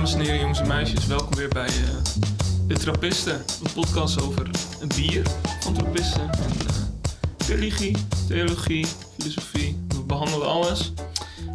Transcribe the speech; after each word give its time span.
Dames 0.00 0.14
en 0.14 0.20
heren, 0.20 0.40
jongens 0.40 0.60
en 0.60 0.66
meisjes, 0.66 1.06
welkom 1.06 1.36
weer 1.36 1.48
bij 1.48 1.66
eh, 1.66 2.22
De 2.66 2.74
Trappisten. 2.74 3.34
Een 3.34 3.72
podcast 3.74 4.22
over 4.22 4.50
een 4.80 4.88
bier 4.88 5.26
van 5.60 5.74
trappisten. 5.74 6.20
En, 6.20 6.66
eh, 6.66 7.48
religie, 7.48 7.96
theologie, 8.28 8.86
filosofie. 9.18 9.78
We 9.88 10.02
behandelen 10.02 10.48
alles. 10.48 10.92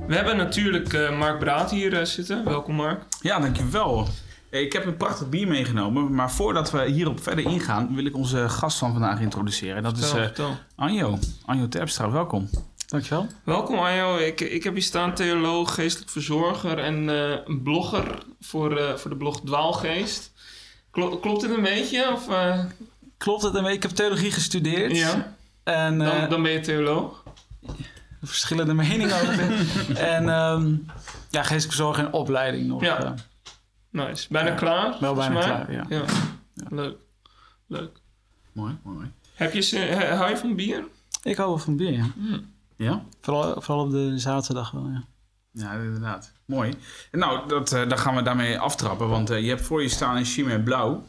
We 0.07 0.15
hebben 0.15 0.37
natuurlijk 0.37 0.93
eh, 0.93 1.17
Mark 1.17 1.39
Braat 1.39 1.71
hier 1.71 2.05
zitten. 2.05 2.45
Welkom 2.45 2.75
Mark. 2.75 3.03
Ja, 3.21 3.39
dankjewel. 3.39 4.07
Ik 4.49 4.73
heb 4.73 4.85
een 4.85 4.97
prachtig 4.97 5.29
bier 5.29 5.47
meegenomen, 5.47 6.15
maar 6.15 6.31
voordat 6.31 6.71
we 6.71 6.85
hierop 6.85 7.23
verder 7.23 7.45
ingaan, 7.45 7.95
wil 7.95 8.05
ik 8.05 8.15
onze 8.15 8.49
gast 8.49 8.77
van 8.77 8.91
vandaag 8.91 9.19
introduceren. 9.19 9.83
Dat 9.83 9.97
is. 9.97 10.13
Anjo. 10.75 11.19
Anjo 11.45 11.67
Terpstra, 11.67 12.11
welkom. 12.11 12.49
Dankjewel. 12.85 13.27
Welkom 13.43 13.77
Arjo. 13.79 14.17
Ik, 14.17 14.41
ik 14.41 14.63
heb 14.63 14.73
hier 14.73 14.81
staan 14.83 15.13
theoloog, 15.13 15.73
geestelijk 15.73 16.11
verzorger 16.11 16.77
en 16.79 17.09
eh, 17.09 17.37
een 17.45 17.61
blogger 17.61 18.17
voor, 18.41 18.77
eh, 18.77 18.95
voor 18.95 19.09
de 19.09 19.17
blog 19.17 19.41
Dwaalgeest. 19.41 20.31
Klo- 20.91 21.17
klopt 21.17 21.41
dit 21.41 21.51
een 21.51 21.61
beetje? 21.63 22.11
Of, 22.11 22.29
eh, 22.29 22.59
Klopt 23.17 23.41
het? 23.41 23.55
Ik 23.67 23.81
heb 23.83 23.91
theologie 23.91 24.31
gestudeerd. 24.31 24.97
ja, 24.97 25.35
En 25.63 26.01
eh, 26.01 26.19
dan, 26.19 26.29
dan 26.29 26.43
ben 26.43 26.51
je 26.51 26.59
theoloog. 26.59 27.23
verschillende 28.21 28.73
meningen 28.83 29.15
over. 29.21 29.49
en 29.97 30.29
ehm 30.29 30.75
ja, 31.29 31.41
geestelijk 31.41 31.63
verzorger 31.73 32.05
en 32.05 32.13
opleiding 32.13 32.67
nog. 32.67 32.81
Ja. 32.81 33.13
Nice. 33.89 34.27
Bijna 34.29 34.51
klaar? 34.51 34.97
wel 34.99 35.13
bijna 35.15 35.33
mij? 35.33 35.43
klaar, 35.43 35.71
ja. 35.71 35.85
ja. 35.89 36.03
Leuk. 36.69 36.97
Leuk. 37.67 37.97
Mooi, 38.51 38.77
mooi. 38.83 39.11
Heb 39.33 39.53
je, 39.53 39.95
hou 40.15 40.29
je 40.29 40.37
van 40.37 40.55
bier? 40.55 40.83
ik 41.23 41.37
hou 41.37 41.49
wel 41.49 41.57
van 41.57 41.75
bier, 41.75 41.91
ja. 41.91 42.05
Ja? 42.77 43.03
Vooral, 43.21 43.61
vooral 43.61 43.85
op 43.85 43.91
de 43.91 44.19
zaterdag 44.19 44.71
wel, 44.71 44.87
ja. 44.93 45.03
Ja, 45.51 45.73
inderdaad. 45.73 46.31
Mooi. 46.45 46.73
En 47.11 47.19
nou, 47.19 47.47
dat, 47.47 47.71
eh, 47.71 47.89
dan 47.89 47.97
gaan 47.97 48.15
we 48.15 48.21
daarmee 48.21 48.59
aftrappen, 48.59 49.09
want 49.09 49.29
eh, 49.29 49.41
je 49.41 49.49
hebt 49.49 49.61
voor 49.61 49.81
je 49.81 49.89
staan 49.89 50.15
een 50.17 50.25
Chimay 50.25 50.59
Blauw. 50.59 51.03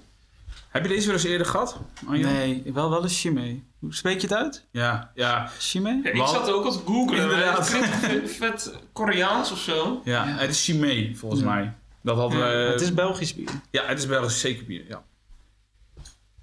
Heb 0.69 0.83
je 0.83 0.89
deze 0.89 1.07
wel 1.07 1.15
eens 1.15 1.25
eerder 1.25 1.47
gehad, 1.47 1.81
Anjo? 2.07 2.29
Nee, 2.29 2.63
wel, 2.75 2.91
wel 2.91 3.03
een 3.03 3.09
Chimay. 3.09 3.63
Hoe 3.79 3.95
spreek 3.95 4.21
je 4.21 4.27
het 4.27 4.37
uit? 4.37 4.67
Ja, 4.71 5.11
ja, 5.15 5.51
Chimay? 5.59 6.01
Ja, 6.03 6.11
ik 6.11 6.27
zat 6.27 6.51
ook 6.51 6.65
al 6.65 6.73
te 6.73 6.79
googlen. 6.87 7.23
Inderdaad. 7.23 7.69
Vet, 7.71 8.31
vet 8.31 8.79
Koreaans 8.93 9.53
of 9.53 9.59
zo. 9.59 10.01
ja. 10.05 10.25
Het 10.27 10.51
is 10.51 10.65
Chimay, 10.65 11.13
volgens 11.17 11.41
Ja. 11.41 11.47
mij. 11.49 11.75
Dat 12.03 12.17
hadden 12.17 12.39
Ja, 12.39 12.45
we... 12.47 12.53
het 12.53 12.81
is 12.81 12.95
Belgisch 12.95 13.35
bier. 13.35 13.51
Ja, 13.71 13.85
het 13.85 13.99
is 13.99 14.07
Belgisch 14.07 14.41
zeker 14.41 14.65
bier, 14.65 14.85
ja. 14.89 15.03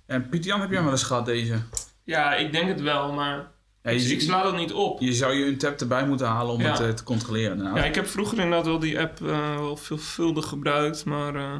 En 0.05 0.29
Pieter 0.29 0.49
Jan, 0.49 0.59
heb 0.59 0.67
jij 0.67 0.77
hem 0.77 0.85
wel 0.87 0.95
eens 0.97 1.03
gehad, 1.03 1.25
deze? 1.25 1.61
Ja, 2.03 2.33
ik 2.35 2.51
denk 2.51 2.67
het 2.67 2.81
wel, 2.81 3.11
maar 3.13 3.51
Ja, 3.83 3.91
je, 3.91 3.99
ik 4.11 4.21
sla 4.21 4.43
dat 4.43 4.55
niet 4.55 4.73
op. 4.73 4.99
je 5.01 5.13
zou 5.13 5.33
je 5.33 5.45
een 5.45 5.57
tap 5.57 5.79
erbij 5.81 6.07
moeten 6.07 6.27
halen 6.27 6.53
om 6.53 6.61
Ja. 6.61 6.71
het 6.71 6.79
eh, 6.79 6.89
te 6.89 7.03
controleren. 7.03 7.57
Nou, 7.57 7.77
Ja, 7.77 7.83
ik 7.85 7.95
heb 7.95 8.07
vroeger 8.07 8.37
inderdaad 8.39 8.65
wel 8.65 8.79
die 8.79 8.99
app 8.99 9.21
eh, 9.21 9.55
wel 9.57 9.77
veelvuldig 9.77 10.45
gebruikt, 10.47 11.05
maar 11.05 11.35
eh, 11.35 11.55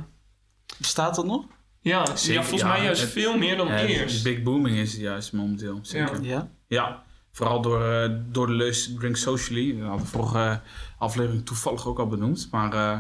Bestaat 0.78 1.16
dat 1.16 1.26
nog? 1.26 1.46
ja, 1.82 2.16
Zeker, 2.16 2.34
ja, 2.34 2.42
volgens 2.48 2.62
ja, 2.62 2.68
mij 2.76 2.84
juist 2.84 3.02
het- 3.02 3.10
veel 3.12 3.38
meer 3.38 3.58
dan 3.58 3.68
eerst. 3.72 4.24
Big 4.24 4.44
booming 4.44 4.78
is 4.78 4.92
het 4.92 5.02
juist 5.02 5.34
momenteel. 5.34 5.80
Zeker. 5.82 6.24
Ja. 6.24 6.50
Ja. 6.68 7.04
vooral 7.32 7.62
door, 7.62 7.84
eh, 7.92 8.10
door 8.32 8.48
de 8.48 8.54
leus 8.54 8.94
Drink 9.00 9.16
Socially. 9.18 9.72
Dat 9.78 9.88
hadden 9.88 10.06
we 10.06 10.12
vorige 10.12 10.62
aflevering 10.98 11.46
toevallig 11.46 11.88
ook 11.88 12.00
al 12.00 12.08
benoemd. 12.08 12.48
Maar 12.52 12.74
eh, 12.74 13.00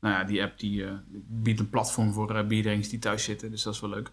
nou 0.00 0.14
ja, 0.14 0.24
die 0.24 0.42
app 0.42 0.58
die, 0.58 0.84
eh, 0.84 0.92
biedt 1.28 1.60
een 1.60 1.68
platform 1.70 2.12
voor 2.12 2.36
eh 2.36 2.46
bierdrinkers 2.46 2.88
die 2.88 2.98
thuis 2.98 3.24
zitten. 3.24 3.50
Dus 3.50 3.62
dat 3.62 3.74
is 3.74 3.80
wel 3.80 3.90
leuk. 3.90 4.10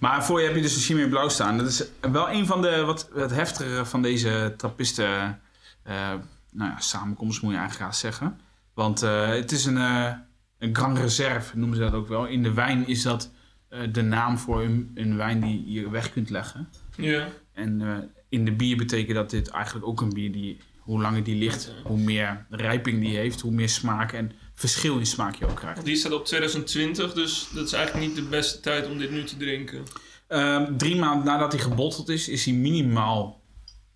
Maar 0.00 0.24
voor 0.24 0.40
je 0.40 0.46
heb 0.46 0.56
je 0.56 0.62
dus 0.62 0.76
een 0.76 0.82
Chimay 0.82 1.08
Blauw 1.08 1.28
staan. 1.28 1.58
Dat 1.58 1.66
is 1.66 1.84
wel 2.00 2.30
een 2.30 2.46
van 2.46 2.62
de 2.62 2.82
wat, 2.84 3.10
wat 3.12 3.30
heftigere 3.30 3.84
van 3.86 4.02
deze 4.02 4.54
trappisten 4.56 5.40
eh, 5.82 6.14
nou 6.52 6.70
ja, 6.70 6.80
samenkomst 6.80 7.42
moet 7.42 7.52
je 7.52 7.58
eigenlijk 7.58 7.90
gaan 7.90 8.00
zeggen. 8.00 8.40
Want 8.74 9.02
eh, 9.02 9.28
het 9.28 9.52
is 9.52 9.64
een, 9.64 9.76
eh, 9.76 10.12
een 10.58 10.76
Grand 10.76 10.98
Reserve, 10.98 11.58
noemen 11.58 11.76
ze 11.76 11.82
dat 11.82 11.92
ook 11.92 12.08
wel. 12.08 12.26
In 12.26 12.42
de 12.42 12.52
wijn 12.52 12.86
is 12.86 13.02
dat 13.02 13.30
eh, 13.68 13.80
de 13.92 14.02
naam 14.02 14.38
voor 14.38 14.62
een, 14.62 14.90
een 14.94 15.16
wijn 15.16 15.40
die 15.40 15.70
je 15.70 15.90
weg 15.90 16.12
kunt 16.12 16.30
leggen. 16.30 16.68
Ja. 16.96 17.28
En 17.52 17.80
eh, 17.80 17.96
in 18.28 18.44
de 18.44 18.52
bier 18.52 18.76
betekent 18.76 19.14
dat 19.14 19.30
dit 19.30 19.48
eigenlijk 19.48 19.86
ook 19.86 20.00
een 20.00 20.12
bier 20.12 20.32
die, 20.32 20.60
hoe 20.78 21.00
langer 21.00 21.24
die 21.24 21.36
ligt, 21.36 21.72
hoe 21.84 21.98
meer 21.98 22.46
rijping 22.50 23.00
die 23.00 23.16
heeft, 23.16 23.40
hoe 23.40 23.52
meer 23.52 23.68
smaak 23.68 24.12
en 24.12 24.32
verschil 24.58 24.98
in 24.98 25.06
smaak 25.06 25.34
je 25.34 25.46
ook 25.46 25.56
krijgt. 25.56 25.84
Die 25.84 25.96
staat 25.96 26.12
op 26.12 26.24
2020, 26.24 27.12
dus 27.12 27.48
dat 27.54 27.66
is 27.66 27.72
eigenlijk 27.72 28.06
niet 28.06 28.16
de 28.16 28.22
beste 28.22 28.60
tijd 28.60 28.86
om 28.86 28.98
dit 28.98 29.10
nu 29.10 29.24
te 29.24 29.36
drinken. 29.36 29.82
Ehm, 30.26 30.76
drie 30.76 30.96
maanden 30.96 31.26
nadat 31.26 31.52
hij 31.52 31.60
gebotteld 31.60 32.08
is, 32.08 32.28
is 32.28 32.44
hij 32.44 32.54
minimaal 32.54 33.42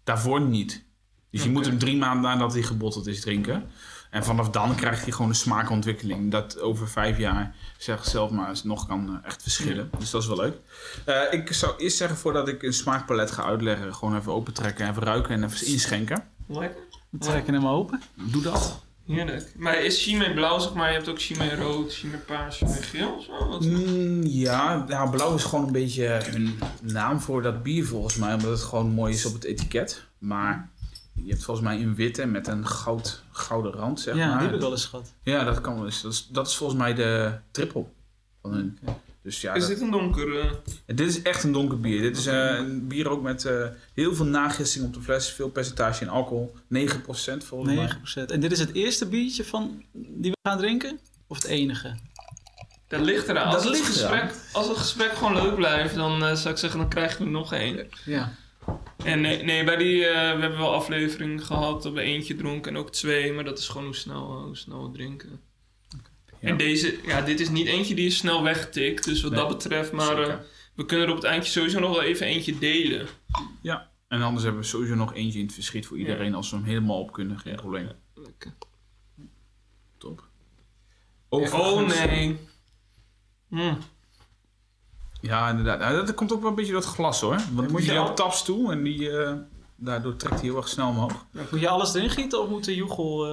daarvoor 0.05 0.41
niet. 0.41 0.85
Dus 1.31 1.43
je 1.43 1.51
moet 1.51 1.67
hem 1.67 1.79
drie 1.79 1.97
maanden 1.97 2.23
nadat 2.23 2.53
hij 2.53 2.63
gebotteld 2.63 3.07
is 3.07 3.21
drinken. 3.21 3.71
En 4.11 4.25
vanaf 4.25 4.51
dan 4.51 4.75
krijgt 4.75 5.03
hij 5.03 5.13
gewoon 5.13 5.29
een 5.29 5.37
smaakontwikkeling. 5.37 6.31
Dat 6.31 6.61
over 6.61 6.89
vijf 6.89 7.19
jaar, 7.19 7.55
zeg 7.79 8.05
zelf 8.05 8.31
maar, 8.31 8.49
eens 8.49 8.65
nog 8.65 8.87
kan 8.87 9.09
eh, 9.09 9.27
echt 9.27 9.43
verschillen. 9.43 9.91
Dus 9.99 10.11
dat 10.11 10.23
is 10.23 10.29
wel 10.29 10.37
leuk. 10.37 10.57
Eh, 11.05 11.39
ik 11.39 11.53
zou 11.53 11.77
eerst 11.77 11.97
zeggen, 11.97 12.17
voordat 12.17 12.49
ik 12.49 12.63
een 12.63 12.73
smaakpalet 12.73 13.31
ga 13.31 13.45
uitleggen, 13.45 13.95
gewoon 13.95 14.17
even 14.17 14.33
opentrekken, 14.33 14.89
even 14.89 15.03
ruiken 15.03 15.31
en 15.31 15.45
even 15.45 15.67
inschenken. 15.67 16.29
Lekker. 16.47 16.83
We 17.11 17.19
trekken 17.19 17.55
hem 17.55 17.67
open. 17.67 18.03
Doe 18.15 18.43
dat. 18.43 18.85
Heerlijk. 19.07 19.53
Maar 19.57 19.83
is 19.83 20.03
Chimay 20.03 20.35
blauw, 20.35 20.59
zeg 20.59 20.75
maar, 20.75 20.89
je 20.89 20.95
hebt 20.95 21.09
ook 21.09 21.21
Chimay 21.21 21.55
rood, 21.55 21.95
Chimay 21.95 22.19
paars, 22.19 22.57
Chimay 22.57 22.83
geel 22.83 23.15
of 23.15 23.25
zo? 23.25 23.49
Wat? 23.49 23.65
Mm, 23.65 24.23
ja, 24.23 24.85
ja, 24.89 25.07
blauw 25.07 25.35
is 25.35 25.45
gewoon 25.45 25.67
een 25.67 25.73
beetje 25.73 26.21
een 26.35 26.59
naam 26.81 27.21
voor 27.21 27.43
dat 27.43 27.63
bier 27.63 27.87
volgens 27.87 28.17
mij. 28.17 28.35
Omdat 28.35 28.51
het 28.51 28.61
gewoon 28.61 28.91
mooi 28.91 29.13
is 29.13 29.27
op 29.27 29.33
het 29.33 29.45
etiket. 29.45 30.05
Maar 30.19 30.71
je 31.13 31.31
hebt 31.31 31.45
volgens 31.45 31.67
mij 31.67 31.83
een 31.83 31.95
witte 31.95 32.27
met 32.27 32.47
een 32.47 32.67
goud, 32.67 33.23
gouden 33.31 33.73
rand, 33.73 34.01
zeg 34.01 34.15
ja, 34.15 34.29
maar. 34.29 34.37
die 34.37 34.47
heb 34.47 34.55
ik 34.55 34.61
wel 34.61 34.71
eens 34.71 34.85
gehad. 34.85 35.13
Ja, 35.23 35.45
dat 35.45 35.61
kan 35.61 35.75
wel 35.75 35.85
eens. 35.85 36.03
Dat 36.03 36.13
is, 36.13 36.29
dat 36.31 36.47
is 36.47 36.57
volgens 36.57 36.79
mij 36.79 36.95
de 36.95 37.33
triple 37.51 37.85
van 38.43 38.53
hun. 38.53 38.79
Dus 39.23 39.41
ja, 39.41 39.55
Is 39.55 39.61
dat- 39.61 39.71
dit 39.71 39.81
een 39.81 39.91
donker? 39.91 40.39
eh, 40.41 40.51
dit 40.87 41.09
is 41.09 41.23
echt 41.23 41.43
een 41.45 41.53
donker 41.53 41.81
bier. 41.81 42.01
Dit 42.01 42.17
is 42.17 42.27
eh, 42.27 42.55
een 42.59 42.87
bier 42.89 43.09
ook 43.09 43.23
met 43.23 43.45
eh, 43.45 43.67
heel 43.95 44.15
veel 44.15 44.25
nagissing 44.25 44.85
op 44.85 44.95
de 44.95 45.01
fles. 45.01 45.31
Veel 45.33 45.49
percentage 45.51 46.03
in 46.05 46.09
alcohol. 46.11 46.55
9% 46.69 47.45
volgens 47.45 47.75
mij. 47.75 47.87
9%. 48.25 48.31
En 48.33 48.41
dit 48.41 48.53
is 48.53 48.59
het 48.59 48.73
eerste 48.73 49.09
biertje 49.09 49.45
van, 49.45 49.83
die 49.93 50.31
we 50.31 50.37
gaan 50.49 50.59
drinken? 50.59 50.99
Of 51.27 51.37
het 51.37 51.47
enige? 51.47 51.95
Dat 52.89 53.01
ligt 53.01 53.29
eraan. 53.29 53.45
Dat 53.45 53.55
Als, 53.55 53.65
het 53.65 53.73
ligt 53.73 53.87
gesprek, 53.87 54.35
als 54.53 54.69
het 54.69 54.77
gesprek 54.77 55.13
gewoon 55.13 55.33
leuk 55.43 55.55
blijft, 55.55 55.95
dan 55.95 56.25
eh, 56.25 56.35
zou 56.35 56.55
ik 56.55 56.61
zeggen, 56.61 56.81
dan 56.81 56.89
krijg 56.89 57.19
je 57.19 57.25
er 57.25 57.31
nog 57.31 57.53
één. 57.53 57.89
Ja. 58.05 58.33
En 59.05 59.21
nee, 59.21 59.43
nee 59.43 59.65
bij 59.65 59.77
die, 59.77 60.07
eh, 60.07 60.35
we 60.35 60.41
hebben 60.41 60.59
wel 60.59 60.75
afleveringen 60.75 61.43
gehad 61.43 61.83
dat 61.83 61.93
we 61.93 62.01
eentje 62.01 62.35
dronken 62.37 62.73
en 62.73 62.79
ook 62.79 62.93
twee, 62.93 63.33
maar 63.33 63.45
dat 63.45 63.59
is 63.59 63.69
gewoon 63.69 63.87
hoe 63.87 63.95
snel, 63.97 64.43
hoe 64.45 64.57
snel 64.57 64.87
we 64.87 64.97
drinken. 64.97 65.41
Ja. 66.43 66.49
En 66.49 66.57
deze, 66.57 66.99
ja, 67.05 67.21
dit 67.21 67.41
is 67.41 67.49
niet 67.49 67.67
eentje 67.67 67.95
die 67.95 68.07
is 68.07 68.17
snel 68.17 68.43
weggetikt, 68.43 69.05
dus 69.05 69.23
wat 69.23 69.31
Nee, 69.31 69.41
dat 69.41 69.49
betreft, 69.49 69.93
maar 69.93 70.23
eh, 70.23 70.35
we 70.75 70.85
kunnen 70.87 71.07
er 71.07 71.13
op 71.13 71.19
het 71.19 71.27
eindje 71.31 71.51
sowieso 71.51 71.81
nog 71.81 71.91
wel 71.91 72.03
even 72.03 72.27
eentje 72.27 72.59
delen. 72.59 73.07
Ja. 73.61 73.91
En 74.09 74.23
anders 74.23 74.45
hebben 74.45 74.63
we 74.63 74.67
sowieso 74.69 74.95
nog 74.95 75.15
eentje 75.15 75.39
in 75.39 75.45
het 75.45 75.55
verschiet 75.55 75.87
voor 75.87 75.99
iedereen. 75.99 76.35
Als 76.35 76.51
we 76.51 76.57
hem 76.57 76.65
helemaal 76.65 77.01
op 77.01 77.13
kunnen, 77.13 77.39
geen 77.39 77.53
Ja. 77.53 77.59
probleem. 77.61 77.89
Lekker. 78.15 78.55
Top. 79.99 80.25
Oh 81.29 81.41
Overigens- 81.43 82.05
nee. 82.05 82.39
Hm. 83.49 83.75
Ja, 85.21 85.49
inderdaad. 85.51 85.79
Nou, 85.79 86.07
dat 86.07 86.15
komt 86.15 86.33
ook 86.33 86.41
wel 86.41 86.51
een 86.51 86.55
beetje 86.57 86.73
door 86.73 86.81
het 86.81 86.91
glas 86.91 87.21
hoor. 87.21 87.37
Want 87.37 87.53
moet 87.55 87.71
moet 87.71 87.85
je 87.85 87.99
al- 87.99 88.09
op 88.09 88.17
taps 88.17 88.45
toe 88.45 88.73
en 88.73 88.83
die, 88.83 89.11
eh, 89.11 89.35
daardoor 89.77 90.17
trekt 90.17 90.35
hij 90.35 90.45
heel 90.45 90.57
erg 90.57 90.69
snel 90.69 90.89
omhoog. 90.89 91.27
Moet 91.51 91.61
je 91.61 91.69
alles 91.69 91.95
erin 91.95 92.11
gieten 92.11 92.43
of 92.43 92.49
moet 92.49 92.65
de 92.65 92.75
joegel... 92.75 93.27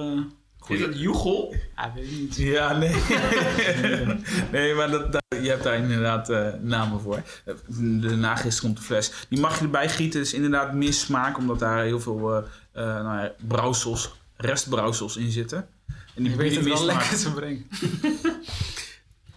Is 0.68 0.80
dat 0.80 0.98
Joegel? 1.00 1.54
Ja, 1.76 1.92
weet 1.94 2.04
ik 2.04 2.10
niet. 2.18 2.36
Ja, 2.36 2.72
nee. 2.72 2.94
nee, 4.52 4.74
maar 4.74 4.90
dat, 4.90 5.12
dat- 5.12 5.18
je 5.42 5.48
hebt 5.48 5.62
daar 5.62 5.76
inderdaad 5.76 6.28
eh, 6.30 6.46
namen 6.60 7.00
voor. 7.00 7.22
Eh, 7.44 7.54
De 7.68 8.16
nagistering 8.16 8.72
op 8.74 8.78
de 8.80 8.86
fles. 8.86 9.12
Die 9.28 9.40
mag 9.40 9.58
je 9.58 9.64
erbij 9.64 9.88
gieten. 9.88 10.20
is 10.20 10.32
inderdaad 10.34 10.72
meer 10.72 10.92
smaak, 10.92 11.38
omdat 11.38 11.58
daar 11.58 11.82
heel 11.84 12.00
veel 12.00 12.32
eh 12.36 12.42
eh, 12.72 13.02
nou 13.04 13.20
ja, 13.22 13.32
brouwsels, 13.48 14.14
restbrouwsels 14.36 15.16
in 15.16 15.30
zitten. 15.30 15.68
En 16.14 16.22
die 16.22 16.36
weet 16.36 16.54
het 16.56 16.64
wel 16.64 16.84
lekker 16.84 17.16
te 17.18 17.32
brengen. 17.32 17.66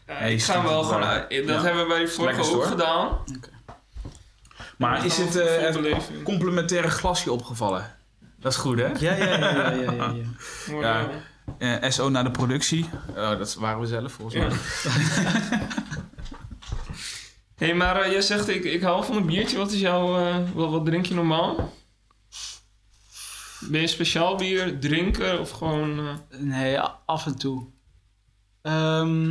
Ja, 0.08 0.20
ik 0.20 0.44
ga 0.44 0.64
wel 0.64 0.84
gewoon 0.84 1.04
uit. 1.04 1.30
Dat 1.30 1.46
Ja. 1.46 1.62
hebben 1.62 1.82
we 1.84 1.88
bij 1.88 1.98
die 2.00 2.08
vorige 2.08 2.40
ook 2.42 2.46
hoor. 2.48 2.64
gedaan. 2.66 3.18
Maar 4.78 5.06
is 5.06 5.18
het 5.18 5.36
eh, 5.36 5.74
beleving. 5.74 6.24
complementaire 6.24 6.90
glasje 6.90 7.32
opgevallen? 7.32 7.96
Dat 8.44 8.52
is 8.52 8.58
goed, 8.58 8.78
hè? 8.80 8.88
Ja, 8.88 9.14
ja, 9.16 9.16
ja, 9.16 9.38
ja, 9.38 9.72
ja, 9.72 9.92
ja, 9.92 10.14
ja. 10.14 10.24
Ja. 10.80 11.10
eh, 11.82 11.90
SO 11.92 12.10
naar 12.10 12.24
de 12.24 12.32
productie. 12.32 12.86
Oh, 13.10 13.30
dat 13.38 13.54
waren 13.56 13.80
we 13.80 13.88
zelf 13.88 14.12
volgens 14.12 14.36
Ja. 14.36 14.48
mij. 14.48 14.58
Hé, 17.56 17.66
hey, 17.66 17.76
maar 17.76 18.02
eh, 18.02 18.12
jij 18.12 18.22
zegt 18.22 18.48
ik, 18.48 18.64
ik 18.64 18.82
hou 18.82 19.06
van 19.06 19.16
een 19.16 19.26
biertje. 19.26 19.58
Wat 19.58 19.72
is 19.72 19.80
jouw... 19.80 20.18
eh, 20.18 20.38
wat, 20.54 20.70
wat 20.70 20.86
drink 20.86 21.06
je 21.06 21.14
normaal? 21.14 21.74
Ben 23.70 23.82
je 23.82 23.88
speciaal 23.88 24.36
bier 24.36 24.80
drinken 24.80 25.40
of 25.40 25.50
gewoon 25.52 26.00
eh, 26.00 26.40
Nee, 26.40 26.80
af 27.06 27.26
en 27.26 27.38
toe. 27.38 27.66
Ehm, 28.62 29.30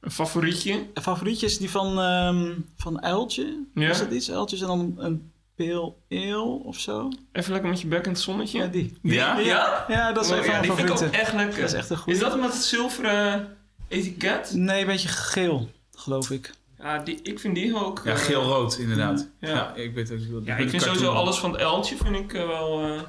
een 0.00 0.10
favorietje? 0.10 0.86
een 0.94 1.02
favorietje 1.02 1.46
is 1.46 1.58
die 1.58 1.70
van, 1.70 1.98
ehm 2.00 2.52
van 2.76 3.02
Uiltje. 3.02 3.64
Ja. 3.74 3.90
Is 3.90 3.98
dat 3.98 4.10
iets? 4.10 4.30
Uiltjes 4.30 4.60
en 4.60 4.66
dan 4.66 4.94
een 4.96 5.32
pale 5.56 5.92
ale 6.10 6.42
of 6.44 6.78
zo? 6.78 7.08
Even 7.32 7.52
lekker 7.52 7.70
met 7.70 7.80
je 7.80 7.86
bek 7.86 8.04
in 8.04 8.10
het 8.10 8.20
zonnetje? 8.20 8.58
Ja, 8.58 8.66
die. 8.66 8.98
Die? 9.02 9.12
Ja? 9.12 9.38
Ja? 9.38 9.84
Ja, 9.88 10.12
dat 10.12 10.24
is 10.24 10.30
Oh, 10.30 10.36
een 10.36 10.42
ja, 10.44 10.50
van 10.50 10.60
die 10.62 10.70
mijn 10.72 10.76
vind 10.76 10.88
ik 10.88 10.94
ook 10.94 10.98
favorieten. 11.00 11.20
echt 11.20 11.32
lekker. 11.32 11.60
Dat 11.60 11.68
is 11.70 11.76
echt 11.76 11.90
een 11.90 11.96
goede. 11.96 12.12
Is 12.12 12.24
dat 12.24 12.40
met 12.40 12.52
het 12.52 12.62
zilveren... 12.62 13.56
etiket. 13.88 14.52
Nee, 14.54 14.80
een 14.80 14.86
beetje 14.86 15.08
geel, 15.08 15.70
geloof 15.94 16.30
ik. 16.30 16.52
Ja, 16.78 16.98
die, 16.98 17.18
ik 17.22 17.38
vind 17.40 17.54
die 17.54 17.76
ook... 17.76 18.00
Ja, 18.04 18.10
eh, 18.12 18.16
geel-rood 18.18 18.76
inderdaad. 18.78 19.28
Ja. 19.40 19.48
Ja. 19.48 19.74
ik 19.74 19.94
weet 19.94 20.12
ook 20.12 20.18
wel. 20.30 20.40
Ja, 20.44 20.56
ik 20.56 20.70
vind 20.70 20.82
sowieso 20.82 21.12
alles 21.12 21.36
van 21.38 21.52
het 21.52 21.60
uiltje 21.60 21.96
vind 21.96 22.16
ik 22.16 22.32
eh, 22.32 22.46
wel... 22.46 22.82
eh, 22.82 23.00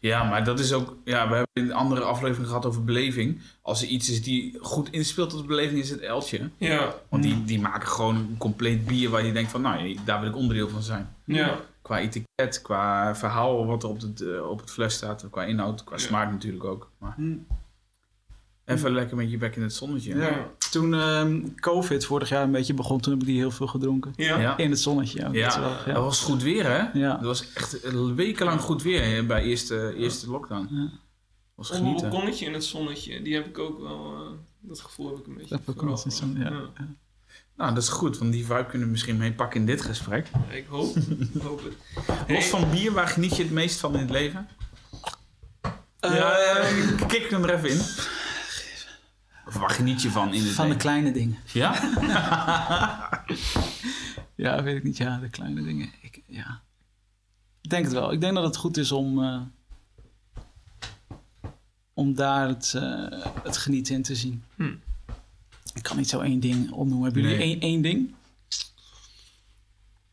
Ja, 0.00 0.22
maar 0.24 0.44
dat 0.44 0.58
is 0.60 0.72
ook... 0.72 0.96
Ja, 1.04 1.28
we 1.28 1.34
hebben 1.34 1.46
in 1.52 1.62
een 1.64 1.72
andere 1.72 2.00
aflevering 2.02 2.46
gehad 2.46 2.66
over 2.66 2.84
beleving. 2.84 3.40
Als 3.62 3.82
er 3.82 3.88
iets 3.88 4.10
is 4.10 4.22
die 4.22 4.58
goed 4.60 4.88
inspeelt 4.90 5.32
op 5.34 5.40
de 5.40 5.46
beleving, 5.46 5.80
is 5.80 5.90
het 5.90 6.00
eltje. 6.00 6.50
ja, 6.58 6.94
Want 7.08 7.22
die, 7.22 7.44
die 7.44 7.60
maken 7.60 7.88
gewoon 7.88 8.16
een 8.16 8.34
compleet 8.38 8.86
bier 8.86 9.10
waar 9.10 9.24
je 9.26 9.32
denkt 9.32 9.50
van... 9.50 9.60
Nou, 9.60 9.96
daar 10.04 10.20
wil 10.20 10.28
ik 10.28 10.36
onderdeel 10.36 10.68
van 10.68 10.82
zijn. 10.82 11.14
ja. 11.24 11.60
Qua 11.82 11.98
etiket, 11.98 12.62
qua 12.62 13.14
verhaal 13.16 13.66
wat 13.66 13.82
er 13.82 13.88
op 13.88 14.00
het, 14.00 14.20
eh, 14.20 14.48
op 14.50 14.60
het 14.60 14.70
fles 14.70 14.94
staat. 14.94 15.26
Qua 15.30 15.44
inhoud, 15.44 15.84
qua 15.84 15.96
Ja. 15.96 16.02
smaak 16.02 16.30
natuurlijk 16.30 16.64
ook. 16.64 16.90
Maar 16.98 17.14
Hm. 17.16 17.34
even 18.64 18.92
lekker 18.92 19.16
met 19.16 19.30
je 19.30 19.38
bek 19.38 19.56
in 19.56 19.62
het 19.62 19.72
zonnetje. 19.74 20.16
Ja. 20.16 20.50
Toen 20.70 20.94
ehm, 20.94 21.40
COVID 21.60 22.04
vorig 22.04 22.28
jaar 22.28 22.42
een 22.42 22.50
beetje 22.50 22.74
begon, 22.74 23.00
toen 23.00 23.12
heb 23.12 23.22
ik 23.22 23.28
die 23.28 23.38
heel 23.38 23.50
veel 23.50 23.66
gedronken. 23.66 24.12
Ja. 24.16 24.56
In 24.56 24.70
het 24.70 24.80
zonnetje. 24.80 25.26
ook. 25.26 25.34
Ja, 25.34 25.60
wel- 25.60 25.68
ja. 25.70 25.84
dat 25.92 26.02
was 26.04 26.20
goed 26.20 26.42
weer 26.42 26.64
hè? 26.66 26.98
Ja. 26.98 27.12
Dat 27.12 27.24
was 27.24 27.52
echt 27.52 27.80
wekenlang 28.14 28.60
goed 28.60 28.82
weer 28.82 29.04
hè, 29.04 29.24
bij 29.24 29.42
eerste, 29.42 29.94
eerste 29.96 30.30
lockdown. 30.30 30.66
Ja. 30.70 30.90
was 31.54 31.70
Op 31.70 31.76
een 31.76 31.82
genieten. 31.82 32.10
balkonnetje 32.10 32.46
in 32.46 32.52
het 32.52 32.64
zonnetje, 32.64 33.22
die 33.22 33.34
heb 33.34 33.46
ik 33.46 33.58
ook 33.58 33.80
wel... 33.80 34.14
eh, 34.14 34.30
dat 34.60 34.80
gevoel 34.80 35.06
heb 35.08 35.18
ik 35.18 35.26
een 35.26 35.34
beetje. 35.34 35.48
Dat 35.48 35.58
heb 35.58 35.68
ik 35.68 35.74
ook 35.74 35.80
vooral 35.80 35.96
wel 35.96 36.04
eens 36.04 36.20
in 36.20 36.26
zo'n- 36.28 36.42
ja. 36.42 36.86
Nou, 37.56 37.74
dat 37.74 37.82
is 37.82 37.88
goed, 37.88 38.18
want 38.18 38.32
die 38.32 38.44
vibe 38.44 38.66
kunnen 38.66 38.86
we 38.86 38.92
misschien 38.92 39.16
mee 39.16 39.32
pakken 39.32 39.60
in 39.60 39.66
dit 39.66 39.82
gesprek. 39.82 40.30
Ik 40.48 40.66
hoop, 40.66 40.96
ik 41.34 41.42
hoop 41.42 41.62
het. 41.64 41.74
Los 42.28 42.46
van 42.46 42.70
bier, 42.70 42.92
waar 42.92 43.08
geniet 43.08 43.36
je 43.36 43.42
het 43.42 43.52
meest 43.52 43.80
van 43.80 43.94
in 43.94 44.00
het 44.00 44.10
leven? 44.10 44.48
Eh, 46.00 46.14
ja, 46.14 47.06
kik 47.06 47.30
hem 47.30 47.44
er 47.44 47.54
even 47.54 47.70
in. 47.70 47.78
Of 49.46 49.54
waar 49.54 49.70
geniet 49.70 50.02
je 50.02 50.10
van 50.10 50.34
in 50.34 50.44
het 50.44 50.52
van 50.52 50.68
de 50.68 50.76
kleine 50.76 51.12
dingen. 51.12 51.38
Ja? 51.52 51.74
Ja, 54.34 54.62
weet 54.62 54.76
ik 54.76 54.82
niet. 54.82 54.96
Ja, 54.96 55.18
de 55.18 55.30
kleine 55.30 55.62
dingen. 55.62 55.90
Ik, 56.00 56.22
ja. 56.26 56.60
ik 57.60 57.70
denk 57.70 57.84
het 57.84 57.92
wel. 57.92 58.12
Ik 58.12 58.20
denk 58.20 58.34
dat 58.34 58.44
het 58.44 58.56
goed 58.56 58.76
is 58.76 58.92
om, 58.92 59.22
eh, 59.22 59.40
om 61.92 62.14
daar 62.14 62.48
het, 62.48 62.74
eh, 62.74 63.24
het 63.42 63.56
genieten 63.56 63.94
in 63.94 64.02
te 64.02 64.14
zien. 64.14 64.44
Hm. 64.54 64.74
Ik 65.74 65.82
kan 65.82 65.96
niet 65.96 66.08
zo 66.08 66.20
één 66.20 66.40
ding 66.40 66.70
opnoemen. 66.72 67.04
Hebben 67.04 67.22
jullie 67.22 67.36
Nee. 67.38 67.50
één, 67.50 67.60
één 67.60 67.82
ding? 67.82 68.14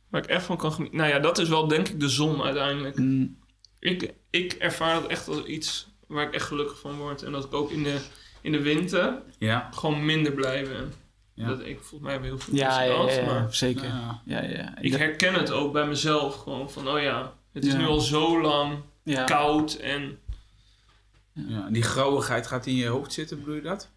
Waar 0.09 0.23
ik 0.23 0.29
echt 0.29 0.45
van 0.45 0.57
kan 0.57 0.71
genieten. 0.71 0.97
Nou 0.97 1.09
ja, 1.09 1.19
dat 1.19 1.37
is 1.37 1.49
wel 1.49 1.67
denk 1.67 1.87
ik 1.87 1.99
de 1.99 2.09
zon 2.09 2.41
uiteindelijk. 2.41 2.97
Mm, 2.97 3.37
Ik, 3.79 4.13
ik 4.29 4.53
ervaar 4.53 5.01
dat 5.01 5.09
echt 5.09 5.27
als 5.27 5.43
iets 5.43 5.87
waar 6.07 6.27
ik 6.27 6.33
echt 6.33 6.45
gelukkig 6.45 6.79
van 6.79 6.97
word. 6.97 7.23
En 7.23 7.31
dat 7.31 7.43
ik 7.45 7.53
ook 7.53 7.71
in 7.71 7.83
de, 7.83 7.99
in 8.41 8.51
de 8.51 8.61
winter 8.61 9.21
Ja. 9.37 9.69
gewoon 9.73 10.05
minder 10.05 10.31
blij 10.31 10.63
ben. 10.63 10.93
Ja. 11.33 11.47
Dat, 11.47 11.59
ik, 11.59 11.77
volgens 11.79 12.01
mij 12.01 12.11
hebben 12.11 12.29
heel 12.29 12.39
veel 12.39 12.55
ja, 12.55 12.81
ja, 12.81 13.25
maar 13.25 13.53
zeker. 13.53 13.83
Ja. 13.85 14.21
Ja, 14.25 14.41
ja, 14.43 14.49
ja. 14.49 14.77
ik 14.81 14.93
herken 14.93 15.33
het 15.33 15.51
ook 15.51 15.73
bij 15.73 15.87
mezelf 15.87 16.35
gewoon 16.35 16.71
van, 16.71 16.89
oh 16.89 17.01
ja, 17.01 17.33
het 17.51 17.65
is 17.65 17.71
Ja. 17.71 17.77
nu 17.77 17.85
al 17.85 17.99
zo 17.99 18.41
lang 18.41 18.77
ja. 19.03 19.23
koud 19.23 19.73
en 19.73 20.19
ja. 21.33 21.69
Die 21.69 21.81
grauwigheid 21.83 22.47
gaat 22.47 22.65
in 22.65 22.75
je 22.75 22.87
hoofd 22.87 23.13
zitten, 23.13 23.39
bedoel 23.39 23.55
je 23.55 23.61
dat? 23.61 23.89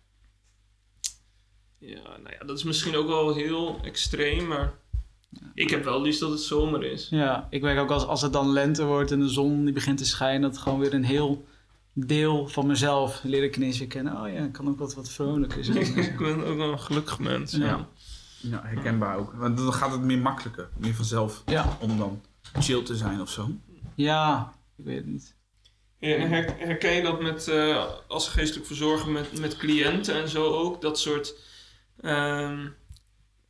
Ja, 1.83 2.03
nou 2.23 2.35
ja, 2.39 2.47
dat 2.47 2.57
is 2.59 2.65
misschien 2.65 2.97
ook 2.97 3.07
wel 3.07 3.35
heel 3.35 3.79
extreem, 3.85 4.47
maar 4.47 4.73
ik 5.55 5.71
heb 5.71 5.85
wel 5.85 6.03
liefst 6.03 6.21
dat 6.21 6.31
het 6.31 6.41
zomer 6.41 6.85
is. 6.85 7.07
Ja, 7.11 7.47
ik 7.51 7.63
merk 7.63 7.79
ook 7.79 7.91
als, 7.91 8.07
als 8.07 8.23
het 8.23 8.33
dan 8.33 8.53
lente 8.53 8.85
wordt 8.85 9.11
en 9.11 9.21
de 9.21 9.29
zon 9.29 9.65
die 9.65 9.73
begint 9.75 9.99
te 9.99 10.05
schijnen, 10.05 10.51
dat 10.51 10.59
gewoon 10.59 10.79
weer 10.79 10.95
een 10.95 11.05
heel 11.05 11.45
deel 11.93 12.49
van 12.49 12.67
mezelf 12.67 13.21
leer 13.23 13.43
ik 13.43 13.57
ineens 13.57 13.79
weer 13.79 13.89
kennen. 13.89 14.21
Oh 14.23 14.33
ja, 14.33 14.45
ik 14.45 14.53
kan 14.53 14.69
ook 14.69 14.79
wat, 14.79 14.95
wat 14.95 15.11
vrolijker 15.11 15.65
zijn. 15.65 15.97
ik 16.13 16.19
ben 16.19 16.45
ook 16.47 16.57
wel 16.57 16.73
een 16.73 16.81
gelukkig 16.81 17.19
mens. 17.19 17.53
Ja. 17.53 17.65
Ja. 17.67 17.89
Ja, 18.41 18.61
herkenbaar 18.65 19.17
ook. 19.19 19.33
Want 19.33 19.57
dan 19.57 19.73
gaat 19.73 19.93
het 19.93 20.01
meer 20.01 20.19
makkelijker, 20.19 20.69
meer 20.77 20.95
vanzelf, 20.95 21.43
ja, 21.47 21.77
om 21.81 21.99
dan 21.99 22.21
chill 22.53 22.83
te 22.83 22.97
zijn 22.97 23.21
of 23.21 23.31
zo. 23.31 23.51
ja, 23.95 24.53
ik 24.77 24.85
weet 24.85 24.97
het 24.97 25.07
niet. 25.07 25.35
Her- 25.99 26.55
herken 26.59 26.93
je 26.93 27.03
dat 27.03 27.23
met, 27.23 27.49
eh, 27.49 27.85
als 28.09 28.29
geestelijk 28.29 28.67
verzorger 28.67 29.11
met, 29.11 29.41
met 29.41 29.57
cliënten 29.57 30.15
en 30.15 30.29
zo 30.29 30.45
ook? 30.53 30.81
Dat 30.81 30.99
soort 30.99 31.35
ehm 32.01 32.69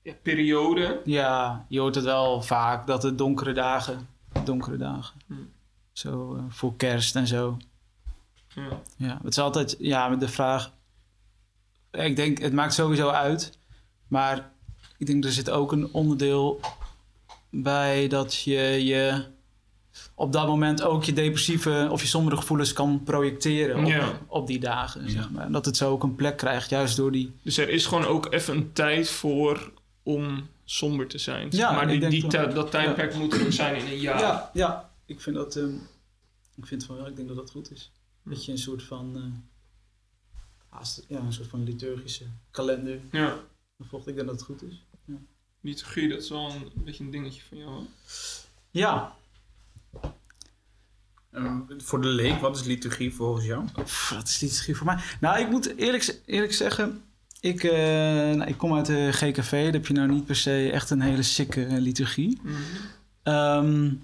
ja, 0.02 0.12
perioden? 0.22 1.00
Ja, 1.04 1.66
je 1.68 1.80
hoort 1.80 1.94
het 1.94 2.04
wel 2.04 2.42
vaak 2.42 2.86
dat 2.86 3.02
het 3.02 3.18
donkere 3.18 3.52
dagen, 3.52 4.08
donkere 4.44 4.76
dagen, 4.76 5.20
Hm. 5.26 5.34
zo 5.92 6.34
eh, 6.36 6.42
voor 6.48 6.76
kerst 6.76 7.16
en 7.16 7.26
zo. 7.26 7.56
Ja. 8.54 8.80
Ja, 8.96 9.18
het 9.22 9.30
is 9.32 9.38
altijd, 9.38 9.76
ja, 9.78 10.08
met 10.08 10.20
de 10.20 10.28
vraag. 10.28 10.72
Ik 11.90 12.16
denk, 12.16 12.38
het 12.38 12.52
maakt 12.52 12.74
sowieso 12.74 13.08
uit. 13.08 13.58
Maar 14.08 14.50
ik 14.98 15.06
denk, 15.06 15.24
er 15.24 15.32
zit 15.32 15.50
ook 15.50 15.72
een 15.72 15.92
onderdeel 15.92 16.60
bij 17.50 18.08
dat 18.08 18.34
je 18.42 18.60
je 18.84 19.24
op 20.14 20.32
dat 20.32 20.46
moment 20.46 20.82
ook 20.82 21.04
je 21.04 21.12
depressieve 21.12 21.88
of 21.90 22.00
je 22.00 22.06
sombere 22.06 22.36
gevoelens 22.36 22.72
kan 22.72 23.02
projecteren 23.04 23.78
op, 23.78 23.86
Ja. 23.86 24.20
op 24.26 24.46
die 24.46 24.58
dagen. 24.60 25.02
Ja. 25.02 25.08
Zeg 25.10 25.30
maar. 25.30 25.44
En 25.44 25.52
Dat 25.52 25.64
het 25.64 25.76
zo 25.76 25.90
ook 25.90 26.02
een 26.02 26.14
plek 26.14 26.36
krijgt, 26.36 26.70
juist 26.70 26.96
door 26.96 27.12
die. 27.12 27.32
Dus 27.42 27.56
er 27.58 27.68
is 27.68 27.86
gewoon 27.86 28.04
ook 28.04 28.32
even 28.32 28.56
een 28.56 28.72
tijd 28.72 29.10
voor 29.10 29.72
om 30.02 30.48
somber 30.64 31.06
te 31.06 31.18
zijn. 31.18 31.46
Ja, 31.50 31.72
maar 31.72 31.86
die, 31.88 32.08
die 32.08 32.26
tij- 32.26 32.52
dat 32.52 32.70
tijdperk 32.70 33.14
moet 33.14 33.32
er 33.32 33.44
ook 33.44 33.52
zijn 33.52 33.76
in 33.76 33.86
een 33.86 33.98
jaar. 34.00 34.20
Ja, 34.20 34.50
ja. 34.54 34.90
Ik 35.06 35.20
vind 35.20 35.36
dat. 35.36 35.56
ehm, 35.56 35.74
ik 36.54 36.66
vind 36.66 36.84
van 36.84 36.96
wel, 36.96 37.06
ik 37.06 37.16
denk 37.16 37.28
dat 37.28 37.36
dat 37.36 37.50
goed 37.50 37.70
is. 37.70 37.90
Dat 38.24 38.44
je 38.44 38.52
een 38.52 38.58
soort 38.58 38.82
van. 38.82 39.16
eh, 39.16 39.22
haast- 40.68 41.04
ja, 41.08 41.18
een 41.18 41.32
soort 41.32 41.48
van 41.48 41.64
liturgische 41.64 42.24
kalender 42.50 42.98
ja. 43.10 43.38
volgt. 43.80 44.06
Ik 44.06 44.14
denk 44.14 44.26
dat 44.26 44.36
het 44.36 44.44
goed 44.44 44.62
is. 44.62 44.84
Liturgie, 45.60 46.08
dat 46.08 46.22
is 46.22 46.28
wel 46.28 46.50
een 46.50 46.82
beetje 46.84 47.04
een 47.04 47.10
dingetje 47.10 47.42
van 47.48 47.58
jou. 47.58 47.82
Ja, 48.70 49.14
Ehm, 51.32 51.60
voor 51.78 52.00
de 52.00 52.08
leek, 52.08 52.40
wat 52.40 52.56
is 52.56 52.64
liturgie 52.64 53.14
volgens 53.14 53.44
jou? 53.44 53.64
Dat 54.10 54.28
is 54.28 54.40
liturgie 54.40 54.76
voor 54.76 54.86
mij. 54.86 54.98
Nou, 55.20 55.40
ik 55.40 55.50
moet 55.50 55.76
eerlijk, 55.76 56.20
eerlijk 56.26 56.52
zeggen. 56.52 57.02
Ik, 57.40 57.64
eh, 57.64 57.72
nou, 58.34 58.44
ik 58.44 58.58
kom 58.58 58.74
uit 58.74 58.86
de 58.86 59.12
GKV. 59.12 59.64
Daar 59.64 59.72
heb 59.72 59.86
je 59.86 59.94
nou 59.94 60.08
niet 60.08 60.26
per 60.26 60.36
se 60.36 60.70
echt 60.72 60.90
een 60.90 61.00
hele 61.00 61.22
sikke 61.22 61.66
liturgie. 61.68 62.40
Mhm. 62.42 62.56
Ehm, 63.22 63.94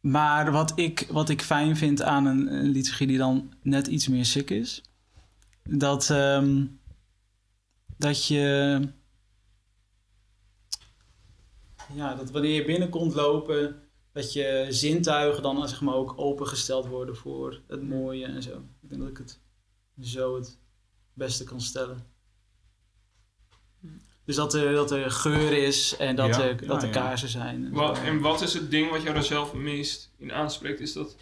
maar 0.00 0.52
wat 0.52 0.72
ik, 0.74 1.06
wat 1.10 1.28
ik 1.28 1.42
fijn 1.42 1.76
vind 1.76 2.02
aan 2.02 2.26
een, 2.26 2.54
een 2.54 2.70
liturgie 2.70 3.06
die 3.06 3.18
dan 3.18 3.52
net 3.62 3.86
iets 3.86 4.08
meer 4.08 4.24
sick 4.24 4.50
is. 4.50 4.82
Dat, 5.62 6.10
ehm, 6.10 6.64
dat 7.96 8.26
je... 8.26 8.80
Ja, 11.94 12.14
dat 12.14 12.30
wanneer 12.30 12.54
je 12.54 12.64
binnenkomt 12.64 13.14
lopen... 13.14 13.85
dat 14.16 14.32
je 14.32 14.66
zintuigen 14.68 15.42
dan 15.42 15.68
zeg 15.68 15.80
maar, 15.80 15.94
ook 15.94 16.12
opengesteld 16.16 16.86
worden 16.86 17.16
voor 17.16 17.60
het 17.68 17.82
mooie 17.82 18.24
en 18.26 18.42
zo. 18.42 18.56
Ik 18.82 18.88
denk 18.88 19.00
dat 19.00 19.10
ik 19.10 19.16
het 19.18 19.40
zo 20.00 20.34
het 20.34 20.58
beste 21.12 21.44
kan 21.44 21.60
stellen. 21.60 22.06
Dus 24.24 24.36
dat 24.36 24.54
er, 24.54 24.72
dat 24.72 24.90
er 24.90 25.10
geur 25.10 25.52
is 25.52 25.96
en 25.96 26.16
dat 26.16 26.26
Ja, 26.36 26.42
er, 26.42 26.60
ja, 26.62 26.66
dat 26.66 26.82
er 26.82 26.88
ja. 26.88 26.94
kaarsen 26.94 27.28
zijn. 27.28 27.64
en 27.64 27.72
Wat, 27.72 27.98
en 27.98 28.20
wat 28.20 28.40
is 28.42 28.54
het 28.54 28.70
ding 28.70 28.90
wat 28.90 29.02
jou 29.02 29.16
er 29.16 29.22
zelf 29.22 29.52
het 29.52 29.60
meest 29.60 30.12
in 30.18 30.32
aanspreekt? 30.32 30.80
Is 30.80 30.92
dat 30.92 31.16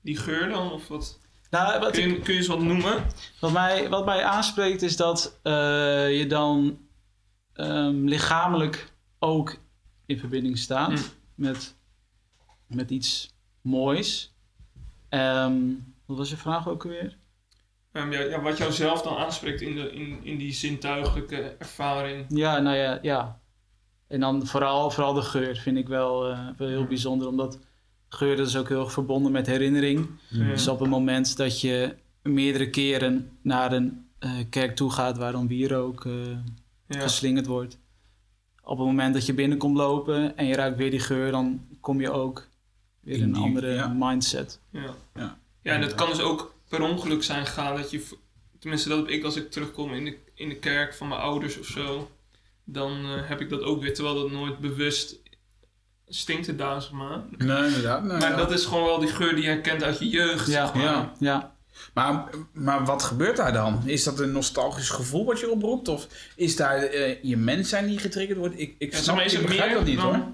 die 0.00 0.16
geur 0.16 0.48
dan? 0.48 0.72
Of 0.72 0.88
wat? 0.88 1.18
Nou, 1.50 1.80
wat, 1.80 1.90
Kun 1.90 2.02
ik- 2.04 2.16
je, 2.16 2.20
kun 2.22 2.32
je 2.32 2.38
eens 2.38 2.48
wat 2.48 2.60
noemen? 2.60 3.06
wat, 3.40 3.52
mij, 3.52 3.88
wat 3.88 4.04
mij 4.04 4.24
aanspreekt 4.24 4.82
is 4.82 4.96
dat 4.96 5.38
eh, 5.42 5.52
je 6.18 6.24
dan 6.28 6.78
ehm, 7.52 8.04
lichamelijk 8.04 8.92
ook 9.18 9.56
in 10.06 10.18
verbinding 10.18 10.58
staat 10.58 10.90
Mm. 10.90 11.04
met, 11.34 11.75
met 12.66 12.90
iets 12.90 13.34
moois. 13.60 14.34
Ehm, 15.08 15.54
wat 16.06 16.16
was 16.16 16.30
je 16.30 16.36
vraag 16.36 16.68
ook 16.68 16.84
alweer? 16.84 17.16
Ehm, 17.92 18.12
ja, 18.12 18.20
ja, 18.20 18.40
wat 18.42 18.58
jou 18.58 18.72
zelf 18.72 19.02
dan 19.02 19.16
aanspreekt 19.16 19.60
in, 19.60 19.74
de, 19.74 19.92
in, 19.92 20.18
in 20.24 20.38
die 20.38 20.52
zintuigelijke 20.52 21.54
ervaring. 21.58 22.24
Ja, 22.28 22.58
nou 22.58 22.76
ja, 22.76 22.98
ja. 23.02 23.40
En 24.06 24.20
dan 24.20 24.46
vooral, 24.46 24.90
vooral 24.90 25.12
de 25.14 25.22
geur 25.22 25.56
vind 25.56 25.76
ik 25.76 25.88
wel, 25.88 26.28
eh, 26.30 26.48
wel 26.56 26.68
heel 26.68 26.84
bijzonder. 26.86 27.28
Omdat 27.28 27.58
geur 28.08 28.36
dat 28.36 28.46
is 28.46 28.56
ook 28.56 28.68
heel 28.68 28.80
erg 28.80 28.92
verbonden 28.92 29.32
met 29.32 29.46
herinnering. 29.46 30.08
Ja. 30.28 30.44
Dus 30.48 30.68
op 30.68 30.80
het 30.80 30.88
moment 30.88 31.36
dat 31.36 31.60
je 31.60 31.94
meerdere 32.22 32.70
keren 32.70 33.30
naar 33.42 33.72
een 33.72 34.06
eh, 34.18 34.30
kerk 34.50 34.76
toe 34.76 34.90
gaat 34.90 35.18
waar 35.18 35.32
dan 35.32 35.46
wierook 35.48 36.04
eh 36.04 36.12
Ja. 36.88 37.00
geslingerd 37.00 37.46
wordt. 37.46 37.78
Op 38.62 38.78
het 38.78 38.86
moment 38.86 39.14
dat 39.14 39.26
je 39.26 39.34
binnenkomt 39.34 39.76
lopen 39.76 40.36
en 40.36 40.46
je 40.46 40.54
ruikt 40.54 40.76
weer 40.76 40.90
die 40.90 41.00
geur, 41.00 41.30
dan 41.30 41.66
kom 41.80 42.00
je 42.00 42.10
ook 42.10 42.48
weer 43.06 43.22
een 43.22 43.32
die- 43.32 43.42
andere 43.42 43.72
ja. 43.74 43.94
mindset. 43.98 44.60
Ja. 44.70 44.94
Ja. 45.14 45.38
ja, 45.62 45.72
en 45.72 45.82
het 45.82 45.94
kan 45.94 46.08
dus 46.08 46.20
ook 46.20 46.54
per 46.68 46.80
ongeluk 46.82 47.22
zijn 47.22 47.46
gegaan 47.46 47.76
dat 47.76 47.90
je... 47.90 48.06
Tenminste, 48.58 48.88
dat 48.88 48.98
heb 48.98 49.08
ik 49.08 49.24
als 49.24 49.36
ik 49.36 49.50
terugkom 49.50 49.92
in 49.92 50.04
de, 50.04 50.16
in 50.34 50.48
de 50.48 50.56
kerk 50.56 50.94
van 50.94 51.08
mijn 51.08 51.20
ouders 51.20 51.58
of 51.58 51.66
zo. 51.66 52.10
Dan 52.64 52.90
eh, 53.04 53.28
heb 53.28 53.40
ik 53.40 53.48
dat 53.50 53.62
ook 53.62 53.82
weer, 53.82 53.94
terwijl 53.94 54.14
dat 54.14 54.30
nooit 54.30 54.58
bewust 54.58 55.16
stinkt 56.08 56.46
het 56.46 56.58
daar, 56.58 56.82
zeg 56.82 56.90
maar. 56.92 57.22
Nee, 57.38 57.66
inderdaad. 57.66 58.02
Nee, 58.04 58.18
Maar 58.18 58.30
ja. 58.30 58.36
dat 58.36 58.50
is 58.52 58.64
gewoon 58.64 58.84
wel 58.84 58.98
die 58.98 59.08
geur 59.08 59.34
die 59.34 59.42
je 59.44 59.48
herkent 59.50 59.82
uit 59.82 59.98
je 59.98 60.08
jeugd, 60.08 60.46
Ja, 60.46 60.66
zeg 60.66 60.74
maar. 60.74 60.84
Ja. 60.84 61.12
ja. 61.18 61.54
Maar, 61.94 62.24
maar 62.52 62.84
wat 62.84 63.02
gebeurt 63.02 63.36
daar 63.36 63.52
dan? 63.52 63.82
Is 63.84 64.04
dat 64.04 64.20
een 64.20 64.32
nostalgisch 64.32 64.90
gevoel 64.90 65.24
wat 65.24 65.40
je 65.40 65.50
oproept? 65.50 65.88
Of 65.88 66.06
is 66.36 66.56
daar 66.56 66.76
eh, 66.82 67.22
je 67.22 67.36
mens 67.36 67.68
zijn 67.68 67.86
die 67.86 67.98
getriggerd 67.98 68.38
wordt? 68.38 68.58
Ik, 68.60 68.74
ik 68.78 68.92
Ja, 68.92 68.98
snap 68.98 69.16
maar, 69.16 69.24
is 69.24 69.32
ik 69.32 69.38
het 69.38 69.46
begrijp 69.46 69.68
meer 69.68 69.78
dat 69.78 69.86
niet 69.86 69.96
dan- 69.96 70.14
hoor. 70.14 70.24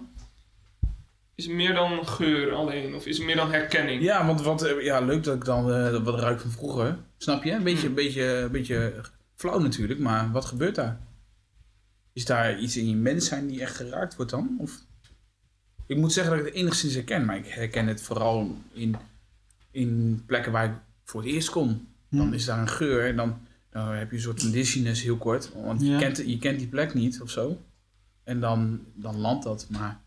Is 1.42 1.48
het 1.48 1.56
meer 1.56 1.74
dan 1.74 2.06
geur 2.06 2.52
alleen? 2.52 2.94
Of 2.94 3.06
is 3.06 3.16
het 3.16 3.26
meer 3.26 3.36
dan 3.36 3.50
herkenning? 3.50 4.02
Ja, 4.02 4.26
want 4.26 4.42
wat, 4.42 4.62
eh, 4.62 4.84
ja, 4.84 5.00
leuk 5.00 5.24
dat 5.24 5.34
ik 5.36 5.44
dan 5.44 5.72
eh, 5.72 6.02
wat 6.04 6.20
ruik 6.20 6.40
van 6.40 6.50
vroeger. 6.50 6.98
Snap 7.18 7.44
je? 7.44 7.52
Een 7.52 7.62
beetje, 7.62 7.86
Hmm. 7.86 7.94
beetje, 7.94 8.22
een 8.24 8.50
beetje 8.50 8.94
flauw 9.34 9.58
natuurlijk, 9.58 10.00
maar 10.00 10.30
wat 10.32 10.44
gebeurt 10.44 10.74
daar? 10.74 10.98
Is 12.12 12.24
daar 12.24 12.58
iets 12.58 12.76
in 12.76 12.88
je 12.88 12.94
mens 12.96 13.26
zijn 13.28 13.46
die 13.46 13.60
echt 13.60 13.76
geraakt 13.76 14.16
wordt 14.16 14.30
dan? 14.30 14.56
Of? 14.58 14.84
Ik 15.86 15.96
moet 15.96 16.12
zeggen 16.12 16.32
dat 16.36 16.46
ik 16.46 16.52
het 16.52 16.62
enigszins 16.62 16.94
herken, 16.94 17.24
maar 17.24 17.36
ik 17.36 17.46
herken 17.46 17.86
het 17.86 18.02
vooral 18.02 18.56
in, 18.72 18.96
in 19.70 20.22
plekken 20.26 20.52
waar 20.52 20.64
ik 20.64 20.74
voor 21.04 21.22
het 21.22 21.30
eerst 21.30 21.50
kom. 21.50 21.88
Dan 22.10 22.26
Hm. 22.26 22.32
is 22.32 22.44
daar 22.44 22.58
een 22.58 22.68
geur 22.68 23.06
en 23.08 23.16
dan, 23.16 23.38
dan 23.70 23.88
heb 23.88 24.10
je 24.10 24.16
een 24.16 24.22
soort 24.22 24.42
van 24.42 24.50
dizziness 24.50 25.02
heel 25.02 25.16
kort. 25.16 25.50
Want 25.54 25.82
je, 25.82 25.96
kent, 25.96 26.16
je 26.26 26.38
kent 26.38 26.58
die 26.58 26.68
plek 26.68 26.94
niet 26.94 27.20
of 27.22 27.30
zo. 27.30 27.60
En 28.24 28.40
dan, 28.40 28.80
dan 28.94 29.16
landt 29.16 29.44
dat. 29.44 29.66
Maar, 29.70 30.00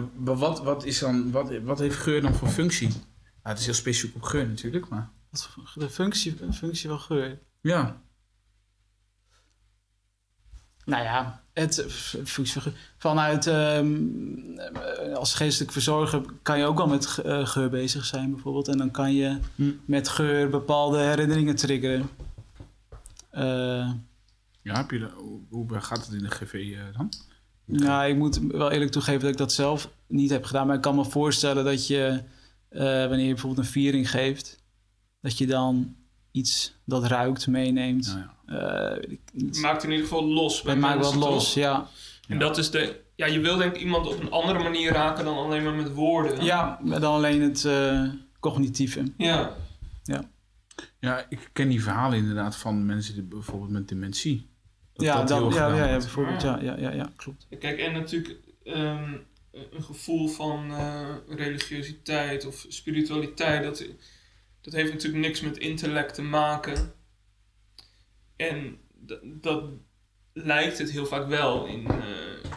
ja, 0.00 0.08
maar 0.16 0.36
wat, 0.36 0.62
wat, 0.62 0.84
is 0.84 0.98
dan, 0.98 1.30
wat, 1.30 1.58
wat 1.62 1.78
heeft 1.78 1.96
geur 1.96 2.20
dan 2.20 2.34
voor 2.34 2.48
functie? 2.48 2.88
Ja, 3.42 3.52
het 3.52 3.58
is 3.58 3.64
heel 3.64 3.74
specifiek 3.74 4.14
op 4.14 4.22
geur 4.22 4.46
natuurlijk, 4.48 4.88
maar 4.88 5.10
Wat 5.30 5.50
De 5.74 5.90
functie, 5.90 6.36
functie 6.52 6.88
van 6.88 7.00
geur. 7.00 7.38
ja. 7.60 8.04
Nou 10.84 11.02
ja, 11.02 11.42
het 11.52 11.84
f- 11.88 12.16
functie 12.24 12.60
van. 12.60 12.72
Vanuit 12.98 13.46
ehm, 13.46 13.96
eh, 14.58 15.14
als 15.14 15.34
geestelijk 15.34 15.72
verzorger 15.72 16.22
kan 16.42 16.58
je 16.58 16.64
ook 16.64 16.76
wel 16.76 16.86
met 16.86 17.18
eh, 17.18 17.46
geur 17.46 17.70
bezig 17.70 18.04
zijn 18.04 18.30
bijvoorbeeld. 18.30 18.68
En 18.68 18.78
dan 18.78 18.90
kan 18.90 19.14
je 19.14 19.38
Hm. 19.54 19.70
met 19.84 20.08
geur 20.08 20.50
bepaalde 20.50 20.98
herinneringen 20.98 21.56
triggeren. 21.56 22.08
Eh, 23.30 23.90
Ja, 24.62 24.76
heb 24.76 24.90
je 24.90 24.98
de, 24.98 25.10
hoe, 25.48 25.80
gaat 25.80 26.04
het 26.06 26.14
in 26.14 26.22
de 26.22 26.30
GV 26.30 26.52
eh, 26.54 26.96
dan? 26.96 27.12
Nou, 27.66 28.08
ik 28.08 28.16
moet 28.16 28.40
wel 28.48 28.70
eerlijk 28.70 28.90
toegeven 28.90 29.20
dat 29.20 29.30
ik 29.30 29.36
dat 29.36 29.52
zelf 29.52 29.90
niet 30.06 30.30
heb 30.30 30.44
gedaan. 30.44 30.66
Maar 30.66 30.76
ik 30.76 30.82
kan 30.82 30.94
me 30.94 31.04
voorstellen 31.04 31.64
dat 31.64 31.86
je, 31.86 32.22
eh, 32.68 32.80
wanneer 32.80 33.26
je 33.26 33.32
bijvoorbeeld 33.32 33.66
een 33.66 33.72
viering 33.72 34.10
geeft, 34.10 34.62
dat 35.20 35.38
je 35.38 35.46
dan 35.46 35.96
iets 36.30 36.74
dat 36.84 37.04
ruikt 37.04 37.46
meeneemt. 37.46 38.16
Ja, 38.16 38.34
ja. 38.46 38.90
Eh, 38.92 38.96
weet 38.96 39.10
ik 39.10 39.20
niet. 39.32 39.60
Maakt 39.60 39.84
in 39.84 39.90
ieder 39.90 40.06
geval 40.06 40.24
los. 40.24 40.62
bij 40.62 40.72
Het 40.72 40.82
maakt 40.82 41.04
wat 41.04 41.14
los, 41.14 41.54
ja. 41.54 41.88
En 42.28 42.38
dat 42.38 42.58
is 42.58 42.70
de... 42.70 43.04
Ja, 43.14 43.26
je 43.26 43.40
wil 43.40 43.56
denk 43.56 43.74
ik 43.74 43.80
iemand 43.80 44.06
op 44.06 44.20
een 44.20 44.30
andere 44.30 44.58
manier 44.58 44.92
raken 44.92 45.24
dan 45.24 45.36
alleen 45.36 45.62
maar 45.62 45.74
met 45.74 45.92
woorden. 45.92 46.44
Ja, 46.44 46.80
dan 46.84 47.02
alleen 47.02 47.42
het 47.42 47.64
eh, 47.64 48.04
cognitieve. 48.40 49.02
Ja. 49.16 49.56
ja, 51.00 51.26
ik 51.28 51.50
ken 51.52 51.68
die 51.68 51.82
verhalen 51.82 52.18
inderdaad 52.18 52.56
van 52.56 52.86
mensen 52.86 53.14
die 53.14 53.22
bijvoorbeeld 53.22 53.70
met 53.70 53.88
dementie. 53.88 54.50
Dat 54.96 55.06
ja, 55.06 55.24
dat 55.24 55.54
ja, 55.54 55.68
ja, 55.74 55.86
ja, 55.88 55.96
bijvoorbeeld. 55.98 56.42
Ja, 56.42 56.58
ja, 56.62 56.76
ja, 56.78 56.92
ja, 56.92 57.12
klopt. 57.16 57.46
Kijk, 57.58 57.78
en 57.78 57.92
natuurlijk 57.92 58.36
ehm, 58.64 59.12
een 59.52 59.82
gevoel 59.82 60.28
van 60.28 60.70
eh, 60.70 61.14
religiositeit 61.28 62.46
of 62.46 62.64
spiritualiteit, 62.68 63.62
dat, 63.64 63.84
dat 64.60 64.72
heeft 64.74 64.92
natuurlijk 64.92 65.24
niks 65.24 65.40
met 65.40 65.58
intellect 65.58 66.14
te 66.14 66.22
maken. 66.22 66.92
En 68.36 68.78
dat, 68.94 69.18
dat 69.22 69.64
lijkt 70.32 70.78
het 70.78 70.90
heel 70.90 71.06
vaak 71.06 71.26
wel 71.28 71.66
in, 71.66 71.86
eh, 71.86 71.96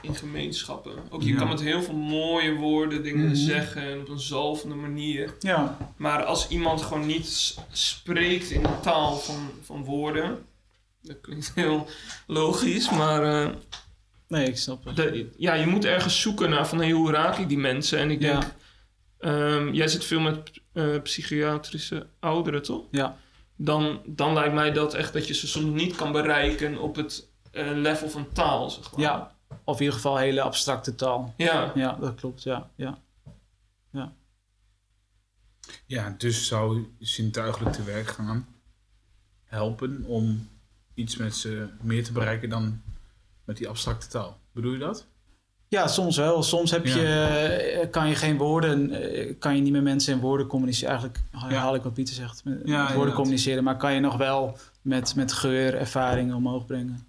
in 0.01 0.15
gemeenschappen. 0.15 0.93
Ook 1.09 1.21
je 1.21 1.29
Ja. 1.31 1.37
kan 1.37 1.47
met 1.47 1.61
heel 1.61 1.81
veel 1.83 1.95
mooie 1.95 2.53
woorden 2.55 3.03
dingen 3.03 3.25
Mhm. 3.25 3.35
zeggen 3.35 3.81
en 3.81 3.99
op 3.99 4.09
een 4.09 4.19
zalvende 4.19 4.75
manier. 4.75 5.35
Ja, 5.39 5.77
Maar 5.97 6.23
als 6.23 6.47
iemand 6.49 6.81
gewoon 6.81 7.05
niet 7.05 7.55
spreekt 7.71 8.49
in 8.49 8.61
de 8.61 8.79
taal 8.81 9.15
van, 9.17 9.49
van 9.61 9.83
woorden, 9.83 10.45
dat 11.09 11.21
klinkt 11.21 11.51
heel 11.55 11.87
logisch, 12.27 12.89
maar 12.91 13.23
eh, 13.43 13.55
nee, 14.27 14.47
ik 14.47 14.57
snap 14.57 14.85
het. 14.85 14.95
de- 14.95 15.29
ja, 15.37 15.53
je 15.53 15.65
moet 15.67 15.85
ergens 15.85 16.21
zoeken 16.21 16.49
naar 16.49 16.67
van 16.67 16.77
hey, 16.77 16.91
hoe 16.91 17.11
raak 17.11 17.37
ik 17.37 17.47
die 17.47 17.57
mensen. 17.57 17.99
En 17.99 18.11
ik 18.11 18.19
denk, 18.19 18.43
Ja. 18.43 18.51
ehm, 19.19 19.73
jij 19.73 19.87
zit 19.87 20.03
veel 20.05 20.19
met 20.19 20.51
eh, 20.73 21.01
psychiatrische 21.01 22.07
ouderen, 22.19 22.61
toch? 22.61 22.85
Ja. 22.91 23.17
Dan, 23.55 24.01
dan 24.05 24.33
lijkt 24.33 24.53
mij 24.53 24.71
dat 24.71 24.93
echt 24.93 25.13
dat 25.13 25.27
je 25.27 25.33
ze 25.33 25.47
soms 25.47 25.73
niet 25.81 25.95
kan 25.95 26.11
bereiken 26.11 26.77
op 26.77 26.95
het 26.95 27.27
eh, 27.51 27.71
level 27.73 28.09
van 28.09 28.27
taal, 28.33 28.69
zeg 28.69 28.91
maar. 28.91 29.01
Ja, 29.01 29.35
of 29.63 29.75
in 29.75 29.81
ieder 29.81 29.95
geval 29.95 30.17
hele 30.17 30.41
abstracte 30.41 30.95
taal. 30.95 31.33
Ja, 31.37 31.71
Ja, 31.75 31.93
dat 31.99 32.15
klopt, 32.15 32.43
ja. 32.43 32.69
ja. 32.75 32.97
Ja, 35.85 36.15
dus 36.17 36.47
zou 36.47 36.93
zintuigelijk 36.99 37.75
te 37.75 37.83
werk 37.83 38.07
gaan 38.07 38.47
helpen 39.43 40.03
om 40.07 40.49
iets 40.99 41.17
met 41.17 41.35
ze 41.35 41.67
meer 41.81 42.03
te 42.03 42.11
bereiken 42.11 42.49
dan 42.49 42.81
met 43.45 43.57
die 43.57 43.67
abstracte 43.67 44.07
taal. 44.07 44.39
Bedoel 44.51 44.71
je 44.71 44.77
dat? 44.77 45.05
Ja, 45.67 45.87
soms 45.87 46.17
wel. 46.17 46.43
Soms 46.43 46.71
heb 46.71 46.85
Ja. 46.85 46.95
je, 46.97 47.07
eh, 47.07 47.89
kan 47.91 48.07
je 48.09 48.15
geen 48.15 48.37
woorden, 48.37 48.91
eh, 48.91 49.33
kan 49.39 49.55
je 49.55 49.61
niet 49.61 49.71
met 49.71 49.83
mensen 49.83 50.13
in 50.13 50.19
woorden 50.19 50.47
communiceren. 50.47 50.89
Eigenlijk 50.89 51.19
herhaal 51.31 51.75
ik 51.75 51.83
wat 51.83 51.93
Pieter 51.93 52.15
zegt, 52.15 52.43
met, 52.43 52.53
met 52.53 52.63
woorden 52.65 52.89
inderdaad. 52.89 53.13
communiceren. 53.15 53.63
Maar 53.63 53.77
kan 53.77 53.93
je 53.93 53.99
nog 53.99 54.17
wel 54.17 54.57
met, 54.81 55.15
met 55.15 55.31
geur 55.33 55.75
ervaringen 55.75 56.35
omhoog 56.35 56.65
brengen. 56.65 57.07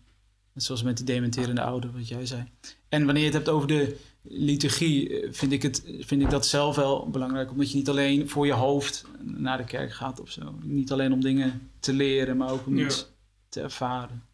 Net 0.53 0.65
zoals 0.65 0.83
met 0.83 0.97
die 0.97 1.07
dementerende 1.07 1.61
ouder, 1.63 1.91
wat 1.93 2.09
jij 2.09 2.27
zei. 2.27 2.45
En 2.89 3.05
wanneer 3.05 3.23
je 3.23 3.29
het 3.29 3.37
hebt 3.39 3.49
over 3.49 3.69
de 3.69 3.97
liturgie, 4.23 5.21
eh, 5.21 5.29
vind 5.33 5.53
ik, 5.53 5.63
het, 5.63 5.83
vind 6.01 6.23
ik 6.23 6.31
dat 6.31 6.47
zelf 6.47 6.77
wel 6.77 7.09
belangrijk. 7.11 7.51
Omdat 7.51 7.71
je 7.71 7.77
niet 7.77 7.89
alleen 7.89 8.29
voor 8.29 8.47
je 8.47 8.53
hoofd 8.53 9.05
naar 9.23 9.57
de 9.57 9.65
kerk 9.65 9.93
gaat 9.93 10.21
of 10.21 10.31
zo. 10.31 10.55
Niet 10.63 10.93
alleen 10.93 11.13
om 11.13 11.21
dingen 11.21 11.71
te 11.81 11.93
leren, 11.93 12.37
maar 12.37 12.51
ook 12.51 12.67
om 12.67 12.79
Ja. 12.79 12.85
iets 12.85 13.07
te 13.51 13.61
ervaren. 13.61 14.25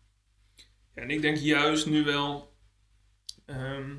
Ja, 0.94 1.02
en 1.02 1.10
ik 1.10 1.22
denk 1.22 1.36
juist 1.36 1.86
nu 1.86 2.04
wel 2.04 2.52
ehm, 3.46 3.90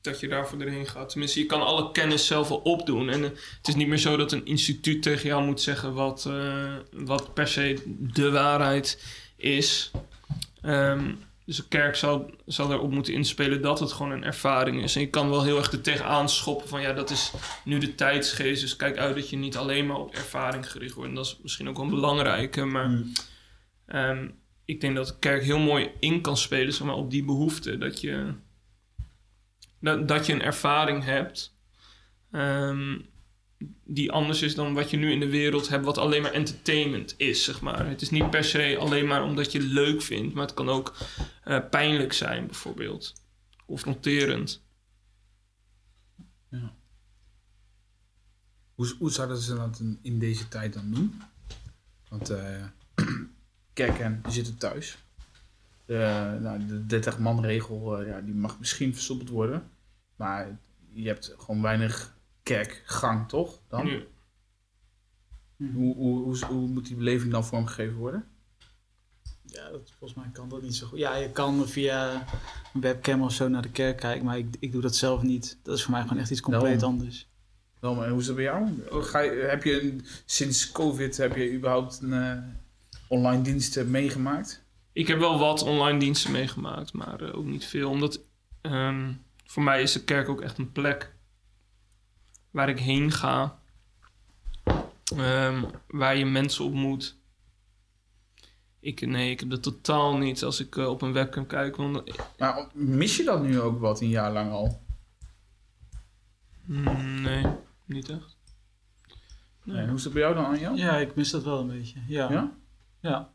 dat 0.00 0.20
je 0.20 0.28
daarvoor 0.28 0.60
erheen 0.60 0.86
gaat. 0.86 1.08
Tenminste, 1.08 1.40
je 1.40 1.46
kan 1.46 1.62
alle 1.62 1.92
kennis 1.92 2.26
zelf 2.26 2.48
wel 2.48 2.58
opdoen. 2.58 3.08
En 3.08 3.24
eh, 3.24 3.30
het 3.30 3.68
is 3.68 3.74
niet 3.74 3.88
meer 3.88 3.98
zo 3.98 4.16
dat 4.16 4.32
een 4.32 4.46
instituut 4.46 5.02
tegen 5.02 5.28
jou 5.28 5.44
moet 5.44 5.60
zeggen 5.60 5.94
wat, 5.94 6.26
eh, 6.26 6.74
wat 6.92 7.34
per 7.34 7.48
se 7.48 7.82
de 7.86 8.30
waarheid 8.30 9.04
is. 9.36 9.90
Ehm, 10.62 11.14
dus 11.44 11.56
de 11.56 11.68
kerk 11.68 11.96
zal, 11.96 12.30
zal 12.46 12.72
erop 12.72 12.90
moeten 12.90 13.14
inspelen 13.14 13.62
dat 13.62 13.80
het 13.80 13.92
gewoon 13.92 14.12
een 14.12 14.24
ervaring 14.24 14.82
is. 14.82 14.94
En 14.94 15.00
je 15.00 15.10
kan 15.10 15.30
wel 15.30 15.42
heel 15.42 15.56
erg 15.56 15.72
er 15.72 15.80
tegenaan 15.80 16.28
schoppen 16.28 16.68
van 16.68 16.80
ja, 16.80 16.92
dat 16.92 17.10
is 17.10 17.32
nu 17.64 17.78
de 17.78 17.94
tijdsgeest. 17.94 18.60
Dus 18.60 18.76
kijk 18.76 18.96
uit 18.96 19.14
dat 19.14 19.30
je 19.30 19.36
niet 19.36 19.56
alleen 19.56 19.86
maar 19.86 19.96
op 19.96 20.14
ervaring 20.14 20.70
gericht 20.70 20.94
wordt. 20.94 21.10
En 21.10 21.16
dat 21.16 21.26
is 21.26 21.38
misschien 21.42 21.68
ook 21.68 21.76
wel 21.76 21.84
een 21.84 21.90
belangrijke. 21.90 22.64
Maar 22.64 22.88
Mm. 22.88 23.12
Ehm, 23.86 24.28
ik 24.64 24.80
denk 24.80 24.96
dat 24.96 25.06
de 25.06 25.18
kerk 25.18 25.42
heel 25.42 25.58
mooi 25.58 25.90
in 26.00 26.20
kan 26.20 26.36
spelen 26.36 26.72
zeg 26.72 26.86
maar, 26.86 26.96
op 26.96 27.10
die 27.10 27.24
behoefte. 27.24 27.78
Dat 27.78 28.00
je, 28.00 28.34
dat, 29.80 30.08
dat 30.08 30.26
je 30.26 30.32
een 30.32 30.42
ervaring 30.42 31.04
hebt 31.04 31.56
ehm, 32.30 32.98
die 33.84 34.12
anders 34.12 34.42
is 34.42 34.54
dan 34.54 34.74
wat 34.74 34.90
je 34.90 34.96
nu 34.96 35.12
in 35.12 35.20
de 35.20 35.30
wereld 35.30 35.68
hebt, 35.68 35.84
wat 35.84 35.98
alleen 35.98 36.22
maar 36.22 36.32
entertainment 36.32 37.14
is. 37.16 37.44
Zeg 37.44 37.60
maar. 37.60 37.86
Het 37.88 38.02
is 38.02 38.10
niet 38.10 38.30
per 38.30 38.44
se 38.44 38.76
alleen 38.80 39.06
maar 39.06 39.22
omdat 39.22 39.52
je 39.52 39.58
het 39.58 39.68
leuk 39.68 40.02
vindt, 40.02 40.34
maar 40.34 40.44
het 40.44 40.54
kan 40.54 40.68
ook 40.68 40.96
eh, 41.44 41.68
pijnlijk 41.70 42.12
zijn, 42.12 42.46
bijvoorbeeld. 42.46 43.12
Confronterend. 43.66 44.62
Hoe, 48.74 48.94
hoe 48.98 49.10
zouden 49.10 49.38
ze 49.38 49.54
dat 49.54 49.78
in, 49.80 49.98
in 50.02 50.18
deze 50.18 50.48
tijd 50.48 50.72
dan 50.72 50.90
doen? 50.90 51.22
Want 52.08 52.30
eh 52.30 52.64
kerken 53.72 54.20
die 54.22 54.32
zitten 54.32 54.56
thuis. 54.56 54.98
De, 55.84 56.38
nou, 56.40 56.66
de 56.66 56.86
30 56.86 57.18
man 57.18 57.44
regel 57.44 57.98
eh, 58.00 58.06
ja, 58.06 58.20
die 58.20 58.34
mag 58.34 58.58
misschien 58.58 58.92
versoepeld 58.94 59.28
worden. 59.28 59.70
Maar 60.16 60.58
je 60.92 61.06
hebt 61.08 61.34
gewoon 61.38 61.62
weinig 61.62 62.16
kerkgang, 62.42 63.28
toch? 63.28 63.58
Dan? 63.68 63.84
Nu, 63.84 64.06
Hoe, 65.72 65.94
hoe, 65.94 66.22
hoe, 66.22 66.44
hoe 66.44 66.68
moet 66.68 66.86
die 66.86 66.96
beleving 66.96 67.32
dan 67.32 67.44
vormgegeven 67.44 67.96
worden? 67.96 68.24
Ja, 69.42 69.70
dat, 69.70 69.92
volgens 69.98 70.18
mij 70.20 70.30
kan 70.32 70.48
dat 70.48 70.62
niet 70.62 70.74
zo 70.74 70.86
goed. 70.86 70.98
Ja, 70.98 71.14
je 71.16 71.30
kan 71.30 71.68
via 71.68 72.26
een 72.74 72.80
webcam 72.80 73.22
of 73.22 73.32
zo 73.32 73.48
naar 73.48 73.62
de 73.62 73.70
kerk 73.70 73.96
kijken, 73.96 74.24
maar 74.24 74.38
ik, 74.38 74.46
ik 74.58 74.72
doe 74.72 74.82
dat 74.82 74.96
zelf 74.96 75.22
niet. 75.22 75.58
Dat 75.62 75.76
is 75.76 75.82
voor 75.82 75.92
mij 75.92 76.02
gewoon 76.02 76.18
echt 76.18 76.30
iets 76.30 76.40
compleet 76.40 76.80
Daarom. 76.80 76.98
anders. 76.98 77.28
Wel, 77.80 77.94
maar 77.94 78.08
hoe 78.08 78.20
is 78.20 78.26
dat 78.26 78.34
bij 78.34 78.44
jou? 78.44 78.68
Ga 79.02 79.20
je, 79.20 79.30
heb 79.30 79.62
je 79.64 79.82
een- 79.82 80.04
sinds 80.24 80.72
COVID 80.72 81.16
heb 81.16 81.36
je 81.36 81.52
überhaupt 81.54 82.00
een 82.02 82.12
eh, 82.12 82.38
online 83.12 83.42
dienst 83.42 83.76
eh, 83.76 83.84
meegemaakt? 83.84 84.64
Ik 84.92 85.06
heb 85.06 85.18
wel 85.18 85.38
wat 85.38 85.62
online 85.62 85.98
diensten 85.98 86.30
meegemaakt, 86.32 86.92
maar 86.92 87.20
eh, 87.20 87.36
ook 87.36 87.44
niet 87.44 87.64
veel. 87.64 87.90
Omdat 87.90 88.20
ehm, 88.60 89.12
voor 89.44 89.62
mij 89.62 89.82
is 89.82 89.92
de 89.92 90.04
kerk 90.04 90.28
ook 90.28 90.40
echt 90.40 90.58
een 90.58 90.72
plek 90.72 91.14
waar 92.50 92.68
ik 92.68 92.78
heen 92.78 93.10
ga. 93.10 93.60
Ehm, 95.16 95.64
waar 95.86 96.16
je 96.16 96.24
mensen 96.24 96.64
ontmoet. 96.64 97.16
Ik, 98.80 99.06
nee, 99.06 99.30
ik 99.30 99.40
heb 99.40 99.50
dat 99.50 99.62
totaal 99.62 100.16
niet 100.16 100.42
als 100.42 100.60
ik 100.60 100.76
eh, 100.76 100.88
op 100.88 101.02
een 101.02 101.12
webcam 101.12 101.46
kijk. 101.46 101.76
Want, 101.76 102.02
Maar 102.38 102.66
mis 102.72 103.16
je 103.16 103.24
dat 103.24 103.42
nu 103.42 103.60
ook 103.60 103.80
wat 103.80 104.00
een 104.00 104.08
jaar 104.08 104.32
lang 104.32 104.50
al? 104.50 104.80
mm, 106.64 107.20
nee, 107.20 107.44
niet 107.84 108.08
echt. 108.08 108.36
Nee. 109.64 109.76
En 109.76 109.88
hoe 109.88 109.96
is 109.96 110.04
het 110.04 110.12
bij 110.12 110.22
jou 110.22 110.34
dan, 110.34 110.44
Anja? 110.44 110.70
Ja, 110.70 110.96
ik 110.96 111.14
mis 111.14 111.30
dat 111.30 111.44
wel 111.44 111.60
een 111.60 111.68
beetje. 111.68 112.00
Ja. 112.06 112.30
Ja? 112.30 112.52
Ja. 113.02 113.30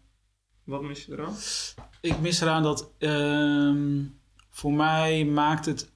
Wat 0.64 0.82
mis 0.82 1.06
je 1.06 1.12
eraan? 1.12 1.36
Ik 2.02 2.20
mis 2.20 2.42
eraan 2.42 2.64
dat 2.64 2.92
ehm, 2.98 4.04
voor 4.50 4.74
mij 4.74 5.26
maakt 5.26 5.66
het 5.66 5.92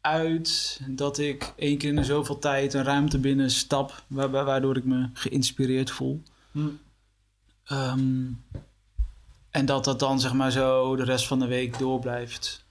uit 0.00 0.80
dat 0.88 1.18
ik 1.18 1.52
één 1.56 1.78
keer 1.78 1.88
in 1.88 1.96
de 1.96 2.04
zoveel 2.04 2.38
tijd 2.38 2.74
een 2.74 2.82
ruimte 2.84 3.18
binnen 3.18 3.50
stap, 3.50 4.04
wa- 4.06 4.30
wa- 4.30 4.44
waardoor 4.44 4.76
ik 4.76 4.84
me 4.84 5.08
geïnspireerd 5.12 5.90
voel. 5.90 6.22
Hm. 6.52 6.68
Ehm, 7.64 8.26
en 9.50 9.66
dat 9.66 9.84
dat 9.84 9.98
dan 9.98 10.20
zeg 10.20 10.32
maar 10.32 10.50
zo 10.50 10.96
de 10.96 11.04
rest 11.04 11.26
van 11.26 11.38
de 11.38 11.46
week 11.46 11.78
door 11.78 12.00
blijft 12.00 12.64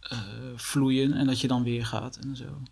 eh, 0.00 0.18
vloeien 0.56 1.12
en 1.12 1.26
dat 1.26 1.40
je 1.40 1.48
dan 1.48 1.62
weer 1.62 1.86
gaat 1.86 2.16
en 2.16 2.36
zo. 2.36 2.62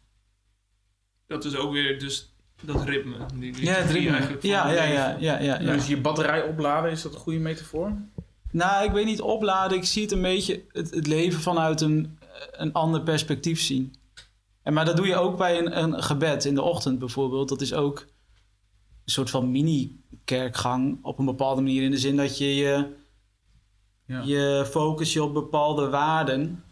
Dat 1.26 1.44
is 1.44 1.54
ook 1.56 1.72
weer 1.72 1.98
dus 1.98 2.32
dat 2.62 2.84
ritme. 2.84 3.16
Die, 3.34 3.52
die 3.52 3.64
Ja, 3.64 3.72
het 3.72 3.90
ritme. 3.90 4.10
eigenlijk 4.10 4.42
Ja, 4.42 4.70
ja, 4.70 4.82
ja, 4.84 5.16
ja, 5.18 5.40
ja, 5.40 5.60
ja. 5.60 5.72
Dus 5.72 5.86
je 5.86 6.00
batterij 6.00 6.42
opladen, 6.42 6.90
is 6.90 7.02
dat 7.02 7.14
een 7.14 7.20
goede 7.20 7.38
metafoor? 7.38 7.92
Nou, 8.50 8.84
ik 8.84 8.92
weet 8.92 9.04
niet 9.04 9.20
opladen. 9.20 9.76
Ik 9.76 9.84
zie 9.84 10.02
het 10.02 10.12
een 10.12 10.22
beetje 10.22 10.62
het, 10.72 10.90
het 10.94 11.06
leven 11.06 11.40
vanuit 11.40 11.80
een, 11.80 12.18
een 12.52 12.72
ander 12.72 13.02
perspectief 13.02 13.60
zien. 13.60 13.94
En, 14.62 14.72
maar 14.72 14.84
dat 14.84 14.96
doe 14.96 15.06
je 15.06 15.16
ook 15.16 15.36
bij 15.36 15.58
een, 15.58 15.78
een 15.82 16.02
gebed 16.02 16.44
in 16.44 16.54
de 16.54 16.62
ochtend 16.62 16.98
bijvoorbeeld. 16.98 17.48
Dat 17.48 17.60
is 17.60 17.74
ook 17.74 17.98
een 19.04 19.12
soort 19.12 19.30
van 19.30 19.50
mini-kerkgang 19.50 20.98
op 21.02 21.18
een 21.18 21.24
bepaalde 21.24 21.62
manier. 21.62 21.82
In 21.82 21.90
de 21.90 21.98
zin 21.98 22.16
dat 22.16 22.38
je 22.38 22.54
je, 22.54 22.86
Ja. 24.06 24.22
je 24.24 24.66
focus 24.70 25.12
je 25.12 25.22
op 25.22 25.34
bepaalde 25.34 25.88
waarden. 25.88 26.64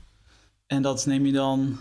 En 0.67 0.83
dat 0.83 1.07
neem 1.07 1.27
je 1.27 1.33
dan 1.33 1.79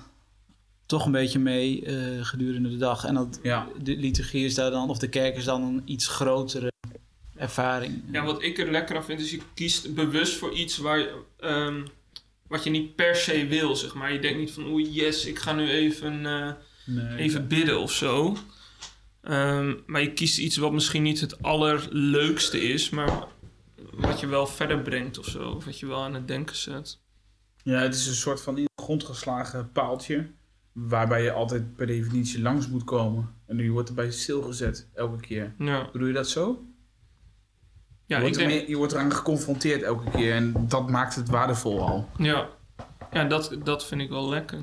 toch 0.86 1.06
een 1.06 1.12
beetje 1.12 1.40
mee 1.40 1.86
eh, 1.86 2.26
gedurende 2.26 2.70
de 2.70 2.78
dag. 2.78 3.06
En 3.06 3.14
dat, 3.14 3.40
Ja. 3.44 3.68
de 3.84 3.96
liturgie 3.98 4.46
is 4.46 4.56
daar 4.56 4.72
dan, 4.72 4.90
of 4.90 4.98
de 4.98 5.10
kerk 5.10 5.36
is 5.36 5.44
dan 5.44 5.62
een 5.64 5.82
iets 5.86 6.08
grotere 6.08 6.72
ervaring. 7.36 8.04
Ja, 8.12 8.24
wat 8.26 8.44
ik 8.44 8.58
er 8.58 8.72
lekker 8.72 8.96
aan 8.96 9.04
vind 9.06 9.20
is 9.20 9.32
je 9.32 9.40
kiest 9.54 9.94
bewust 9.94 10.36
voor 10.38 10.54
iets 10.54 10.78
waar, 10.78 11.00
je, 11.00 11.22
ehm, 11.40 11.86
wat 12.48 12.64
je 12.64 12.70
niet 12.70 12.96
per 12.96 13.16
se 13.16 13.48
wil, 13.48 13.76
zeg 13.76 13.94
maar. 13.94 14.14
Je 14.14 14.20
denkt 14.20 14.40
niet 14.40 14.52
van, 14.52 14.66
oeh 14.66 14.96
yes, 14.96 15.26
ik 15.26 15.40
ga 15.40 15.54
nu 15.54 15.70
even, 15.70 16.26
eh, 16.26 16.52
Nee, 16.86 17.18
even 17.18 17.48
bidden 17.48 17.80
of 17.80 17.92
zo. 17.92 18.38
Ehm, 19.22 19.74
maar 19.86 20.02
je 20.02 20.14
kiest 20.14 20.38
iets 20.38 20.58
wat 20.58 20.72
misschien 20.72 21.04
niet 21.04 21.20
het 21.20 21.42
allerleukste 21.42 22.62
is, 22.62 22.90
maar 22.90 23.28
wat 23.92 24.20
je 24.20 24.28
wel 24.28 24.48
verder 24.48 24.80
brengt 24.82 25.18
of 25.20 25.26
zo. 25.26 25.50
Of 25.50 25.66
wat 25.66 25.80
je 25.80 25.86
wel 25.86 26.04
aan 26.04 26.14
het 26.14 26.28
denken 26.28 26.56
zet. 26.56 27.00
Ja, 27.64 27.80
het 27.80 27.96
is 27.96 28.08
een 28.08 28.14
soort 28.14 28.42
van 28.42 28.58
in 28.58 28.64
de 28.64 28.82
grond 28.84 29.04
geslagen 29.04 29.72
paaltje. 29.72 30.30
Waarbij 30.74 31.24
je 31.24 31.32
altijd 31.32 31.76
per 31.76 31.88
definitie 31.88 32.42
langs 32.42 32.68
moet 32.68 32.84
komen. 32.84 33.36
En 33.46 33.56
nu 33.56 33.72
wordt 33.72 33.90
erbij 33.90 34.12
stilgezet 34.12 34.90
elke 34.94 35.20
keer. 35.20 35.56
Ja, 35.58 35.90
Bedoel 35.92 36.08
je 36.08 36.14
dat 36.14 36.30
zo? 36.30 36.66
ja 38.06 38.20
je, 38.20 38.26
ik 38.28 38.36
wordt 38.36 38.50
denk... 38.50 38.68
je 38.68 38.78
wordt 38.78 38.94
eraan 38.94 39.12
geconfronteerd 39.14 39.82
elke 39.82 40.10
keer. 40.10 40.34
En 40.34 40.68
dat 40.68 40.90
maakt 40.90 41.16
het 41.16 41.30
waardevol 41.30 41.82
al. 41.82 42.10
Ja, 42.18 42.50
ja 43.12 43.24
dat, 43.26 43.56
dat 43.64 43.86
vind 43.86 44.02
ik 44.02 44.10
wel 44.10 44.30
lekker. 44.30 44.62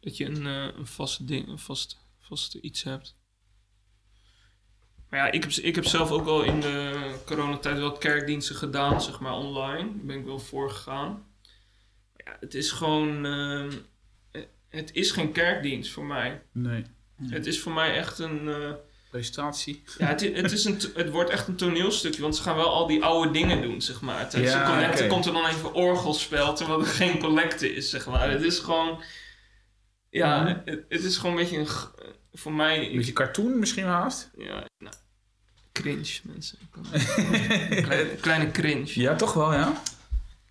Dat 0.00 0.16
je 0.16 0.24
een, 0.24 0.46
eh, 0.46 0.78
een 0.78 0.86
vast 0.86 1.26
ding, 1.28 1.48
een 1.48 1.58
vast, 1.58 1.98
vast 2.18 2.54
iets 2.54 2.82
hebt. 2.82 3.18
Maar 5.08 5.20
ja, 5.20 5.30
ik 5.30 5.42
heb, 5.42 5.52
ik 5.52 5.74
heb 5.74 5.84
zelf 5.84 6.10
ook 6.10 6.24
wel 6.24 6.42
in 6.42 6.60
de 6.60 7.14
coronatijd 7.26 7.78
wel 7.78 7.92
kerkdiensten 7.92 8.56
gedaan, 8.56 9.02
zeg 9.02 9.20
maar 9.20 9.32
online. 9.32 9.88
Daar 9.96 10.04
ben 10.04 10.18
ik 10.18 10.24
wel 10.24 10.38
voor 10.38 10.70
gegaan. 10.70 11.22
Ja, 12.16 12.36
het 12.40 12.54
is 12.54 12.70
gewoon... 12.70 13.26
eh, 13.26 13.66
het 14.70 14.90
is 14.92 15.10
geen 15.10 15.32
kerkdienst 15.32 15.92
voor 15.92 16.04
mij. 16.04 16.42
Nee. 16.52 16.84
Het 17.28 17.46
is 17.46 17.60
voor 17.60 17.72
mij 17.72 17.94
echt 17.96 18.18
een... 18.18 18.48
eh, 18.48 18.70
Presentatie. 19.10 19.82
ja, 19.98 20.06
het, 20.06 20.20
het, 20.20 20.52
is 20.52 20.64
een, 20.64 20.80
het 20.94 21.10
wordt 21.10 21.30
echt 21.30 21.48
een 21.48 21.56
toneelstukje, 21.56 22.22
want 22.22 22.36
ze 22.36 22.42
gaan 22.42 22.56
wel 22.56 22.68
al 22.72 22.86
die 22.86 23.02
oude 23.04 23.30
dingen 23.30 23.62
doen, 23.62 23.82
zeg 23.82 24.00
maar. 24.00 24.28
Tijdens 24.28 24.52
Ja, 24.52 24.64
de 24.66 24.72
collecte 24.72 25.06
komt 25.06 25.26
er 25.26 25.32
dan 25.32 25.46
even 25.46 25.74
orgelspel, 25.74 26.54
terwijl 26.54 26.80
er 26.80 26.86
geen 26.86 27.18
collecte 27.18 27.74
is, 27.74 27.90
zeg 27.90 28.06
maar. 28.06 28.30
Het 28.30 28.42
is 28.42 28.58
gewoon... 28.58 29.02
Ja, 30.10 30.42
Mhm. 30.42 30.56
het, 30.64 30.84
het 30.88 31.04
is 31.04 31.16
gewoon 31.16 31.36
een 31.36 31.42
beetje 31.42 31.58
een... 31.58 31.68
Voor 32.32 32.52
mij... 32.52 32.90
Een 32.90 32.96
beetje 32.96 33.12
cartoon 33.12 33.58
misschien 33.58 33.84
haast? 33.84 34.30
ja, 34.36 34.64
nou, 34.78 34.94
cringe, 35.72 36.18
mensen. 36.22 36.58
kleine, 37.82 38.14
kleine 38.20 38.50
cringe. 38.50 39.00
Ja, 39.00 39.14
toch 39.16 39.32
wel, 39.32 39.52
ja. 39.52 39.82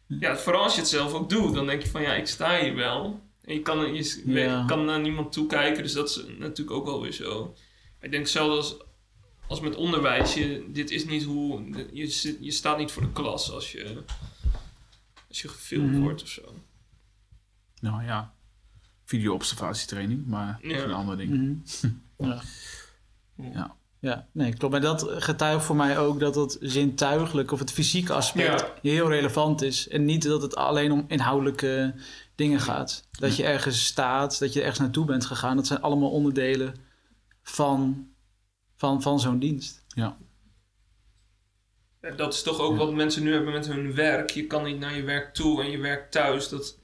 Ja, 0.08 0.38
vooral 0.38 0.63
als 0.63 0.73
je 0.73 0.79
het 0.79 0.89
zelf 0.89 1.13
ook 1.13 1.29
doet, 1.29 1.53
dan 1.55 1.65
denk 1.67 1.82
je 1.82 1.89
van 1.89 2.01
ja, 2.01 2.13
ik 2.13 2.27
sta 2.27 2.60
hier 2.60 2.75
wel. 2.75 3.27
En 3.49 3.55
je 3.55 3.62
kan, 3.62 3.93
je 3.95 4.21
Ja. 4.25 4.63
kan 4.67 4.85
naar 4.85 4.99
niemand 4.99 5.31
toekijken, 5.31 5.83
dus 5.83 5.93
dat 5.93 6.09
is 6.09 6.23
natuurlijk 6.39 6.77
ook 6.77 6.85
wel 6.85 7.01
weer 7.01 7.12
zo. 7.12 7.55
Ik 8.01 8.12
denk 8.12 8.27
zelfs 8.27 8.55
als, 8.55 8.77
als 9.47 9.59
met 9.59 9.75
onderwijs, 9.75 10.33
je, 10.33 10.65
dit 10.71 10.91
is 10.91 11.05
niet 11.05 11.23
hoe, 11.23 11.62
je, 11.93 12.07
zit, 12.07 12.38
je 12.41 12.51
staat 12.51 12.77
niet 12.77 12.91
voor 12.91 13.01
de 13.01 13.12
klas 13.12 13.51
als 13.51 13.71
je, 13.71 14.03
als 15.27 15.41
je 15.41 15.47
gefilmd 15.47 15.91
Mhm. 15.91 16.01
wordt 16.01 16.21
of 16.21 16.27
zo. 16.27 16.53
Nou 17.81 18.03
ja. 18.03 18.33
Video-observatietraining, 19.05 20.25
maar 20.27 20.59
Ja. 20.62 20.67
dat 20.69 20.77
is 20.77 20.83
een 20.83 20.91
ander 20.93 21.17
ding. 21.17 21.29
Mhm. 21.29 21.93
ja. 22.29 22.41
Ja. 23.35 23.77
Ja, 24.01 24.27
nee, 24.31 24.53
klopt. 24.53 24.73
Maar 24.73 24.81
dat 24.81 25.05
getuigt 25.09 25.65
voor 25.65 25.75
mij 25.75 25.97
ook 25.99 26.19
dat 26.19 26.35
het 26.35 26.57
zintuigelijk 26.62 27.51
of 27.51 27.59
het 27.59 27.71
fysieke 27.71 28.13
aspect 28.13 28.59
Ja. 28.81 28.89
heel 28.91 29.09
relevant 29.09 29.62
is. 29.62 29.88
En 29.88 30.05
niet 30.05 30.23
dat 30.23 30.41
het 30.41 30.55
alleen 30.55 30.91
om 30.91 31.05
inhoudelijke 31.07 31.93
dingen 32.39 32.60
gaat. 32.60 33.08
Dat 33.12 33.36
je 33.36 33.43
ergens 33.43 33.86
staat, 33.86 34.39
dat 34.39 34.54
je 34.54 34.60
ergens 34.60 34.80
naartoe 34.80 35.06
bent 35.06 35.25
gegaan. 35.25 35.56
Dat 35.56 35.67
zijn 35.67 35.82
allemaal 35.82 36.12
onderdelen 36.12 36.75
van, 37.41 38.10
van, 38.75 39.02
van 39.02 39.19
zo'n 39.19 39.39
dienst. 39.39 39.84
Ja, 39.88 40.17
dat 42.15 42.34
is 42.34 42.41
toch 42.41 42.60
ook 42.60 42.78
wat 42.78 42.93
mensen 42.93 43.23
nu 43.23 43.34
hebben 43.34 43.54
met 43.54 43.67
hun 43.67 43.95
werk. 43.95 44.30
Je 44.30 44.47
kan 44.47 44.63
niet 44.63 44.80
naar 44.80 44.95
je 44.95 45.04
werk 45.04 45.34
toe 45.34 45.63
en 45.63 45.71
je 45.71 45.78
werk 45.78 46.12
thuis. 46.12 46.49
Dat 46.49 46.78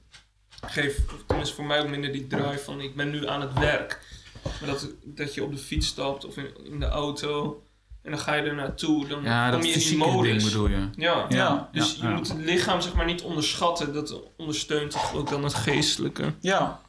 geeft, 0.62 1.02
tenminste 1.28 1.56
voor 1.56 1.66
mij 1.66 1.82
ook 1.82 1.90
minder 1.90 2.12
die 2.12 2.28
drive 2.28 2.64
van 2.64 2.82
ik 2.82 2.96
ben 2.96 3.10
nu 3.10 3.28
aan 3.28 3.42
het 3.42 3.54
werk. 3.54 4.20
Maar 4.44 4.70
dat, 4.70 4.90
dat 5.04 5.34
je 5.34 5.44
op 5.44 5.52
de 5.52 5.58
fiets 5.58 5.88
stapt 5.88 6.26
of 6.26 6.38
in, 6.38 6.66
in 6.66 6.80
de 6.80 6.86
auto 6.86 7.64
en 8.06 8.12
dan 8.12 8.20
ga 8.20 8.34
je 8.34 8.42
er 8.42 8.56
naartoe. 8.56 9.08
Dan 9.08 9.24
Ja, 9.24 9.50
kom 9.50 9.60
dat 9.62 9.70
je 9.70 9.74
in 9.82 9.88
die 9.90 9.98
modus. 9.98 10.32
ding 10.32 10.44
bedoel 10.44 10.68
je. 10.70 10.90
Ja. 10.96 11.26
Ja. 11.30 11.70
Dus 11.72 11.96
ja, 11.96 12.02
je 12.02 12.08
ja. 12.08 12.16
moet 12.16 12.28
het 12.28 12.38
lichaam 12.38 12.82
zeg 12.82 12.94
maar 12.94 13.06
niet 13.06 13.22
onderschatten. 13.22 13.94
Dat 13.94 14.22
ondersteunt 14.38 14.92
toch 14.92 15.14
ook 15.16 15.30
dan 15.30 15.44
het 15.44 15.54
geestelijke. 15.54 16.34
Ja, 16.40 16.82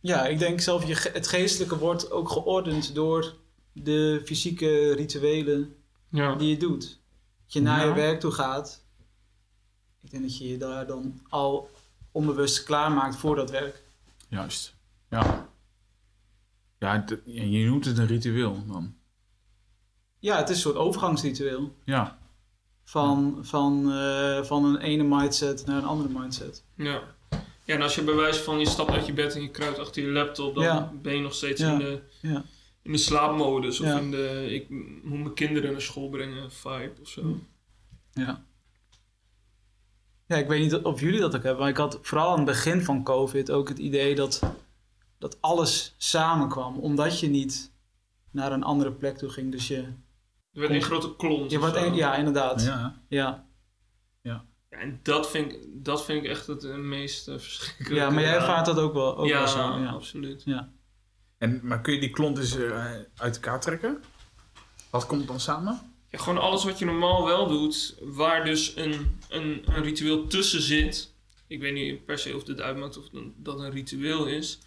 ja 0.00 0.26
ik 0.26 0.38
denk 0.38 0.60
zelf, 0.60 0.86
je, 0.86 0.94
ge- 0.94 1.10
het 1.12 1.26
geestelijke 1.28 1.78
wordt 1.78 2.10
ook 2.10 2.28
geordend 2.28 2.94
door 2.94 3.34
de 3.72 4.22
fysieke 4.24 4.92
rituelen 4.94 5.74
Ja. 6.08 6.34
die 6.34 6.48
je 6.48 6.56
doet. 6.56 6.80
Dat 7.44 7.52
je 7.52 7.60
naar 7.60 7.80
Ja. 7.80 7.86
je 7.86 7.92
werk 7.94 8.20
toe 8.20 8.30
gaat. 8.32 8.84
Ik 10.02 10.10
denk 10.10 10.22
dat 10.22 10.38
je 10.38 10.48
je 10.48 10.56
daar 10.56 10.86
dan 10.86 11.20
al 11.28 11.70
onbewust 12.12 12.62
klaarmaakt 12.62 13.16
voor 13.16 13.36
dat 13.36 13.50
werk. 13.50 13.82
Juist. 14.28 14.74
Ja. 15.10 15.48
Ja, 16.78 17.04
je 17.24 17.64
noemt 17.66 17.84
het 17.84 17.98
een 17.98 18.06
ritueel 18.06 18.62
dan. 18.66 18.94
Ja, 20.22 20.36
het 20.36 20.48
is 20.48 20.54
een 20.54 20.60
soort 20.62 20.76
overgangsritueel. 20.76 21.74
Ja. 21.84 22.18
Van, 22.84 23.38
van, 23.40 23.92
eh, 23.92 24.42
van 24.42 24.64
een 24.64 24.76
ene 24.80 25.02
mindset 25.02 25.66
naar 25.66 25.76
een 25.76 25.84
andere 25.84 26.18
mindset. 26.18 26.64
Ja. 26.76 27.00
Ja, 27.64 27.74
en 27.74 27.82
als 27.82 27.94
je 27.94 28.02
bewijs 28.02 28.36
van 28.38 28.58
je 28.58 28.66
stapt 28.66 28.90
uit 28.90 29.06
je 29.06 29.12
bed 29.12 29.34
en 29.34 29.42
je 29.42 29.50
kruipt 29.50 29.78
achter 29.78 30.02
je 30.02 30.08
laptop, 30.08 30.54
dan 30.54 30.64
Ja. 30.64 30.92
ben 31.02 31.14
je 31.14 31.20
nog 31.22 31.34
steeds 31.34 31.60
Ja. 31.60 31.72
in, 31.72 31.78
de, 31.78 32.02
Ja. 32.20 32.44
in 32.82 32.92
de 32.92 32.98
slaapmodus. 32.98 33.80
Of 33.80 33.86
Ja. 33.86 33.98
in 33.98 34.10
de 34.10 34.46
ik 34.50 34.70
moet 35.02 35.18
mijn 35.22 35.34
kinderen 35.34 35.72
naar 35.72 35.80
school 35.80 36.08
brengen 36.08 36.52
vibe 36.52 36.92
of 37.00 37.08
zo. 37.08 37.38
Ja. 38.12 38.44
Ja, 40.26 40.36
ik 40.36 40.46
weet 40.48 40.60
niet 40.60 40.74
of 40.82 41.00
jullie 41.00 41.20
dat 41.20 41.36
ook 41.36 41.42
hebben, 41.42 41.60
maar 41.60 41.70
ik 41.70 41.76
had 41.76 41.98
vooral 42.02 42.30
aan 42.30 42.36
het 42.36 42.44
begin 42.46 42.82
van 42.82 43.04
COVID 43.04 43.50
ook 43.50 43.68
het 43.68 43.78
idee 43.78 44.14
dat, 44.14 44.40
dat 45.18 45.40
alles 45.40 45.94
samenkwam. 45.98 46.76
Omdat 46.78 47.20
je 47.20 47.28
niet 47.28 47.72
naar 48.30 48.52
een 48.52 48.62
andere 48.62 48.92
plek 48.92 49.16
toe 49.18 49.28
ging. 49.28 49.52
Dus 49.52 49.68
je, 49.68 49.84
Er 50.52 50.60
werd 50.60 50.72
een 50.72 50.82
grote 50.82 51.16
klont. 51.16 51.50
je 51.50 51.58
wordt 51.58 51.76
een, 51.76 51.94
ja, 51.94 52.14
inderdaad. 52.14 52.62
Ja. 52.64 53.00
Ja. 53.08 53.46
Ja, 54.22 54.78
en 54.78 55.00
dat 55.02 55.30
vind, 55.30 55.52
ik, 55.52 55.58
dat 55.72 56.04
vind 56.04 56.24
ik 56.24 56.30
echt 56.30 56.46
het 56.46 56.64
eh, 56.64 56.74
meest 56.74 57.28
eh, 57.28 57.38
verschrikkelijke. 57.38 57.94
ja, 57.94 58.10
maar 58.10 58.22
jij 58.22 58.34
ervaart 58.34 58.66
dat 58.66 58.78
ook 58.78 58.92
wel, 58.92 59.16
ook 59.16 59.26
ja, 59.26 59.38
wel 59.38 59.48
zo. 59.48 59.58
Ja. 59.58 59.90
absoluut. 59.90 60.44
En, 61.38 61.60
maar 61.62 61.80
kun 61.80 61.94
je 61.94 62.00
die 62.00 62.10
klont 62.10 62.38
eens 62.38 62.56
eh, 62.56 62.90
uit 63.16 63.34
elkaar 63.34 63.60
trekken? 63.60 64.02
Wat 64.90 65.06
komt 65.06 65.26
dan 65.26 65.40
samen? 65.40 65.80
Ja, 66.08 66.18
gewoon 66.18 66.38
alles 66.40 66.64
wat 66.64 66.78
je 66.78 66.84
normaal 66.84 67.24
wel 67.24 67.48
doet, 67.48 67.96
waar 68.00 68.44
dus 68.44 68.76
een, 68.76 69.18
een, 69.28 69.62
een 69.66 69.82
ritueel 69.82 70.26
tussen 70.26 70.62
zit. 70.62 71.14
Ik 71.46 71.60
weet 71.60 71.74
niet 71.74 72.04
per 72.04 72.18
se 72.18 72.36
of 72.36 72.44
dit 72.44 72.60
uitmaakt 72.60 72.98
of 72.98 73.08
dan- 73.08 73.34
dat 73.36 73.58
een 73.58 73.70
ritueel 73.70 74.26
is. 74.26 74.58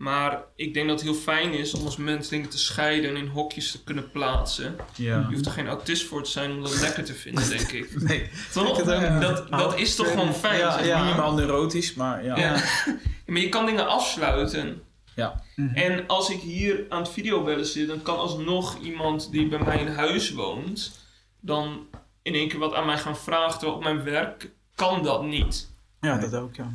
Maar 0.00 0.44
ik 0.56 0.74
denk 0.74 0.88
dat 0.88 1.00
het 1.00 1.08
heel 1.08 1.20
fijn 1.20 1.52
is 1.52 1.74
om 1.74 1.84
als 1.84 1.96
mens 1.96 2.28
dingen 2.28 2.48
te 2.48 2.58
scheiden 2.58 3.10
en 3.10 3.16
in 3.16 3.26
hokjes 3.26 3.70
te 3.70 3.84
kunnen 3.84 4.10
plaatsen. 4.10 4.76
Ja. 4.94 5.18
Je 5.18 5.34
hoeft 5.34 5.46
er 5.46 5.52
geen 5.52 5.68
autist 5.68 6.06
voor 6.06 6.22
te 6.22 6.30
zijn 6.30 6.52
om 6.52 6.62
dat 6.62 6.80
lekker 6.80 7.04
te 7.04 7.14
vinden, 7.14 7.48
denk 7.48 7.72
ik. 7.72 7.94
Nee, 8.08 8.30
Toch? 8.52 8.82
Dat, 8.82 9.48
dat 9.50 9.78
is 9.78 9.94
toch 9.94 10.10
gewoon 10.10 10.34
fijn? 10.34 10.58
Ja, 10.58 10.78
zeg 10.78 10.94
maar. 10.94 11.04
minimaal 11.04 11.34
neurotisch, 11.34 11.94
maar 11.94 12.24
ja. 12.24 12.36
Ja. 12.36 12.62
Maar 13.26 13.40
je 13.40 13.48
kan 13.48 13.66
dingen 13.66 13.88
afsluiten. 13.88 14.82
Ja. 15.14 15.42
En 15.74 16.06
als 16.06 16.30
ik 16.30 16.40
hier 16.40 16.86
aan 16.88 17.02
het 17.02 17.10
videobellen 17.10 17.66
zit, 17.66 17.88
dan 17.88 18.02
kan 18.02 18.18
alsnog 18.18 18.78
iemand 18.78 19.30
die 19.30 19.48
bij 19.48 19.58
mij 19.58 19.78
in 19.78 19.88
huis 19.88 20.30
woont, 20.30 21.00
dan 21.40 21.86
in 22.22 22.34
één 22.34 22.48
keer 22.48 22.58
wat 22.58 22.74
aan 22.74 22.86
mij 22.86 22.98
gaan 22.98 23.16
vragen. 23.16 23.58
Terwijl 23.58 23.76
op 23.78 23.82
mijn 23.82 24.02
werk 24.02 24.50
kan 24.74 25.02
dat 25.02 25.24
niet. 25.24 25.70
Ja, 26.00 26.18
dat 26.18 26.34
ook, 26.34 26.54
ja. 26.54 26.72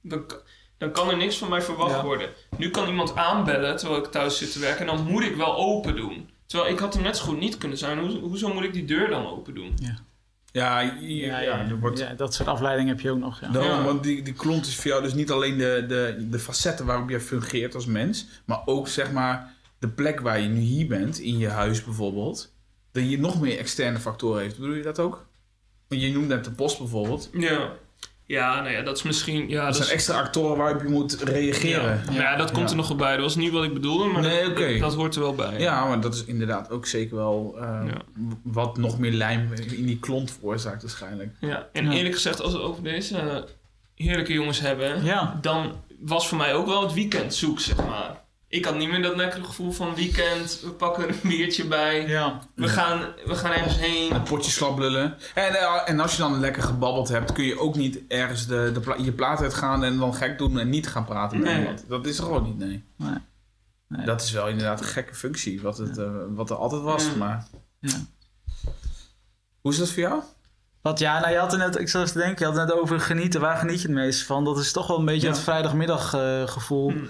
Dan, 0.00 0.24
dan 0.78 0.90
kan 0.92 1.10
er 1.10 1.16
niks 1.16 1.38
van 1.38 1.48
mij 1.48 1.62
verwacht 1.62 1.94
Ja. 1.94 2.02
worden. 2.04 2.28
Nu 2.56 2.70
kan 2.70 2.88
iemand 2.88 3.16
aanbellen 3.16 3.76
terwijl 3.76 4.04
ik 4.04 4.10
thuis 4.10 4.38
zit 4.38 4.52
te 4.52 4.58
werken 4.58 4.88
en 4.88 4.96
dan 4.96 5.06
moet 5.06 5.22
ik 5.24 5.36
wel 5.36 5.56
open 5.56 5.96
doen. 5.96 6.30
Terwijl 6.46 6.72
ik 6.72 6.78
had 6.78 6.94
hem 6.94 7.02
net 7.02 7.16
zo 7.16 7.24
goed 7.24 7.38
niet 7.40 7.58
kunnen 7.58 7.78
zijn. 7.78 7.98
Hoe, 7.98 8.18
hoezo 8.18 8.54
moet 8.54 8.64
ik 8.64 8.72
die 8.72 8.84
deur 8.84 9.08
dan 9.08 9.26
open 9.26 9.54
doen? 9.54 9.74
Ja, 10.52 10.80
ja, 11.00 11.40
ja, 11.40 11.66
wordt, 11.80 11.98
ja, 11.98 12.14
dat 12.14 12.34
soort 12.34 12.48
afleiding 12.48 12.88
heb 12.88 13.00
je 13.00 13.10
ook 13.10 13.18
nog, 13.18 13.40
ja. 13.40 13.48
Daarom, 13.48 13.84
want 13.84 14.02
die, 14.02 14.22
die 14.22 14.32
klont 14.32 14.66
is 14.66 14.76
voor 14.76 14.86
jou 14.90 15.02
dus 15.02 15.14
niet 15.14 15.30
alleen 15.30 15.58
de, 15.58 15.84
de, 15.88 16.26
de 16.30 16.38
facetten 16.38 16.86
waarop 16.86 17.08
je 17.10 17.20
fungeert 17.20 17.74
als 17.74 17.86
mens, 17.86 18.26
maar 18.44 18.62
ook 18.64 18.88
zeg 18.88 19.12
maar 19.12 19.54
de 19.78 19.88
plek 19.88 20.20
waar 20.20 20.40
je 20.40 20.48
nu 20.48 20.60
hier 20.60 20.86
bent, 20.86 21.18
in 21.18 21.38
je 21.38 21.48
huis 21.48 21.84
bijvoorbeeld, 21.84 22.52
dat 22.92 23.10
je 23.10 23.18
nog 23.18 23.40
meer 23.40 23.58
externe 23.58 23.98
factoren 23.98 24.42
heeft. 24.42 24.58
Bedoel 24.58 24.74
je 24.74 24.82
dat 24.82 24.98
ook? 24.98 25.26
Want 25.88 26.02
je 26.02 26.12
noemde 26.12 26.34
net 26.34 26.44
de 26.44 26.50
post 26.50 26.78
bijvoorbeeld. 26.78 27.30
Ja. 27.32 27.72
Ja, 28.28 28.60
nou 28.60 28.70
ja, 28.74 28.82
dat 28.82 28.96
is 28.96 29.02
misschien... 29.02 29.48
Ja, 29.48 29.56
Dat 29.56 29.64
dat 29.66 29.74
zijn 29.76 29.86
is, 29.88 29.92
extra 29.94 30.18
actoren 30.18 30.56
waarop 30.56 30.82
je 30.82 30.88
moet 30.88 31.22
reageren. 31.22 32.00
Ja, 32.04 32.10
Nou 32.10 32.20
ja, 32.20 32.36
dat 32.36 32.50
komt 32.50 32.64
Ja. 32.64 32.70
er 32.70 32.76
nog 32.76 32.88
wel 32.88 32.96
bij. 32.96 33.12
Dat 33.12 33.20
was 33.24 33.36
niet 33.36 33.52
wat 33.52 33.64
ik 33.64 33.72
bedoelde, 33.74 34.04
maar 34.04 34.22
Nee, 34.22 34.78
dat, 34.80 34.94
hoort 34.94 35.14
er 35.14 35.20
wel 35.20 35.34
bij. 35.34 35.58
Ja, 35.58 35.86
maar 35.88 36.00
dat 36.00 36.14
is 36.14 36.24
inderdaad 36.24 36.70
ook 36.70 36.86
zeker 36.86 37.16
wel 37.16 37.54
eh, 37.60 37.62
Ja. 37.86 37.96
wat 38.42 38.76
nog 38.76 38.98
meer 38.98 39.12
lijm 39.12 39.52
in 39.76 39.86
die 39.86 39.98
klont 39.98 40.30
veroorzaakt 40.30 40.82
waarschijnlijk. 40.82 41.30
Ja, 41.40 41.66
en 41.72 41.84
Ja. 41.84 41.90
eerlijk 41.92 42.14
gezegd, 42.14 42.40
als 42.42 42.52
we 42.52 42.60
over 42.60 42.82
deze 42.82 43.18
eh, 43.18 43.36
heerlijke 43.94 44.32
jongens 44.32 44.60
hebben, 44.60 45.04
Ja. 45.04 45.38
dan 45.40 45.72
was 46.00 46.28
voor 46.28 46.38
mij 46.38 46.54
ook 46.54 46.66
wel 46.66 46.82
het 46.82 46.94
weekend 46.94 47.34
zoek, 47.34 47.60
zeg 47.60 47.76
maar. 47.76 48.26
Ik 48.50 48.64
had 48.64 48.76
niet 48.76 48.88
meer 48.90 49.02
dat 49.02 49.16
lekkere 49.16 49.44
gevoel 49.44 49.70
van 49.72 49.94
weekend, 49.94 50.60
we 50.62 50.70
pakken 50.70 51.02
er 51.02 51.08
een 51.10 51.20
biertje 51.28 51.64
bij, 51.66 52.06
Ja. 52.06 52.38
we, 52.54 52.68
gaan, 52.68 53.06
we 53.26 53.34
gaan 53.34 53.52
ergens 53.52 53.76
heen. 53.78 54.14
Een 54.14 54.22
potje 54.22 54.50
slaplullen. 54.50 55.16
En, 55.34 55.54
eh, 55.54 55.80
en 55.84 56.00
als 56.00 56.12
je 56.12 56.18
dan 56.22 56.40
lekker 56.40 56.62
gebabbeld 56.62 57.08
hebt, 57.08 57.32
kun 57.32 57.44
je 57.44 57.58
ook 57.60 57.74
niet 57.74 57.98
ergens 58.08 58.46
de, 58.46 58.70
de 58.74 58.80
pla- 58.80 58.96
je 58.98 59.12
plaat 59.12 59.40
uitgaan 59.40 59.84
en 59.84 59.98
dan 59.98 60.14
gek 60.14 60.38
doen 60.38 60.58
en 60.58 60.68
niet 60.68 60.88
gaan 60.88 61.04
praten 61.04 61.38
met 61.38 61.46
Nee. 61.46 61.58
iemand. 61.58 61.84
Dat 61.88 62.06
is 62.06 62.18
er 62.18 62.24
gewoon 62.24 62.42
niet, 62.42 62.58
nee. 62.58 62.84
Nee. 62.96 63.14
Nee. 63.88 64.06
Dat 64.06 64.22
is 64.22 64.30
wel 64.32 64.48
inderdaad 64.48 64.80
een 64.80 64.86
gekke 64.86 65.14
functie, 65.14 65.60
wat, 65.62 65.78
het, 65.78 65.98
eh, 65.98 66.10
wat 66.28 66.50
er 66.50 66.56
altijd 66.56 66.82
was. 66.82 67.04
Ja. 67.04 67.16
Maar 67.16 67.46
Ja. 67.80 67.96
hoe 69.60 69.72
is 69.72 69.78
dat 69.78 69.88
voor 69.90 70.02
jou? 70.02 70.22
Wat 70.82 70.98
ja, 70.98 71.20
nou 71.20 71.32
je 71.32 71.38
had 71.38 71.52
er 71.52 71.58
net, 71.58 71.78
ik 71.78 71.88
zat 71.88 72.02
eens 72.02 72.12
te 72.12 72.18
denken, 72.18 72.38
je 72.38 72.44
had 72.52 72.56
het 72.60 72.68
net 72.68 72.76
over 72.82 73.00
genieten. 73.00 73.40
Waar 73.40 73.56
geniet 73.56 73.80
je 73.82 73.86
het 73.88 73.96
meest 73.96 74.22
van? 74.22 74.44
Dat 74.44 74.58
is 74.58 74.72
toch 74.72 74.86
wel 74.86 74.98
een 74.98 75.04
beetje 75.04 75.26
Ja. 75.26 75.32
het 75.32 75.42
vrijdagmiddaggevoel. 75.42 76.90
Hm. 76.90 77.04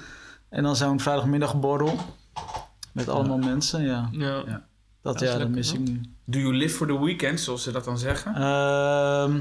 En 0.50 0.62
dan 0.62 0.76
zo'n 0.76 1.00
vrijdagmiddagborrel. 1.00 1.98
Met 2.92 3.08
allemaal 3.08 3.38
mensen, 3.38 3.82
ja. 3.82 4.08
Ja. 4.12 4.42
Ja. 4.46 4.66
Dat, 5.02 5.18
Dat 5.18 5.20
ja, 5.32 5.38
dat 5.38 5.48
mis 5.48 5.72
ik 5.72 5.78
nu. 5.80 6.00
Do 6.24 6.38
you 6.38 6.54
live 6.54 6.76
for 6.76 6.86
the 6.86 6.98
weekend, 7.04 7.40
zoals 7.40 7.62
ze 7.62 7.72
dat 7.72 7.84
dan 7.84 7.98
zeggen? 7.98 8.34
Ehm 8.34 9.32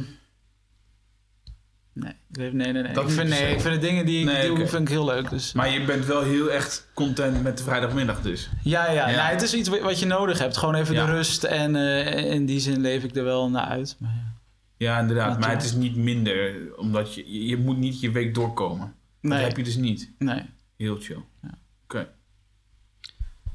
nee, 1.93 2.13
nee, 2.29 2.51
nee, 2.51 2.71
nee. 2.83 2.93
Dat 2.93 3.03
Ik 3.03 3.09
vind, 3.09 3.29
nee, 3.29 3.53
ik 3.53 3.61
vind 3.61 3.73
de 3.81 3.87
dingen 3.87 4.05
die 4.05 4.19
ik 4.19 4.25
Nee, 4.25 4.47
doe, 4.47 4.67
vind 4.67 4.81
ik 4.81 4.87
heel 4.89 5.05
leuk. 5.05 5.29
Dus. 5.29 5.53
Maar 5.53 5.69
je 5.69 5.85
bent 5.85 6.05
wel 6.05 6.21
heel 6.23 6.51
echt 6.51 6.87
content 6.93 7.43
met 7.43 7.57
de 7.57 7.63
vrijdagmiddag 7.63 8.21
dus. 8.21 8.49
Ja, 8.63 8.91
ja. 8.91 9.09
Ja. 9.09 9.15
Nou, 9.15 9.29
het 9.31 9.41
is 9.41 9.53
iets 9.53 9.69
wa- 9.69 9.81
wat 9.81 9.99
je 9.99 10.05
nodig 10.05 10.39
hebt. 10.39 10.57
Gewoon 10.57 10.75
even 10.75 10.95
Ja. 10.95 11.05
de 11.05 11.11
rust. 11.11 11.43
En 11.43 11.75
eh, 11.75 12.31
in 12.33 12.45
die 12.45 12.59
zin 12.59 12.81
leef 12.81 13.03
ik 13.03 13.15
er 13.15 13.23
wel 13.23 13.49
naar 13.49 13.65
uit. 13.65 13.95
Maar 13.99 14.11
ja. 14.15 14.35
Ja, 14.77 14.99
inderdaad. 14.99 15.39
Maar 15.39 15.49
het 15.49 15.63
is 15.63 15.73
niet 15.73 15.95
minder, 15.95 16.55
omdat 16.77 17.13
je, 17.15 17.45
je 17.45 17.57
moet 17.57 17.77
niet 17.77 17.99
je 18.01 18.11
week 18.11 18.33
doorkomen. 18.35 18.93
Dat 19.21 19.31
Nee, 19.31 19.43
heb 19.43 19.57
je 19.57 19.63
dus 19.63 19.75
niet. 19.75 20.11
nee. 20.17 20.41
Heel 20.77 20.99
chill. 20.99 21.23
Ja. 21.41 21.57
Oké. 21.83 22.13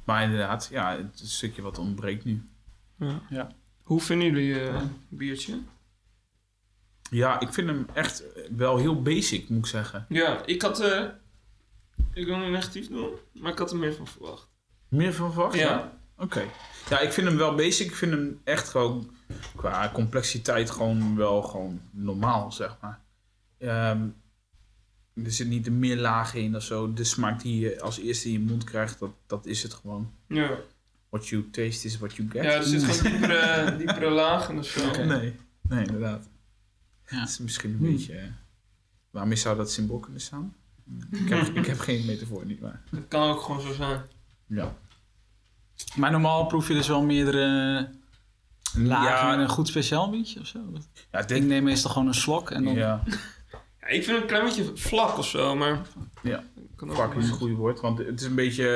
Maar 0.04 0.22
inderdaad, 0.22 0.68
ja, 0.70 0.96
het 0.96 1.20
stukje 1.24 1.62
wat 1.62 1.78
ontbreekt 1.78 2.24
nu. 2.24 2.48
Ja. 2.96 3.20
Ja. 3.30 3.48
Hoe 3.82 4.00
vinden 4.00 4.26
jullie 4.26 4.61
eh 4.61 4.82
biertje? 5.08 5.58
Ja, 7.11 7.40
ik 7.40 7.52
vind 7.52 7.68
hem 7.68 7.87
echt 7.92 8.24
wel 8.56 8.76
heel 8.76 9.02
basic, 9.02 9.48
moet 9.48 9.58
ik 9.58 9.66
zeggen. 9.66 10.06
Ja, 10.08 10.46
ik 10.46 10.62
had... 10.62 10.80
eh 10.80 11.08
ik 12.12 12.26
wil 12.26 12.38
niet 12.38 12.50
negatief 12.50 12.88
doen, 12.88 13.11
maar 13.32 13.52
ik 13.52 13.58
had 13.58 13.70
er 13.70 13.76
meer 13.76 13.94
van 13.94 14.06
verwacht. 14.06 14.48
Meer 14.88 15.14
van 15.14 15.32
verwacht? 15.32 15.54
Ja. 15.54 15.98
Oké. 16.16 16.44
Ja, 16.88 16.98
ik 17.00 17.12
vind 17.12 17.26
hem 17.28 17.37
wel 17.37 17.54
basic. 17.54 17.87
Ik 17.87 17.94
vind 17.94 18.12
hem 18.12 18.40
echt 18.44 18.68
gewoon 18.68 19.14
qua 19.56 19.90
complexiteit 19.92 20.70
gewoon 20.70 21.16
wel 21.16 21.42
gewoon 21.42 21.80
normaal, 21.90 22.52
zeg 22.52 22.76
maar. 22.80 23.00
Ehm, 23.58 24.08
er 25.14 25.33
zit 25.33 25.48
niet 25.48 25.66
een 25.66 25.79
meer 25.79 25.96
laag 25.96 26.35
in 26.35 26.57
of 26.57 26.62
zo. 26.62 26.92
De 26.92 27.05
smaak 27.05 27.42
die 27.42 27.61
je 27.61 27.81
als 27.81 27.98
eerste 27.98 28.27
in 28.27 28.33
je 28.33 28.40
mond 28.40 28.64
krijgt, 28.64 28.98
dat, 28.98 29.11
dat 29.27 29.46
is 29.46 29.62
het 29.62 29.75
gewoon. 29.75 30.12
Ja, 30.29 30.51
What 31.09 31.29
you 31.29 31.51
taste 31.51 31.87
is 31.87 31.98
what 31.98 32.14
you 32.14 32.29
get. 32.31 32.42
ja 32.44 32.51
er 32.51 32.62
zit 32.64 32.83
geen 32.85 33.11
diepere, 33.11 33.75
diepere 33.85 34.11
lagen 34.11 34.59
of 34.59 34.66
zo. 34.66 35.05
Nee, 35.05 35.35
nee, 35.62 35.85
inderdaad. 35.85 36.29
Ja. 37.09 37.20
Het 37.20 37.29
is 37.29 37.38
misschien 37.38 37.70
een 37.70 37.77
Hmm. 37.79 37.90
beetje... 37.90 38.14
eh, 38.16 38.25
waarmee 39.11 39.37
zou 39.37 39.57
dat 39.57 39.70
symbool 39.72 39.98
kunnen 39.98 40.20
staan? 40.20 40.55
ik, 41.11 41.29
heb, 41.29 41.46
ik 41.57 41.66
heb 41.66 41.79
geen 41.79 42.07
metafoor, 42.07 42.46
niet 42.46 42.61
waar. 42.61 42.83
Dat 42.90 43.09
kan 43.09 43.31
ook 43.31 43.40
gewoon 43.42 43.61
zo 43.61 43.72
zijn. 43.72 44.01
Ja. 44.46 44.77
Maar 45.96 46.11
normaal 46.11 46.46
proef 46.46 46.68
je 46.68 46.75
dus 46.75 46.88
wel 46.88 47.03
meerdere 47.03 47.88
lagen 48.75 49.29
ja, 49.29 49.38
een 49.42 49.48
goed 49.48 49.68
speciaal 49.68 50.11
biertje 50.11 50.40
of 50.40 50.46
zo. 50.46 50.59
ja, 51.11 51.27
Ik 51.29 51.44
neem 51.44 51.64
meestal 51.64 51.90
gewoon 51.90 52.09
een 52.09 52.14
slok 52.14 52.51
en 52.51 52.64
dan... 52.64 52.75
ja, 52.75 53.03
Ja, 53.83 53.88
ik 53.88 54.05
vind 54.05 54.07
het 54.07 54.21
een 54.21 54.27
klein 54.27 54.45
beetje 54.45 54.77
vlak 54.77 55.18
of 55.18 55.27
zo, 55.27 55.57
maar... 55.57 55.81
Ja. 56.23 56.45
Kan 56.77 56.90
ook 56.90 56.97
Vak 56.97 57.14
is 57.14 57.29
een 57.29 57.35
goede 57.35 57.55
woord, 57.55 57.81
want 57.81 57.99
het 57.99 58.21
is 58.21 58.27
een 58.27 58.35
beetje, 58.35 58.68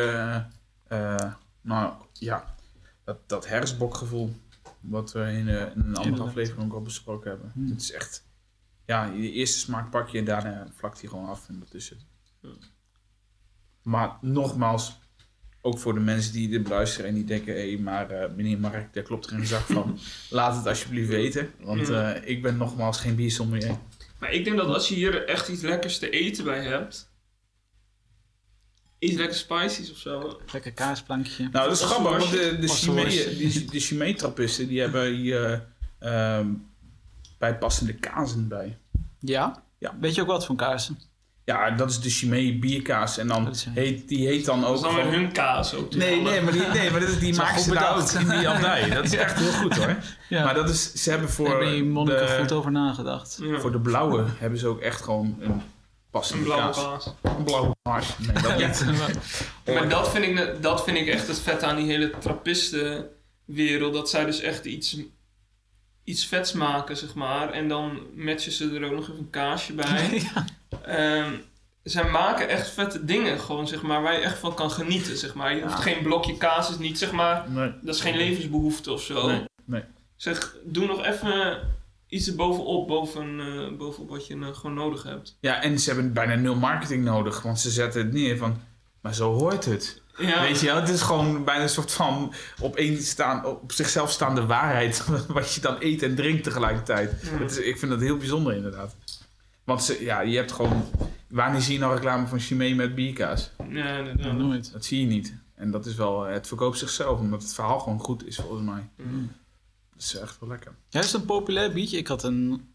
eh, 0.88 1.14
eh, 1.14 1.32
nou 1.60 1.92
ja, 2.12 2.54
dat, 3.04 3.28
dat 3.28 3.48
herfstbokgevoel 3.48 4.34
wat 4.80 5.12
we 5.12 5.20
in, 5.20 5.26
eh, 5.28 5.36
in 5.36 5.48
een 5.48 5.62
andere 5.64 6.02
Inderdaad. 6.02 6.26
aflevering 6.26 6.64
ook 6.64 6.72
al 6.72 6.82
besproken 6.82 7.30
hebben. 7.30 7.50
Hmm. 7.54 7.70
Het 7.70 7.80
is 7.80 7.92
echt, 7.92 8.26
ja, 8.84 9.04
je 9.04 9.30
eerste 9.30 9.58
smaak 9.58 9.90
pak 9.90 10.08
je 10.08 10.18
en 10.18 10.24
daarna 10.24 10.66
vlakt 10.74 11.00
hij 11.00 11.10
gewoon 11.10 11.28
af 11.28 11.48
en 11.48 11.58
dat 11.58 11.74
is 11.74 11.88
het. 11.88 12.06
Ja. 12.40 12.48
Maar 13.82 14.16
nogmaals, 14.20 14.98
ook 15.60 15.78
voor 15.78 15.94
de 15.94 16.00
mensen 16.00 16.32
die 16.32 16.48
dit 16.48 16.62
beluisteren 16.62 17.08
en 17.08 17.14
die 17.14 17.24
denken, 17.24 17.54
hé, 17.54 17.78
maar 17.78 18.10
eh, 18.10 18.34
meneer 18.34 18.58
Mark, 18.58 18.94
daar 18.94 19.02
klopt 19.02 19.26
er 19.26 19.32
een 19.32 19.46
zak 19.46 19.60
van. 19.60 19.98
Laat 20.30 20.56
het 20.56 20.66
alsjeblieft 20.66 21.08
weten, 21.08 21.50
want 21.60 21.88
ik 22.24 22.42
ben 22.42 22.56
nogmaals 22.56 23.00
geen 23.00 23.14
biersommelier. 23.14 23.76
Maar 24.18 24.32
ik 24.32 24.44
denk 24.44 24.56
dat 24.56 24.66
als 24.68 24.88
je 24.88 24.94
hier 24.94 25.28
echt 25.28 25.48
iets 25.48 25.62
lekkers 25.62 25.98
te 25.98 26.10
eten 26.10 26.44
bij 26.44 26.62
hebt... 26.62 27.14
Iets 28.98 29.16
lekker 29.16 29.36
spicy's 29.36 29.90
of 29.90 29.96
zo. 29.96 30.40
Lekker 30.52 30.72
kaasplankje. 30.72 31.42
Nou, 31.42 31.68
dat 31.68 31.72
is 31.72 31.84
grappig, 31.84 32.10
want 32.10 32.30
de, 32.30 32.58
die, 33.36 33.64
de 33.64 33.80
Chimay-trappisten, 33.80 34.68
die 34.68 34.80
hebben 34.80 35.14
hier 35.14 35.66
ehm 35.98 36.48
bijpassende 37.38 37.94
kazen 37.94 38.48
bij. 38.48 38.78
Ja? 39.20 39.62
Ja. 39.78 39.96
Weet 40.00 40.14
je 40.14 40.20
ook 40.20 40.26
wat 40.26 40.46
van 40.46 40.56
kaarsen? 40.56 40.98
Ja, 41.46 41.70
dat 41.70 41.90
is 41.90 42.00
de 42.00 42.10
Chimay 42.10 42.58
bierkaas. 42.60 43.18
En 43.18 43.26
dan 43.28 43.44
Dat 43.44 43.54
is- 43.54 43.66
heet, 43.74 44.08
die 44.08 44.26
heet 44.26 44.44
dan 44.44 44.60
Dat 44.60 44.68
ook 44.68 44.74
is 44.76 44.80
dan 44.82 44.94
weer 44.94 45.04
gewoon- 45.04 45.18
hun 45.20 45.32
kaas 45.32 45.74
ook. 45.74 45.94
Nee, 45.94 46.20
nee, 46.20 46.40
maar 46.40 46.52
die, 46.52 46.62
nee, 46.66 46.90
maar 46.90 47.00
dat, 47.00 47.20
die 47.20 47.34
maken 47.40 47.54
goed 47.54 47.62
ze 47.64 47.70
daar 47.74 47.90
ook 47.90 47.94
bedacht. 47.96 48.14
in 48.14 48.28
die 48.38 48.48
abdij. 48.48 48.88
Dat 48.90 49.04
is 49.04 49.14
echt 49.26 49.38
heel 49.38 49.52
goed 49.52 49.76
hoor. 49.76 49.96
Ja. 50.28 50.44
Maar 50.44 50.54
dat 50.54 50.68
is, 50.68 50.92
ze 50.92 51.10
hebben 51.10 51.26
Daar 51.26 51.36
voor 51.36 51.48
hebben 51.48 51.70
die 51.72 51.84
monniken 51.84 52.38
goed 52.38 52.48
de, 52.48 52.54
over 52.54 52.70
nagedacht. 52.70 53.38
Ja. 53.42 53.58
voor 53.60 53.72
de 53.72 53.80
blauwe 53.80 54.24
hebben 54.38 54.58
ze 54.58 54.66
ook 54.66 54.80
echt 54.80 55.02
gewoon 55.02 55.36
een 55.40 55.50
Een 55.50 55.62
passende 56.10 56.44
blauwe 56.44 56.72
kaas. 56.74 56.84
kaas. 56.84 57.14
Een 57.36 57.44
blauwe 57.44 57.74
kaas. 57.82 58.06
Nee, 58.18 58.42
dat 58.42 58.58
niet. 58.58 58.84
Maar 59.74 59.88
dat 59.88 60.10
vind, 60.10 60.24
ik, 60.24 60.62
dat 60.62 60.84
vind 60.84 60.96
ik 60.96 61.06
echt 61.06 61.26
het 61.28 61.38
vet 61.38 61.62
aan 61.62 61.76
die 61.76 61.86
hele 61.86 62.10
trappistenwereld. 62.18 63.92
Dat 63.94 64.10
zij 64.10 64.24
dus 64.24 64.40
echt 64.40 64.64
iets, 64.64 64.96
iets 66.06 66.26
vets 66.26 66.52
maken, 66.52 66.96
zeg 66.96 67.14
maar. 67.14 67.50
En 67.50 67.68
dan 67.68 68.00
matchen 68.14 68.52
ze 68.52 68.70
er 68.74 68.84
ook 68.84 68.92
nog 68.92 69.02
even 69.08 69.18
een 69.18 69.30
kaasje 69.30 69.72
bij. 69.72 70.10
ja. 70.34 70.44
Ehm, 70.84 71.32
zij 71.82 72.10
maken 72.10 72.48
echt 72.48 72.70
vette 72.70 73.04
dingen, 73.04 73.40
gewoon, 73.40 73.68
zeg 73.68 73.82
maar, 73.82 74.02
waar 74.02 74.12
je 74.12 74.18
echt 74.18 74.38
van 74.38 74.54
kan 74.54 74.70
genieten, 74.70 75.16
zeg 75.16 75.34
maar. 75.34 75.54
Je 75.54 75.62
hoeft 75.62 75.74
Ja. 75.76 75.80
geen 75.82 76.02
blokje 76.02 76.36
kaas, 76.36 76.70
is 76.70 76.78
niet, 76.78 76.98
zeg 76.98 77.12
maar, 77.12 77.44
Nee. 77.50 77.72
dat 77.82 77.94
is 77.94 78.00
geen 78.00 78.16
levensbehoefte 78.16 78.92
of 78.92 79.02
zo. 79.02 79.26
Nee, 79.26 79.44
nee. 79.64 79.82
Zeg, 80.16 80.56
doe 80.64 80.86
nog 80.86 81.04
even 81.04 81.60
iets 82.08 82.28
erbovenop, 82.28 82.86
boven, 82.88 83.40
eh, 83.40 83.76
bovenop 83.78 84.08
wat 84.10 84.26
je 84.26 84.34
eh, 84.34 84.54
gewoon 84.54 84.74
nodig 84.76 85.02
hebt. 85.02 85.36
Ja, 85.40 85.62
en 85.62 85.78
ze 85.80 85.90
hebben 85.92 86.12
bijna 86.12 86.34
nul 86.34 86.54
marketing 86.54 87.04
nodig, 87.04 87.42
want 87.42 87.60
ze 87.60 87.70
zetten 87.70 88.00
het 88.02 88.12
neer 88.12 88.36
van, 88.36 88.60
maar 89.00 89.14
zo 89.14 89.32
hoort 89.32 89.64
het. 89.64 90.02
Ja, 90.18 90.40
Weet 90.40 90.60
je 90.60 90.66
wel, 90.66 90.76
het 90.76 90.88
is 90.88 91.02
gewoon 91.02 91.44
bijna 91.44 91.62
een 91.62 91.68
soort 91.68 91.92
van 91.92 92.32
op, 92.60 92.76
één 92.76 93.02
staan, 93.02 93.44
op 93.44 93.72
zichzelf 93.72 94.10
staande 94.10 94.46
waarheid. 94.46 95.04
Wat 95.28 95.54
je 95.54 95.60
dan 95.60 95.76
eet 95.78 96.02
en 96.02 96.14
drinkt 96.14 96.44
tegelijkertijd. 96.44 97.22
Ja. 97.22 97.44
Is, 97.44 97.58
ik 97.58 97.78
vind 97.78 97.90
dat 97.90 98.00
heel 98.00 98.16
bijzonder 98.16 98.54
inderdaad. 98.54 98.96
Want 99.64 99.82
ze, 99.82 100.04
ja, 100.04 100.20
je 100.20 100.36
hebt 100.36 100.52
gewoon... 100.52 100.84
Wanneer 101.28 101.60
zie 101.60 101.72
je 101.72 101.78
nou 101.78 101.94
reclame 101.94 102.26
van 102.26 102.40
Chimay 102.40 102.74
met 102.74 102.94
bierkaas? 102.94 103.50
ja, 103.58 103.88
Ja, 103.88 103.98
inderdaad. 103.98 104.36
nooit. 104.36 104.72
Dat 104.72 104.84
zie 104.84 105.00
je 105.00 105.06
niet. 105.06 105.34
En 105.54 105.70
dat 105.70 105.86
is 105.86 105.94
wel... 105.94 106.22
Het 106.22 106.46
verkoopt 106.46 106.78
zichzelf, 106.78 107.18
omdat 107.18 107.42
het 107.42 107.54
verhaal 107.54 107.78
gewoon 107.78 108.00
goed 108.00 108.26
is 108.26 108.36
volgens 108.36 108.62
mij. 108.62 108.88
Mm. 108.96 109.32
Dat 109.92 110.02
is 110.02 110.16
echt 110.16 110.40
wel 110.40 110.48
lekker. 110.48 110.74
Ja, 110.88 111.00
is 111.00 111.12
het 111.12 111.20
een 111.20 111.26
populair 111.26 111.72
biertje? 111.72 111.96
Ik 111.98 112.06
had 112.06 112.22
een... 112.22 112.68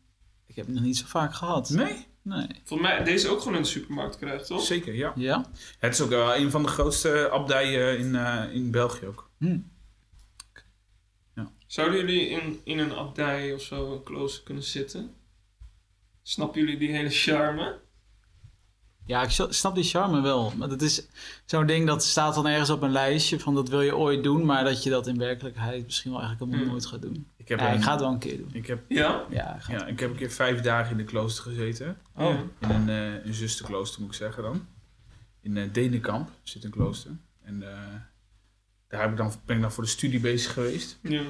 Ik 0.48 0.56
heb 0.56 0.66
het 0.66 0.76
nog 0.76 0.84
niet 0.84 0.98
zo 0.98 1.06
vaak 1.08 1.34
gehad. 1.34 1.70
Nee? 1.70 2.06
Nee. 2.24 2.48
Volgens 2.64 2.90
mij, 2.90 3.04
deze 3.04 3.30
ook 3.30 3.40
gewoon 3.40 3.56
in 3.56 3.62
de 3.62 3.68
supermarkt 3.68 4.18
krijgt, 4.18 4.48
toch? 4.48 4.62
Zeker, 4.62 4.96
ja. 4.96 5.14
Ja? 5.16 5.46
Het 5.80 5.94
is 5.94 6.02
ook 6.02 6.10
wel 6.10 6.36
een 6.36 6.52
van 6.52 6.64
de 6.64 6.70
grootste 6.70 7.30
abdijen 7.30 8.00
in, 8.00 8.16
eh, 8.16 8.54
in 8.54 8.72
België 8.72 9.06
ook. 9.06 9.30
Hm. 9.38 9.58
Zouden 11.72 12.00
jullie 12.00 12.28
in, 12.28 12.60
in 12.64 12.80
een 12.80 12.94
abdij 12.94 13.54
of 13.54 13.62
zo, 13.62 13.94
een 13.94 14.04
klooster 14.04 14.44
kunnen 14.44 14.64
zitten? 14.64 15.14
Snappen 16.22 16.60
jullie 16.62 16.78
die 16.78 16.92
hele 16.92 17.10
charme? 17.10 17.80
Ja, 19.06 19.24
ik 19.24 19.30
snap 19.50 19.76
die 19.76 19.84
charme 19.84 20.22
wel. 20.22 20.54
Maar 20.58 20.70
dat 20.70 20.82
is 20.82 21.08
zo'n 21.46 21.66
ding 21.66 21.88
dat 21.88 22.04
staat 22.04 22.36
dan 22.36 22.48
ergens 22.48 22.70
op 22.70 22.82
een 22.82 22.92
lijstje 22.92 23.40
van 23.40 23.56
dat 23.56 23.70
wil 23.70 23.82
je 23.82 23.96
ooit 23.96 24.24
doen, 24.24 24.46
maar 24.46 24.64
dat 24.64 24.84
je 24.84 24.90
dat 24.90 25.08
in 25.08 25.18
werkelijkheid 25.18 25.84
misschien 25.84 26.12
wel 26.12 26.20
eigenlijk 26.22 26.52
helemaal 26.52 26.72
Hmm. 26.72 26.82
nooit 26.82 26.94
gaat 26.94 27.02
doen. 27.14 27.31
Heb, 27.52 27.60
Ja, 27.60 27.72
een, 27.72 27.78
ik 27.78 27.84
ga 27.84 27.92
het 27.92 28.00
wel 28.00 28.12
een 28.12 28.20
keer 28.20 28.38
doen. 28.38 28.50
ik, 28.52 28.68
heb, 28.68 28.84
Ja? 28.88 29.26
Ja, 29.30 29.56
ik 29.56 29.62
ga 29.62 29.74
ja, 29.74 29.86
ik 29.86 30.00
heb 30.00 30.10
een 30.10 30.16
keer 30.16 30.32
vijf 30.32 30.62
dagen 30.62 30.92
in 30.92 30.98
de 30.98 31.04
klooster 31.04 31.44
gezeten. 31.44 31.98
Oh. 32.16 32.40
In 32.60 32.70
een, 32.70 32.90
eh, 32.90 33.26
een 33.26 33.34
zusterklooster 33.34 34.02
moet 34.02 34.10
ik 34.10 34.16
zeggen 34.16 34.44
dan. 34.44 34.66
In 35.42 35.58
eh 35.58 35.74
Denenkamp 35.74 36.30
zit 36.44 36.64
een 36.64 36.72
klooster. 36.72 37.12
En 37.44 37.64
eh, 37.64 37.78
daar 38.88 39.02
heb 39.02 39.12
ik 39.12 39.18
dan, 39.18 39.34
ben 39.46 39.56
ik 39.56 39.62
dan 39.62 39.72
voor 39.72 39.84
de 39.84 39.90
studie 39.90 40.20
bezig 40.20 40.54
geweest. 40.54 40.98
Ja. 41.02 41.24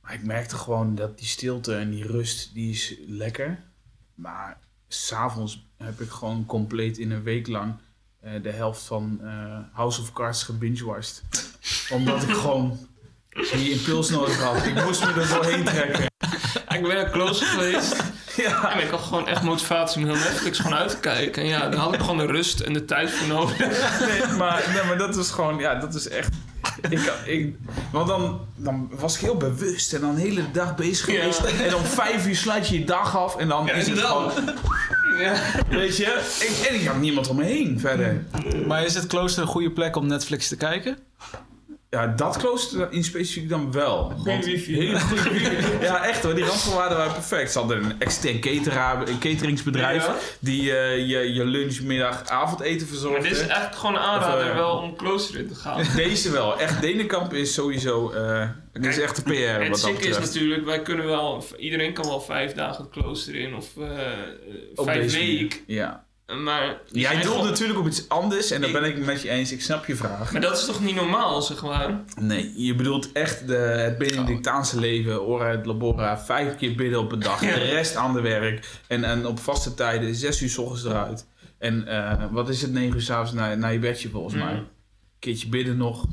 Maar 0.00 0.14
ik 0.14 0.22
merkte 0.22 0.56
gewoon 0.56 0.94
dat 0.94 1.18
die 1.18 1.26
stilte 1.26 1.76
en 1.76 1.90
die 1.90 2.06
rust, 2.06 2.54
die 2.54 2.70
is 2.70 2.94
lekker. 3.06 3.62
Maar 4.14 4.58
s'avonds 4.88 5.66
heb 5.76 6.00
ik 6.00 6.10
gewoon 6.10 6.46
compleet 6.46 6.98
in 6.98 7.10
een 7.10 7.22
week 7.22 7.46
lang 7.46 7.74
eh, 8.20 8.42
de 8.42 8.50
helft 8.50 8.82
van 8.82 9.20
eh, 9.22 9.58
House 9.72 10.00
of 10.00 10.12
Cards 10.12 10.42
gebingewashed. 10.42 11.22
Omdat 11.90 12.22
ik 12.22 12.30
gewoon 12.30 12.78
die 13.52 13.70
impuls 13.70 14.10
nodig 14.10 14.42
had. 14.42 14.66
Ik 14.66 14.84
moest 14.84 15.00
me 15.04 15.20
er 15.20 15.28
doorheen 15.28 15.64
trekken. 15.64 16.06
Ik 16.78 16.82
ben 16.84 16.94
naar 16.94 17.10
klooster 17.10 17.46
geweest. 17.46 17.96
Ja. 18.36 18.72
En 18.72 18.82
ik 18.84 18.90
had 18.90 19.00
gewoon 19.00 19.28
echt 19.28 19.42
motivatie 19.42 19.98
om 20.02 20.04
heel 20.08 20.14
Netflix 20.18 20.58
gewoon 20.58 20.78
uit 20.78 20.90
te 20.90 20.96
kijken. 20.98 21.42
En 21.42 21.48
ja, 21.48 21.68
daar 21.68 21.80
had 21.80 21.94
ik 21.94 22.00
gewoon 22.00 22.16
de 22.16 22.26
rust 22.26 22.60
en 22.60 22.72
de 22.72 22.84
tijd 22.84 23.10
voor 23.10 23.26
nodig. 23.26 23.58
Nee, 24.08 24.36
maar, 24.38 24.64
nee, 24.74 24.82
maar 24.84 24.98
dat 24.98 25.16
is 25.16 25.30
gewoon, 25.30 25.58
ja, 25.58 25.74
dat 25.74 25.94
is 25.94 26.08
echt. 26.08 26.28
Ik, 27.24 27.54
want 27.92 28.08
dan, 28.08 28.40
dan 28.56 28.90
was 28.98 29.14
ik 29.14 29.20
heel 29.20 29.36
bewust 29.36 29.92
en 29.92 30.00
dan 30.00 30.14
de 30.14 30.20
hele 30.20 30.50
dag 30.52 30.74
bezig 30.76 31.06
Ja. 31.12 31.18
geweest. 31.18 31.40
En 31.40 31.74
om 31.74 31.84
vijf 31.84 32.26
uur 32.26 32.36
sluit 32.36 32.68
je 32.68 32.78
je 32.78 32.84
dag 32.84 33.16
af 33.16 33.36
en 33.36 33.48
dan 33.48 33.66
Ja, 33.66 33.72
is 33.72 33.86
het 33.86 34.00
dan? 34.00 34.30
gewoon, 34.30 34.54
Ja. 35.20 35.34
weet 35.68 35.96
je. 35.96 36.04
Ik, 36.40 36.66
en 36.68 36.74
ik 36.80 36.86
had 36.86 36.96
niemand 37.00 37.28
om 37.28 37.36
me 37.36 37.44
heen 37.44 37.80
verder. 37.80 38.24
Maar 38.66 38.84
is 38.84 38.94
het 38.94 39.06
klooster 39.06 39.42
een 39.42 39.48
goede 39.48 39.70
plek 39.70 39.96
om 39.96 40.06
Netflix 40.06 40.48
te 40.48 40.56
kijken? 40.56 40.98
Ja, 41.90 42.06
dat 42.06 42.36
klooster 42.36 42.92
in 42.92 43.04
specifiek 43.04 43.48
dan 43.48 43.72
wel. 43.72 44.12
Want 44.24 44.44
wifi. 44.44 44.74
Hele 44.74 45.00
goede 45.00 45.30
wifi. 45.38 45.78
Ja, 45.80 46.04
echt 46.04 46.22
hoor. 46.22 46.34
Die 46.34 46.44
randvoorwaarden 46.44 46.98
waren 46.98 47.12
perfect. 47.12 47.52
Ze 47.52 47.58
hadden 47.58 47.84
een 47.84 48.00
extern 48.00 48.40
cateraar, 48.40 49.08
een 49.08 49.18
cateringsbedrijf. 49.18 50.06
Ja. 50.06 50.16
Die 50.40 50.76
eh, 50.76 50.96
je, 50.96 51.32
je 51.34 51.44
lunch, 51.44 51.80
middag, 51.80 52.28
avondeten 52.28 52.76
Maar 52.78 52.86
verzorgde. 52.86 53.22
dit 53.22 53.32
is 53.32 53.40
eigenlijk 53.40 53.74
gewoon 53.74 53.94
een 53.94 54.00
aanrader 54.00 54.44
Of, 54.44 54.50
eh, 54.50 54.56
wel 54.56 54.76
om 54.76 54.96
klooster 54.96 55.38
in 55.38 55.48
te 55.48 55.54
gaan. 55.54 55.84
Deze 55.96 56.30
wel. 56.30 56.58
Echt, 56.60 56.80
Denenkamp 56.80 57.32
is 57.32 57.54
sowieso... 57.54 58.10
eh 58.10 58.48
dit 58.72 58.86
is 58.86 59.00
echt 59.00 59.16
de 59.16 59.22
PR 59.22 59.30
En 59.32 59.70
het 59.70 59.80
wat 59.80 60.00
is 60.04 60.18
natuurlijk, 60.18 60.64
wij 60.64 60.82
kunnen 60.82 61.06
wel, 61.06 61.44
iedereen 61.58 61.92
kan 61.92 62.06
wel 62.06 62.20
vijf 62.20 62.52
dagen 62.52 62.84
het 62.84 62.92
klooster 62.92 63.34
in 63.34 63.54
of 63.54 63.66
vijf 64.74 65.12
weken. 65.12 65.58
Ja. 65.66 66.06
Maar, 66.36 66.80
die 66.90 67.00
Jij 67.00 67.12
doelt 67.12 67.24
gewoon- 67.26 67.44
natuurlijk 67.46 67.78
op 67.78 67.86
iets 67.86 68.08
anders 68.08 68.50
en 68.50 68.60
daar 68.60 68.70
ben 68.70 68.84
ik 68.84 68.94
het 68.96 69.04
met 69.04 69.22
je 69.22 69.28
eens. 69.28 69.52
Ik 69.52 69.62
snap 69.62 69.86
je 69.86 69.96
vraag. 69.96 70.32
Maar 70.32 70.40
dat 70.40 70.58
is 70.58 70.64
toch 70.64 70.80
niet 70.80 70.94
normaal, 70.94 71.42
zeg 71.42 71.62
maar? 71.62 72.00
Nee, 72.20 72.52
je 72.56 72.74
bedoelt 72.74 73.12
echt 73.12 73.46
de, 73.46 73.54
het 73.56 73.98
Benedictaanse 73.98 74.80
leven, 74.80 75.26
ora 75.26 75.50
et 75.50 75.66
labora, 75.66 76.18
vijf 76.18 76.56
keer 76.56 76.74
bidden 76.74 76.98
op 77.00 77.12
een 77.12 77.18
dag, 77.20 77.44
Ja. 77.44 77.54
de 77.54 77.60
rest 77.60 77.96
aan 77.96 78.12
de 78.12 78.20
werk 78.20 78.66
en, 78.86 79.04
en 79.04 79.26
op 79.26 79.38
vaste 79.40 79.74
tijden, 79.74 80.14
zes 80.14 80.42
uur 80.42 80.48
s 80.48 80.58
ochtends 80.58 80.84
eruit. 80.84 81.26
En 81.58 81.86
eh, 81.86 82.24
wat 82.30 82.48
is 82.48 82.62
het, 82.62 82.72
negen 82.72 82.94
uur 82.94 83.02
s'avonds 83.02 83.32
naar, 83.32 83.58
naar 83.58 83.72
je 83.72 83.78
bedje 83.78 84.08
volgens 84.08 84.34
Mm. 84.34 84.40
mij. 84.40 84.52
Een 84.54 84.66
keertje 85.18 85.48
bidden 85.48 85.76
nog. 85.76 86.04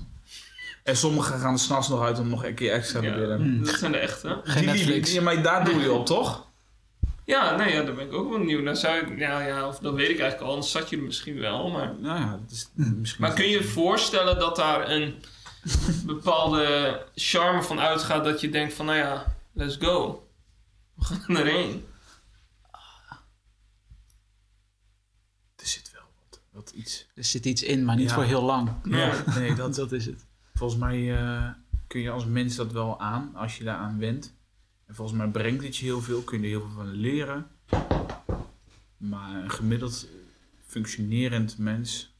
En 0.84 0.98
sommigen 0.98 1.40
gaan 1.40 1.54
er 1.54 1.60
s'nachts 1.60 1.88
nog 1.90 2.02
uit 2.04 2.20
om 2.20 2.30
nog 2.30 2.46
een 2.46 2.54
keer 2.54 2.72
extra 2.72 3.00
te 3.00 3.06
Ja. 3.06 3.16
bidden. 3.16 3.64
Dat 3.66 3.76
zijn 3.80 3.92
de 3.92 3.98
echte. 3.98 4.40
Geen 4.44 4.72
Die 4.76 5.14
ja, 5.14 5.22
maar 5.22 5.42
daar 5.42 5.66
doe 5.66 5.80
je 5.82 5.92
op, 5.92 6.06
toch? 6.06 6.45
Ja, 7.26 7.56
nee, 7.56 7.74
ja, 7.74 7.84
daar 7.84 7.96
ben 7.96 8.06
ik 8.06 8.14
ook 8.14 8.30
wel 8.30 8.40
benieuwd. 8.40 8.64
naar. 8.64 8.76
zou 8.76 8.98
ik, 8.98 9.20
ja, 9.20 9.40
ja, 9.42 9.68
of 9.68 9.80
dat 9.80 9.94
weet 9.94 10.10
ik 10.10 10.20
eigenlijk 10.20 10.42
al, 10.42 10.54
anders 10.54 10.72
zat 10.72 10.90
je 10.90 10.98
er 10.98 11.04
misschien 11.04 11.40
wel. 11.40 11.70
Maar, 11.72 11.96
Nou 12.00 12.20
ja, 12.20 12.32
dat 12.42 12.52
is 12.52 12.70
misschien... 12.76 13.22
maar 13.26 13.34
kun 13.34 13.46
je 13.46 13.52
je 13.58 13.64
voorstellen 13.64 14.40
dat 14.40 14.56
daar 14.56 14.90
een 14.90 15.16
bepaalde 16.06 17.02
charme 17.16 17.62
van 17.64 17.80
uitgaat 17.80 18.24
dat 18.24 18.42
je 18.42 18.50
denkt 18.50 18.74
van, 18.74 18.86
nou 18.86 18.98
ja, 18.98 19.36
let's 19.54 19.76
go. 19.80 20.28
We 20.96 21.04
gaan 21.06 21.38
erheen. 21.38 21.86
Er 25.56 25.68
zit 25.68 25.92
wel 25.94 26.02
wat, 26.30 26.40
wat 26.52 26.70
iets. 26.76 27.08
Er 27.16 27.24
zit 27.24 27.46
iets 27.46 27.64
in, 27.64 27.86
maar 27.86 27.96
niet 27.96 28.10
Ja. 28.10 28.16
voor 28.16 28.24
heel 28.24 28.44
lang. 28.44 28.70
Ja. 28.84 29.24
Nee, 29.38 29.56
dat, 29.56 29.76
Dat 29.76 29.92
is 29.92 30.06
het. 30.06 30.26
Volgens 30.54 30.80
mij 30.80 31.18
eh, 31.18 31.50
kun 31.88 32.02
je 32.02 32.10
als 32.10 32.26
mens 32.26 32.56
dat 32.56 32.72
wel 32.72 33.00
aan, 33.00 33.36
als 33.36 33.58
je 33.58 33.64
daaraan 33.64 34.00
went. 34.00 34.34
En 34.86 34.96
volgens 34.96 35.18
mij 35.18 35.28
brengt 35.28 35.64
het 35.64 35.78
je 35.78 35.86
heel 35.86 36.02
veel, 36.02 36.22
kun 36.22 36.38
je 36.38 36.44
er 36.44 36.50
heel 36.50 36.62
veel 36.62 36.76
van 36.76 36.92
leren. 36.92 37.48
Maar 38.98 39.36
een 39.36 39.52
gemiddeld 39.52 40.08
functionerend 40.66 41.58
mens 41.58 42.14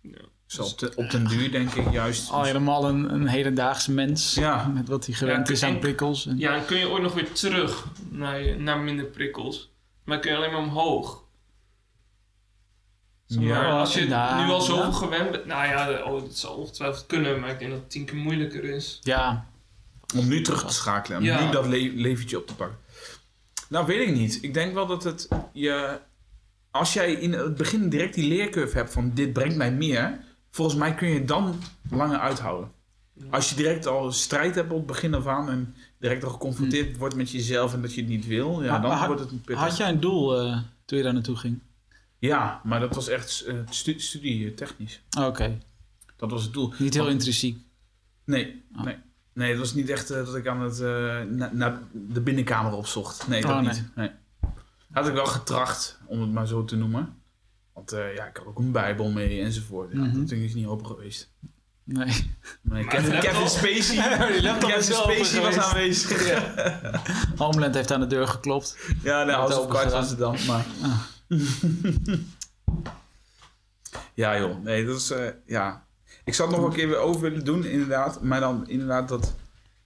Ja. 0.00 0.18
zal 0.46 0.66
op, 0.66 0.78
de, 0.78 0.92
op 0.96 1.10
den 1.10 1.26
duur 1.26 1.50
denk 1.50 1.72
ik 1.74 1.90
juist... 1.92 2.30
Al 2.30 2.42
helemaal 2.44 2.88
een, 2.88 3.12
een 3.14 3.26
hedendaagse 3.26 3.92
mens. 3.92 4.34
Ja. 4.34 4.66
Met 4.66 4.88
wat 4.88 5.06
hij 5.06 5.14
gewend 5.14 5.46
Ja, 5.48 5.52
is 5.54 5.62
aan 5.62 5.78
prikkels. 5.78 6.26
En, 6.26 6.38
Ja, 6.38 6.54
en 6.56 6.64
kun 6.64 6.78
je 6.78 6.88
ooit 6.88 7.02
nog 7.02 7.14
weer 7.14 7.32
terug 7.32 7.86
naar, 8.10 8.40
je, 8.42 8.54
naar 8.56 8.78
minder 8.78 9.04
prikkels. 9.04 9.70
Maar 10.04 10.18
kun 10.18 10.30
je 10.30 10.36
alleen 10.36 10.52
maar 10.52 10.60
omhoog. 10.62 11.24
Zeg 13.26 13.38
maar, 13.42 13.48
Ja. 13.48 13.78
als 13.78 13.94
je 13.94 14.08
Ja, 14.08 14.44
nu 14.44 14.50
al 14.52 14.60
zoveel 14.60 14.84
ja. 14.84 14.92
gewend 14.92 15.30
bent. 15.30 15.44
Nou 15.46 15.66
ja, 15.66 16.02
oh, 16.04 16.20
dat 16.20 16.36
zal 16.36 16.54
ongetwijfeld 16.54 17.06
kunnen, 17.06 17.40
maar 17.40 17.50
ik 17.50 17.58
denk 17.58 17.70
dat 17.70 17.80
het 17.80 17.90
tien 17.90 18.04
keer 18.04 18.16
moeilijker 18.16 18.64
is. 18.64 18.98
ja, 19.02 19.49
Om 20.16 20.28
nu 20.28 20.40
terug 20.42 20.66
te 20.66 20.72
schakelen, 20.72 21.18
om 21.18 21.24
Ja. 21.24 21.44
nu 21.46 21.50
dat 21.52 21.66
le 21.66 21.92
leventje 21.94 22.38
op 22.38 22.46
te 22.46 22.54
pakken. 22.54 22.78
Nou, 23.68 23.86
weet 23.86 24.08
ik 24.08 24.14
niet. 24.14 24.38
Ik 24.42 24.54
denk 24.54 24.74
wel 24.74 24.86
dat 24.86 25.04
het 25.04 25.28
je... 25.52 26.00
Als 26.70 26.92
jij 26.92 27.12
in 27.12 27.32
het 27.32 27.54
begin 27.56 27.88
direct 27.88 28.14
die 28.14 28.28
leercurve 28.28 28.76
hebt 28.76 28.92
van 28.92 29.10
dit 29.14 29.32
brengt 29.32 29.56
mij 29.56 29.72
meer... 29.72 30.20
Volgens 30.50 30.76
mij 30.78 30.94
kun 30.94 31.08
je 31.08 31.14
het 31.18 31.28
dan 31.28 31.60
langer 31.90 32.18
uithouden. 32.18 32.70
Als 33.30 33.48
je 33.50 33.56
direct 33.56 33.86
al 33.86 34.12
strijd 34.12 34.54
hebt 34.54 34.70
op 34.70 34.76
het 34.76 34.86
begin 34.86 35.14
af 35.14 35.26
aan... 35.26 35.50
en 35.50 35.74
direct 35.98 36.24
al 36.24 36.30
geconfronteerd 36.30 36.96
wordt 36.96 37.14
met 37.14 37.30
jezelf 37.30 37.72
en 37.74 37.82
dat 37.82 37.94
je 37.94 38.00
het 38.00 38.10
niet 38.10 38.26
wil... 38.26 38.62
Ja, 38.62 38.70
Maar- 38.70 38.80
dan 38.80 38.90
maar 38.90 39.06
wordt 39.06 39.22
het 39.22 39.30
een 39.30 39.40
pittig. 39.40 39.64
had 39.64 39.76
jij 39.76 39.88
een 39.88 40.00
doel 40.00 40.40
eh, 40.40 40.58
toen 40.84 40.98
je 40.98 41.04
daar 41.04 41.12
naartoe 41.12 41.36
ging? 41.36 41.58
Ja, 42.18 42.60
maar 42.64 42.80
dat 42.80 42.94
was 42.94 43.08
echt 43.08 43.40
eh, 43.40 43.54
stu 43.70 44.00
studie 44.00 44.46
eh, 44.48 44.54
technisch. 44.54 45.00
Oké, 45.18 45.58
Dat 46.16 46.30
was 46.30 46.42
het 46.42 46.52
doel. 46.52 46.72
niet 46.78 46.94
heel 46.94 47.02
Want- 47.02 47.14
intrinsiek. 47.14 47.58
Nee, 48.24 48.62
Oh. 48.76 48.84
nee. 48.84 48.96
Nee, 49.32 49.50
het 49.50 49.58
was 49.58 49.74
niet 49.74 49.88
echt 49.88 50.10
eh, 50.10 50.16
dat 50.24 50.34
ik 50.34 50.46
aan 50.46 50.60
het, 50.60 50.80
eh, 50.80 51.20
na- 51.20 51.50
naar 51.52 51.78
de 51.92 52.20
binnenkamer 52.20 52.72
opzocht. 52.72 53.28
Nee, 53.28 53.40
dat 53.40 53.50
Oh, 53.50 53.56
nee. 53.60 53.66
niet. 53.66 53.84
Nee. 53.94 54.10
Had 54.92 55.06
ik 55.08 55.12
wel 55.14 55.26
getracht, 55.26 55.98
om 56.06 56.20
het 56.20 56.32
maar 56.32 56.46
zo 56.46 56.64
te 56.64 56.76
noemen. 56.76 57.14
Want 57.72 57.92
eh, 57.92 58.14
ja, 58.14 58.24
ik 58.26 58.36
had 58.36 58.46
ook 58.46 58.58
een 58.58 58.72
bijbel 58.72 59.10
mee 59.10 59.40
enzovoort. 59.40 59.92
Ja, 59.92 59.98
Mhm. 59.98 60.20
Dat 60.20 60.30
is 60.30 60.54
niet 60.54 60.66
open 60.66 60.86
geweest. 60.86 61.32
Nee. 61.84 62.34
Nee, 62.62 62.84
Kevin, 62.86 63.10
de 63.10 63.18
Kevin 63.18 63.48
Spacey, 63.48 63.96
Kevin 64.58 64.82
Spacey 64.94 65.40
was 65.40 65.56
aanwezig. 65.58 66.38
Homeland 67.36 67.74
heeft 67.74 67.90
aan 67.92 68.00
de 68.00 68.06
deur 68.06 68.28
geklopt. 68.28 68.76
Ja, 69.02 69.44
of 69.46 69.66
Cards 69.68 69.82
gedaan. 69.82 69.90
was 70.00 70.10
het 70.10 70.18
dan. 70.18 70.36
Maar... 70.46 70.64
Ah. 70.82 71.00
ja 74.14 74.38
joh, 74.38 74.62
nee, 74.64 74.86
dat 74.86 74.96
is... 74.96 75.10
eh, 75.10 75.28
ja. 75.46 75.86
Ik 76.30 76.36
zou 76.36 76.48
het 76.50 76.58
nog 76.58 76.66
een 76.68 76.74
keer 76.76 76.88
weer 76.88 76.96
over 76.98 77.20
willen 77.20 77.44
doen, 77.44 77.64
inderdaad. 77.64 78.22
Maar 78.22 78.40
dan 78.40 78.68
inderdaad 78.68 79.08
dat... 79.08 79.34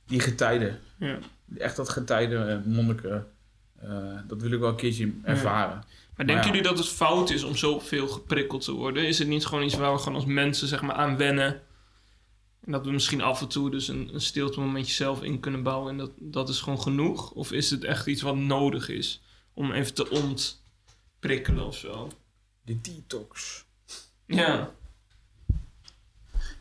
Die 0.07 0.21
getijden. 0.21 0.81
Ja. 0.99 1.19
Echt 1.59 1.77
dat 1.77 1.89
getijden 1.89 2.51
eh, 2.51 2.65
monniken. 2.65 3.27
eh, 3.81 4.19
dat 4.27 4.43
wil 4.43 4.53
ik 4.53 4.59
wel 4.61 4.69
een 4.69 4.77
keertje 4.77 5.13
ervaren. 5.23 5.85
Maar 6.17 6.27
denken 6.27 6.47
jullie 6.47 6.63
dat 6.63 6.79
het 6.79 6.89
fout 6.89 7.31
is 7.31 7.43
om 7.43 7.57
zoveel 7.57 8.09
geprikkeld 8.09 8.65
te 8.65 8.73
worden? 8.73 9.07
Is 9.07 9.19
het 9.19 9.29
niet 9.29 9.47
gewoon 9.47 9.65
iets 9.65 9.75
waar 9.75 9.93
we 9.93 9.99
gewoon 9.99 10.15
als 10.15 10.25
mensen 10.25 10.69
zeg 10.69 10.83
maar, 10.83 10.95
aan 10.95 11.17
wennen? 11.17 11.61
En 12.65 12.73
dat 12.73 12.85
we 12.85 12.91
misschien 12.91 13.23
af 13.23 13.41
en 13.41 13.49
toe 13.49 13.71
dus 13.71 13.89
een, 13.89 14.11
een 14.13 14.21
stilte 14.21 14.61
momentje 14.61 14.93
zelf 14.95 15.23
in 15.23 15.41
kunnen 15.41 15.63
bouwen 15.63 15.91
en 15.91 15.99
dat, 15.99 16.11
dat 16.19 16.49
is 16.49 16.61
gewoon 16.61 16.81
genoeg? 16.81 17.31
Of 17.31 17.53
is 17.53 17.71
het 17.71 17.85
echt 17.85 18.07
iets 18.07 18.23
wat 18.23 18.37
nodig 18.37 18.89
is 18.89 19.23
om 19.55 19.73
even 19.73 19.95
te 19.95 20.11
ontprikkelen 20.11 21.67
of 21.67 21.77
zo? 21.77 22.11
De 22.63 22.81
detox. 22.81 23.65
Ja, 24.27 24.71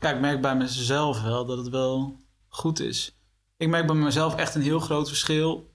Ja, 0.03 0.09
ik 0.13 0.19
merk 0.19 0.41
bij 0.41 0.55
mezelf 0.55 1.21
wel 1.21 1.45
dat 1.45 1.57
het 1.57 1.69
wel 1.69 2.19
goed 2.47 2.79
is. 2.79 3.15
Ik 3.57 3.67
merk 3.67 3.85
bij 3.87 3.95
mezelf 3.95 4.35
echt 4.35 4.55
een 4.55 4.61
heel 4.61 4.79
groot 4.79 5.07
verschil. 5.07 5.71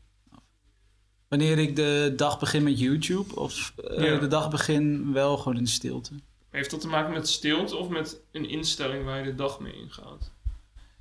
Wanneer 1.28 1.58
ik 1.58 1.76
de 1.76 2.12
dag 2.16 2.38
begin 2.38 2.62
met 2.62 2.78
YouTube 2.78 3.34
of 3.36 3.72
eh, 3.76 4.04
Ja. 4.04 4.18
de 4.18 4.26
dag 4.26 4.50
begin 4.50 5.12
wel 5.12 5.36
gewoon 5.36 5.58
in 5.58 5.66
stilte. 5.66 6.12
heeft 6.50 6.70
dat 6.70 6.80
te 6.80 6.88
maken 6.88 7.12
met 7.12 7.28
stilte 7.28 7.76
of 7.76 7.88
met 7.88 8.20
een 8.32 8.48
instelling 8.48 9.04
waar 9.04 9.18
je 9.18 9.24
de 9.24 9.34
dag 9.34 9.60
mee 9.60 9.72
ingaat? 9.74 10.32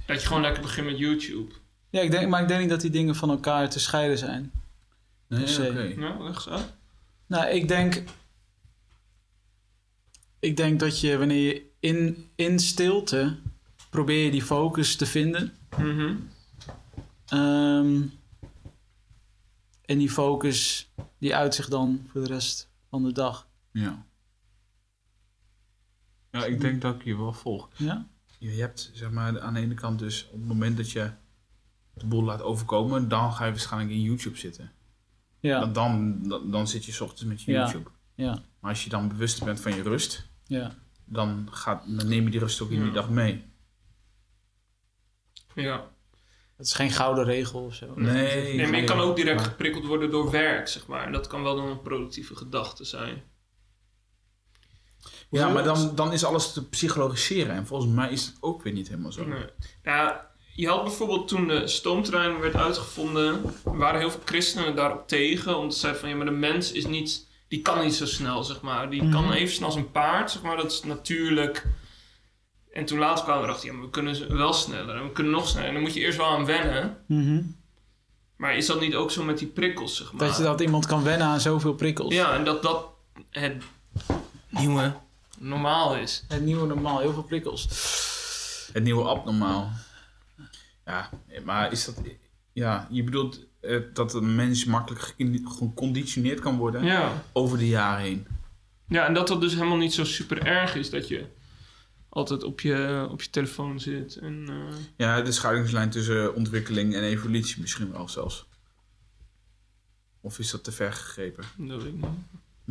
Dat 0.06 0.22
je 0.22 0.28
gewoon 0.28 0.42
lekker 0.42 0.62
begint 0.62 0.86
met 0.88 0.98
YouTube. 0.98 1.54
Ja, 1.90 2.02
ik 2.02 2.12
denk, 2.12 2.30
maar 2.30 2.42
ik 2.42 2.48
denk 2.48 2.60
niet 2.60 2.70
dat 2.70 2.82
die 2.82 2.90
dingen 2.90 3.16
van 3.16 3.30
elkaar 3.30 3.70
te 3.70 3.80
scheiden 3.80 4.18
zijn. 4.18 4.52
Nee, 5.28 5.40
per 5.40 5.50
se. 5.50 5.70
oké. 5.70 5.94
Leg 6.24 6.36
eens 6.36 6.50
uit. 6.50 6.74
Nou, 7.28 7.48
ik 7.50 7.68
denk. 7.68 8.04
Ik 10.40 10.58
denk 10.58 10.80
dat 10.80 11.00
je 11.00 11.18
wanneer 11.18 11.54
je 11.54 11.67
in, 11.80 12.30
in 12.36 12.60
stilte 12.60 13.38
probeer 13.90 14.26
je 14.26 14.32
die 14.32 14.44
focus 14.44 14.96
te 14.96 15.06
vinden. 15.06 15.54
Mhm. 15.78 16.16
Ehm, 17.26 18.02
en 19.86 19.98
die 19.98 20.10
focus 20.10 20.92
die 21.20 21.36
uit 21.36 21.56
zich 21.56 21.68
dan 21.70 22.08
voor 22.12 22.22
de 22.22 22.28
rest 22.28 22.70
van 22.90 23.04
de 23.04 23.12
dag. 23.12 23.48
Ja. 23.72 24.06
Ja, 26.32 26.46
ik 26.46 26.62
denk 26.62 26.82
dat 26.82 26.96
ik 26.96 27.04
je 27.04 27.18
wel 27.18 27.34
volg. 27.34 27.70
Ja? 27.76 28.08
Je 28.40 28.50
hebt 28.50 28.92
zeg 28.94 29.12
maar 29.12 29.42
aan 29.42 29.54
de 29.54 29.60
ene 29.60 29.74
kant 29.74 30.00
dus 30.00 30.26
op 30.26 30.32
het 30.40 30.48
moment 30.48 30.78
dat 30.78 30.92
je 30.92 31.12
de 31.94 32.06
boel 32.06 32.24
laat 32.24 32.42
overkomen, 32.42 33.10
dan 33.10 33.34
ga 33.34 33.46
je 33.46 33.52
waarschijnlijk 33.52 33.92
in 33.92 34.02
YouTube 34.02 34.38
zitten. 34.38 34.72
Ja. 35.40 35.60
Dan, 35.60 35.74
dan, 35.74 36.28
dan, 36.30 36.52
dan 36.52 36.68
zit 36.68 36.86
je 36.86 36.92
's 36.92 37.00
ochtends 37.02 37.24
met 37.24 37.42
je 37.42 37.52
Ja. 37.52 37.64
YouTube. 37.64 37.90
Ja. 38.16 38.42
Maar 38.60 38.72
als 38.72 38.84
je 38.84 38.90
dan 38.90 39.08
bewust 39.08 39.44
bent 39.44 39.60
van 39.60 39.76
je 39.76 39.82
rust, 39.82 40.28
Ja. 40.46 40.76
Dan, 41.08 41.48
gaat, 41.52 41.84
dan 41.88 42.08
neem 42.08 42.24
je 42.24 42.30
die 42.30 42.40
rust 42.40 42.62
ook 42.62 42.70
in 42.72 42.78
die 42.80 42.88
Ja. 42.88 42.94
dag 42.94 43.10
mee. 43.10 43.46
Ja. 45.56 45.90
Het 46.58 46.66
is 46.66 46.74
geen 46.74 46.92
gouden 46.92 47.24
regel 47.26 47.64
of 47.64 47.74
zo. 47.76 47.94
Nee. 47.96 48.56
Nee, 48.56 48.68
maar 48.68 48.80
je 48.80 48.86
kan 48.86 49.00
ook 49.00 49.16
direct 49.16 49.36
Maar- 49.40 49.46
geprikkeld 49.50 49.86
worden 49.86 50.12
door 50.12 50.32
werk, 50.32 50.68
zeg 50.68 50.88
maar. 50.88 51.06
En 51.06 51.12
dat 51.12 51.28
kan 51.28 51.44
wel 51.44 51.56
dan 51.56 51.68
een 51.68 51.82
productieve 51.82 52.36
gedachte 52.36 52.84
zijn. 52.84 53.24
Ja, 55.30 55.50
maar 55.50 55.64
dan, 55.64 55.96
dan 55.96 56.14
is 56.14 56.24
alles 56.24 56.54
te 56.54 56.68
psychologiseren. 56.70 57.56
En 57.56 57.68
volgens 57.68 57.92
mij 57.94 58.12
is 58.12 58.26
het 58.26 58.38
ook 58.40 58.64
weer 58.64 58.74
niet 58.74 58.88
helemaal 58.88 59.12
zo. 59.12 59.26
Nee. 59.26 59.46
Nou, 59.84 60.16
je 60.54 60.68
had 60.68 60.84
bijvoorbeeld 60.84 61.28
toen 61.28 61.48
de 61.48 61.68
stoomtrein 61.68 62.40
werd 62.40 62.56
uitgevonden, 62.56 63.42
waren 63.64 64.00
heel 64.00 64.12
veel 64.12 64.22
christenen 64.26 64.76
daarop 64.76 65.08
tegen. 65.08 65.58
Omdat 65.58 65.74
ze 65.74 65.80
zeiden 65.80 66.02
van 66.02 66.10
ja, 66.10 66.16
maar 66.16 66.26
de 66.26 66.32
mens 66.32 66.72
is 66.72 66.86
niet, 66.86 67.27
die 67.48 67.62
kan 67.62 67.84
niet 67.84 67.96
zo 67.96 68.06
snel, 68.06 68.44
zeg 68.44 68.62
maar. 68.62 68.90
Die 68.90 69.10
kan 69.10 69.24
Mhm. 69.24 69.32
even 69.34 69.54
snel 69.56 69.68
als 69.68 69.76
een 69.76 69.92
paard, 69.92 70.32
zeg 70.32 70.42
maar. 70.42 70.56
Dat 70.58 70.72
is 70.72 70.84
natuurlijk. 70.84 71.66
En 72.74 72.86
toen 72.86 73.00
later 73.00 73.24
kwamen 73.24 73.42
we 73.42 73.48
erachter, 73.48 73.68
ja, 73.70 73.74
maar 73.76 73.84
we 73.86 73.90
kunnen 73.90 74.16
ze 74.16 74.34
wel 74.36 74.54
sneller 74.54 74.96
en 74.96 75.04
we 75.04 75.12
kunnen 75.12 75.34
nog 75.34 75.48
sneller. 75.48 75.68
En 75.68 75.74
dan 75.74 75.82
moet 75.84 75.94
je 75.94 76.00
eerst 76.00 76.18
wel 76.18 76.28
aan 76.28 76.46
wennen. 76.46 76.98
Mhm. 77.08 77.42
Maar 78.36 78.56
is 78.58 78.66
dat 78.66 78.80
niet 78.80 78.96
ook 78.96 79.12
zo 79.12 79.24
met 79.24 79.38
die 79.38 79.48
prikkels, 79.48 79.96
zeg 79.98 80.12
maar? 80.12 80.28
Dat, 80.28 80.38
je, 80.38 80.44
dat 80.44 80.62
iemand 80.62 80.86
kan 80.86 81.04
wennen 81.04 81.28
aan 81.28 81.40
zoveel 81.40 81.74
prikkels. 81.74 82.14
Ja, 82.14 82.34
en 82.34 82.44
dat 82.44 82.64
dat 82.64 82.86
het 83.30 83.64
nieuwe 84.50 84.94
normaal 85.38 85.96
is. 85.96 86.24
Het 86.28 86.42
nieuwe 86.42 86.68
normaal, 86.68 87.00
heel 87.00 87.14
veel 87.14 87.24
prikkels. 87.24 87.68
Het 88.74 88.84
nieuwe 88.84 89.04
abnormaal. 89.04 89.72
Ja, 90.86 91.10
maar 91.44 91.72
is 91.72 91.86
dat... 91.86 91.96
Ja, 92.54 92.88
je 92.90 93.04
bedoelt 93.04 93.40
dat 93.94 94.14
een 94.14 94.36
mens 94.36 94.66
makkelijk 94.66 95.02
ge- 95.18 95.42
geconditioneerd 95.46 96.40
kan 96.40 96.58
worden 96.58 96.84
Ja. 96.84 97.24
over 97.34 97.58
de 97.58 97.68
jaren 97.68 98.04
heen. 98.04 98.28
Ja, 98.88 99.06
en 99.06 99.14
dat 99.14 99.28
dat 99.28 99.42
dus 99.42 99.54
helemaal 99.54 99.78
niet 99.78 99.94
zo 99.94 100.04
super 100.04 100.46
erg 100.46 100.76
is 100.76 100.90
dat 100.90 101.08
je 101.08 101.26
altijd 102.10 102.44
op 102.44 102.62
je, 102.62 103.08
op 103.12 103.22
je 103.22 103.30
telefoon 103.30 103.80
zit. 103.80 104.16
En, 104.16 104.46
eh, 104.50 104.76
Ja, 104.98 105.22
de 105.22 105.32
scheidingslijn 105.32 105.90
tussen 105.90 106.36
ontwikkeling 106.36 106.96
en 106.96 107.04
evolutie 107.04 107.62
misschien 107.62 107.92
wel 107.92 108.10
zelfs. 108.10 108.46
Of 110.22 110.40
is 110.40 110.52
dat 110.52 110.64
te 110.64 110.72
ver 110.72 110.94
gegrepen? 110.94 111.44
dat 111.58 111.84
weet 111.84 111.94
ik 111.94 112.02
niet. 112.02 112.06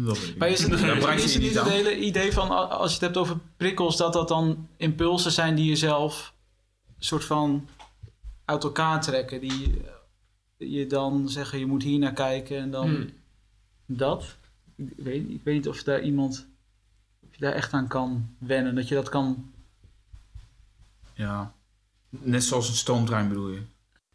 Dat 0.07 0.19
weet 0.19 0.29
ik 0.29 0.37
Maar 0.37 0.49
is 0.49 0.63
het, 0.63 0.73
is 0.73 1.33
het 1.35 1.43
niet 1.43 1.55
het 1.55 1.69
hele 1.69 1.99
idee 1.99 2.33
van, 2.33 2.69
als 2.71 2.89
je 2.89 2.95
het 2.95 3.05
hebt 3.05 3.17
over 3.17 3.37
prikkels, 3.57 3.97
dat 3.97 4.13
dat 4.13 4.29
dan 4.29 4.69
impulsen 4.77 5.33
zijn 5.33 5.55
die 5.55 5.69
je 5.69 5.77
zelf 5.77 6.35
soort 6.99 7.25
van 7.25 7.69
uit 8.45 8.65
elkaar 8.65 9.01
trekken? 9.01 9.41
Die 9.41 9.81
eh, 9.85 9.91
je 10.57 10.87
dan 10.87 11.29
zeggen, 11.29 11.59
je 11.59 11.67
moet 11.67 11.83
hier 11.83 11.99
naar 11.99 12.13
kijken 12.13 12.59
en 12.59 12.71
dan 12.71 12.89
Hmm. 12.89 13.11
dat? 13.87 14.37
Ik 14.77 14.93
weet, 14.97 15.29
ik 15.31 15.41
weet 15.45 15.55
niet 15.55 15.69
of 15.69 15.83
daar 15.83 16.03
iemand, 16.03 16.47
of 17.23 17.29
je 17.35 17.41
daar 17.41 17.53
echt 17.53 17.73
aan 17.73 17.87
kan 17.89 18.35
wennen, 18.39 18.75
dat 18.75 18.89
je 18.89 18.95
dat 18.95 19.09
kan... 19.09 19.53
Ja. 21.15 21.55
Net 22.09 22.45
zoals 22.45 22.69
een 22.69 22.75
stoomtrein 22.75 23.29
bedoel 23.29 23.49
je. 23.51 23.63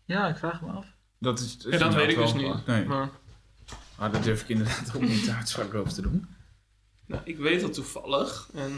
Ja, 0.06 0.28
ik 0.28 0.38
vraag 0.38 0.62
me 0.62 0.72
af. 0.72 0.86
Dat, 1.18 1.40
is, 1.40 1.58
Ja, 1.70 1.78
dat 1.78 1.94
weet 1.94 2.10
ik 2.10 2.18
dus 2.18 2.34
niet. 2.34 2.66
Nee, 2.66 2.86
Maar, 2.86 3.10
maar 3.98 4.12
daar 4.12 4.22
durf 4.22 4.42
ik 4.42 4.50
inderdaad 4.50 4.96
ook 4.96 5.02
niet 5.02 5.30
uitspraak 5.30 5.74
over 5.74 5.94
te 5.94 6.02
doen. 6.02 6.28
nou, 7.06 7.22
ik 7.26 7.38
weet 7.38 7.62
dat 7.62 7.74
toevallig. 7.74 8.50
En, 8.54 8.72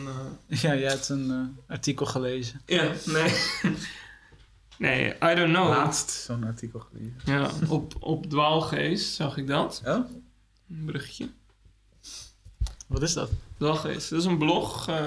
eh, 0.48 0.62
Ja, 0.62 0.76
jij 0.76 0.90
hebt 0.90 1.10
een 1.10 1.32
eh, 1.32 1.72
artikel 1.72 2.06
gelezen. 2.06 2.62
ja, 2.66 2.92
nee. 3.06 3.34
Nee, 4.90 5.08
I 5.32 5.36
don't 5.36 5.54
know. 5.54 5.70
Laatst 5.70 6.12
zo'n 6.12 6.44
artikel 6.44 6.80
gelezen. 6.80 7.16
Ja, 7.26 7.50
op, 7.70 7.94
op 8.00 8.26
Dwaalgeest 8.26 9.14
zag 9.14 9.38
ik 9.38 9.48
dat. 9.48 9.82
Oh? 9.86 9.94
Een 10.70 10.86
bruggetje. 10.86 11.30
Wat 12.88 13.02
is 13.02 13.14
dat? 13.14 13.30
Dwaalgeest, 13.58 14.10
dat 14.10 14.20
is 14.20 14.26
een 14.26 14.38
blog. 14.38 14.88
eh, 14.88 14.96
Ah. 14.96 15.06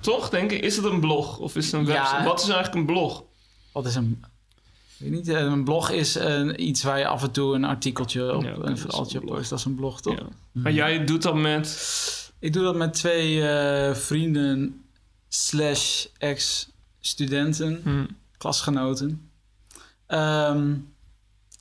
toch, 0.00 0.28
denk 0.30 0.50
ik? 0.50 0.62
Is 0.62 0.76
het 0.76 0.84
een 0.84 1.00
blog? 1.00 1.38
Of 1.38 1.56
is 1.56 1.64
het 1.64 1.74
een 1.74 1.86
Ja. 1.86 1.92
website? 1.92 2.22
Wat 2.22 2.40
is 2.40 2.48
eigenlijk 2.48 2.74
een 2.74 2.86
blog? 2.86 3.24
Wat 3.72 3.86
is 3.86 3.94
een... 3.94 4.24
Ik 4.98 5.06
weet 5.06 5.10
niet, 5.10 5.28
eh, 5.28 5.40
een 5.40 5.64
blog 5.64 5.90
is 5.90 6.14
een, 6.14 6.62
iets 6.68 6.82
waar 6.82 6.98
je 6.98 7.06
af 7.06 7.22
en 7.22 7.30
toe 7.30 7.54
een 7.54 7.64
artikeltje 7.64 8.34
op, 8.36 8.42
Ja, 8.42 8.54
een 8.60 8.78
verhaaltje 8.78 9.20
post. 9.20 9.50
Dat 9.50 9.58
is 9.58 9.64
een 9.64 9.74
blog, 9.74 10.00
toch? 10.00 10.18
Ja. 10.18 10.26
Maar 10.52 10.72
jij 10.72 11.04
doet 11.04 11.22
dat 11.22 11.34
met... 11.34 11.88
Ik 12.38 12.52
doe 12.52 12.62
dat 12.62 12.76
met 12.76 12.92
twee 12.92 13.48
eh, 13.48 13.94
vrienden 13.94 14.84
slash 15.28 16.06
ex-studenten, 16.18 17.80
Hm, 17.84 18.04
klasgenoten. 18.40 19.30
Ehm, 20.06 20.76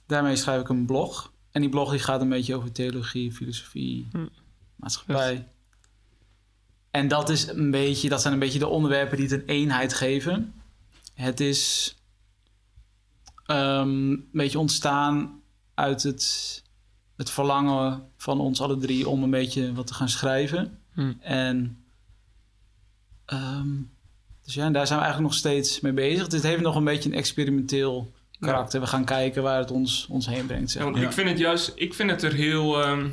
daarmee 0.06 0.36
schrijf 0.36 0.62
ik 0.62 0.70
een 0.70 0.86
blog. 0.86 1.32
En 1.52 1.62
die 1.62 1.70
blog 1.70 1.92
die 1.92 2.00
gaat 2.00 2.22
een 2.22 2.30
beetje 2.30 2.56
over 2.56 2.72
theologie, 2.72 3.32
filosofie, 3.32 4.08
Hm. 4.12 4.26
maatschappij. 4.76 5.48
En 6.92 7.08
dat, 7.08 7.30
is 7.30 7.48
een 7.48 7.72
beetje, 7.72 8.10
dat 8.10 8.22
zijn 8.22 8.34
een 8.34 8.40
beetje 8.40 8.60
de 8.60 8.68
onderwerpen 8.68 9.18
die 9.18 9.28
het 9.28 9.42
een 9.42 9.48
eenheid 9.48 9.94
geven. 9.94 10.54
Het 11.14 11.40
is 11.40 11.96
ehm, 13.46 13.90
een 14.12 14.30
beetje 14.32 14.60
ontstaan 14.60 15.42
uit 15.74 16.04
het, 16.04 16.64
het 17.16 17.30
verlangen 17.30 18.10
van 18.18 18.40
ons 18.40 18.62
alle 18.62 18.78
drie 18.78 19.10
om 19.10 19.24
een 19.24 19.30
beetje 19.30 19.74
wat 19.74 19.88
te 19.88 19.94
gaan 19.94 20.10
schrijven. 20.10 20.80
hm. 20.94 21.14
En 21.20 21.84
ehm, 23.26 23.70
dus 24.50 24.58
ja, 24.58 24.66
en 24.66 24.74
daar 24.74 24.88
zijn 24.88 25.00
we 25.00 25.06
eigenlijk 25.06 25.34
nog 25.34 25.42
steeds 25.42 25.80
mee 25.80 25.94
bezig. 25.94 26.32
Het 26.32 26.44
heeft 26.44 26.62
nog 26.62 26.76
een 26.76 26.84
beetje 26.84 27.10
een 27.10 27.16
experimenteel 27.16 28.14
karakter. 28.40 28.80
We 28.80 28.88
gaan 28.88 29.06
kijken 29.06 29.44
waar 29.44 29.60
het 29.60 29.72
ons, 29.72 30.08
ons 30.10 30.26
heen 30.26 30.46
brengt. 30.46 30.72
Zeg 30.72 30.78
Ja, 30.78 30.84
want 30.84 30.96
maar. 30.96 31.06
ik 31.06 31.14
vind 31.14 31.30
het 31.30 31.38
juist, 31.38 31.72
ik 31.76 31.94
vind 31.94 32.10
het 32.10 32.24
er 32.24 32.34
heel, 32.34 32.82
ehm, 32.82 33.10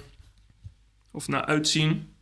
of 1.11 1.29
naar 1.29 1.45
uitzien. 1.45 2.15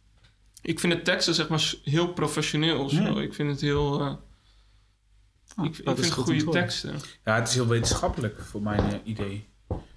Ik 0.62 0.80
vind 0.80 0.92
de 0.92 1.02
teksten 1.02 1.34
zeg 1.34 1.48
maar 1.48 1.74
heel 1.84 2.12
professioneel 2.12 2.84
of 2.84 2.90
zo. 2.90 3.02
Ja. 3.02 3.20
Ik 3.20 3.34
vind 3.34 3.50
het 3.50 3.60
heel, 3.60 4.00
eh, 4.00 4.14
Ah, 5.56 5.64
ik, 5.64 5.78
ik 5.78 5.98
vind 5.98 6.10
goede 6.10 6.48
teksten. 6.48 6.94
Ja, 7.24 7.34
het 7.34 7.48
is 7.48 7.54
heel 7.54 7.66
wetenschappelijk 7.66 8.40
voor 8.40 8.62
mijn 8.62 8.92
eh, 8.92 8.98
idee. 9.04 9.48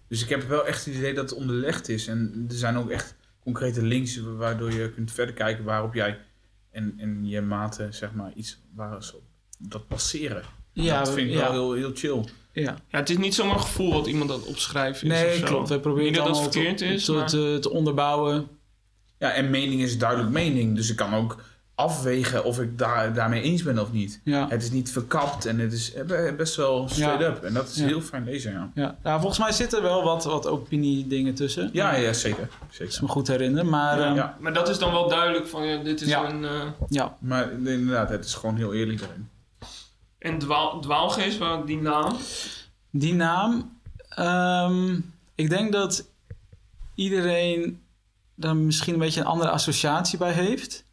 Dus 0.07 0.23
ik 0.23 0.29
heb 0.29 0.47
wel 0.47 0.65
echt 0.65 0.85
het 0.85 0.95
idee 0.95 1.13
dat 1.13 1.29
het 1.29 1.39
onderlegd 1.39 1.89
is. 1.89 2.07
En 2.07 2.45
er 2.49 2.55
zijn 2.55 2.77
ook 2.77 2.89
echt 2.89 3.15
concrete 3.39 3.81
links 3.81 4.17
waardoor 4.17 4.73
je 4.73 4.91
kunt 4.91 5.11
verder 5.11 5.35
kijken 5.35 5.63
waarop 5.63 5.93
jij 5.93 6.19
en, 6.77 6.93
en 6.97 7.27
je 7.27 7.41
maten, 7.41 7.93
zeg 7.93 8.13
maar, 8.13 8.31
iets 8.35 8.57
waar 8.75 9.03
ze 9.03 9.15
op 9.15 9.23
dat 9.59 9.87
passeren. 9.87 10.43
Ja, 10.73 10.99
dat 10.99 11.13
vind 11.13 11.27
ik 11.27 11.33
ja, 11.33 11.39
wel 11.41 11.51
heel, 11.51 11.73
heel 11.73 11.91
chill. 11.93 12.23
ja. 12.51 12.61
Ja, 12.89 12.99
het 12.99 13.09
is 13.09 13.17
niet 13.17 13.35
zomaar 13.35 13.55
een 13.55 13.61
gevoel 13.61 13.93
wat 13.93 14.07
iemand 14.07 14.31
aan 14.31 14.39
het 14.39 14.47
opschrijven 14.47 15.11
is 15.11 15.13
of 15.21 15.27
Nee, 15.27 15.37
zo. 15.37 15.45
klopt. 15.45 15.69
We 15.69 15.79
proberen 15.79 16.07
Niet 16.11 16.15
het 16.15 16.25
dat 16.25 16.35
het 16.43 16.53
verkeerd 16.53 16.77
te, 16.77 16.85
is, 16.85 17.05
te, 17.05 17.11
maar- 17.11 17.27
te, 17.27 17.57
te 17.61 17.69
onderbouwen. 17.71 18.47
Ja, 19.19 19.31
en 19.31 19.49
mening 19.49 19.81
is 19.81 19.97
duidelijk 19.97 20.29
mening. 20.29 20.75
Dus 20.75 20.89
ik 20.89 20.95
kan 20.95 21.13
ook 21.13 21.43
afwegen 21.77 22.43
of 22.43 22.59
ik 22.59 22.77
daar, 22.77 23.13
daarmee 23.13 23.41
eens 23.41 23.63
ben 23.63 23.79
of 23.79 23.91
niet. 23.91 24.19
Ja. 24.23 24.47
Het 24.49 24.63
is 24.63 24.71
niet 24.71 24.91
verkapt 24.91 25.45
en 25.45 25.59
het 25.59 25.73
is 25.73 25.93
eh, 25.93 26.33
best 26.37 26.55
wel 26.55 26.87
straight 26.89 27.19
Ja. 27.21 27.27
up. 27.27 27.43
En 27.43 27.53
dat 27.53 27.67
is 27.69 27.75
Ja. 27.75 27.85
heel 27.85 28.01
fijn 28.01 28.23
lezen, 28.23 28.51
ja. 28.51 28.69
Ja. 28.75 28.95
ja, 29.03 29.17
volgens 29.19 29.39
mij 29.39 29.51
zitten 29.51 29.77
er 29.77 29.83
wel 29.83 30.03
wat, 30.03 30.23
wat 30.23 30.47
opinie-dingen 30.47 31.33
tussen. 31.35 31.69
Ja, 31.73 31.95
ja 31.95 32.13
zeker. 32.13 32.47
Als 32.67 32.79
ik 32.79 32.89
zeker. 32.91 33.03
me 33.03 33.09
goed 33.09 33.27
herinner. 33.27 33.65
Maar 33.65 34.13
Ja. 34.15 34.37
Maar 34.39 34.53
dat 34.53 34.69
is 34.69 34.79
dan 34.79 34.91
wel 34.91 35.09
duidelijk 35.09 35.47
van, 35.47 35.65
ja, 35.65 35.83
dit 35.83 36.01
is 36.01 36.07
Ja. 36.07 36.29
een... 36.29 36.45
eh, 36.45 36.61
ja. 36.89 37.17
Maar 37.19 37.51
inderdaad, 37.51 38.09
het 38.09 38.25
is 38.25 38.33
gewoon 38.33 38.55
heel 38.55 38.73
eerlijk 38.73 38.99
daarin. 38.99 39.29
en 40.19 40.39
dwaal, 40.39 40.79
dwaalgeest, 40.79 41.37
waar 41.37 41.65
die 41.65 41.81
naam... 41.81 42.15
die 42.91 43.13
naam. 43.13 43.77
ehm, 44.09 44.99
ik 45.35 45.49
denk 45.49 45.71
dat 45.71 46.05
iedereen 46.95 47.81
daar 48.35 48.55
misschien 48.55 48.93
een 48.93 48.99
beetje 48.99 49.19
een 49.19 49.25
andere 49.25 49.49
associatie 49.49 50.17
bij 50.17 50.31
heeft. 50.31 50.83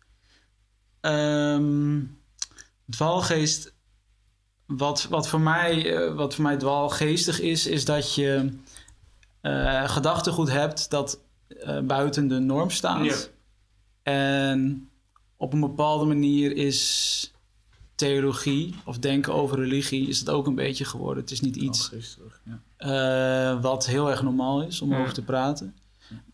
Ehm 1.05 2.01
dwaalgeest, 2.91 3.75
wat, 4.67 5.07
wat, 5.11 5.29
voor 5.29 5.41
mij, 5.41 5.97
eh, 5.97 6.15
wat 6.15 6.35
voor 6.35 6.45
mij 6.45 6.57
dwaalgeestig 6.57 7.41
is, 7.41 7.67
is 7.67 7.85
dat 7.85 8.15
je 8.15 8.53
eh 9.41 9.89
gedachtegoed 9.89 10.51
hebt 10.51 10.91
dat 10.91 11.21
eh, 11.49 11.81
buiten 11.81 12.29
de 12.29 12.39
norm 12.39 12.71
staat. 12.71 13.05
Ja. 13.05 13.17
En 14.03 14.89
op 15.37 15.53
een 15.53 15.61
bepaalde 15.61 16.05
manier 16.05 16.57
is 16.57 17.33
theologie 17.95 18.75
of 18.85 18.99
denken 18.99 19.35
over 19.35 19.59
religie 19.59 20.09
is 20.09 20.19
het 20.19 20.31
ook 20.31 20.47
een 20.47 20.55
beetje 20.55 20.85
geworden. 20.85 21.23
Het 21.23 21.33
is 21.33 21.41
niet 21.41 21.57
iets 21.57 21.93
ja. 22.79 23.61
wat 23.61 23.87
heel 23.87 24.11
erg 24.11 24.23
normaal 24.23 24.63
is 24.63 24.81
om 24.81 24.91
Ja. 24.91 25.01
over 25.01 25.15
te 25.15 25.23
praten. 25.23 25.77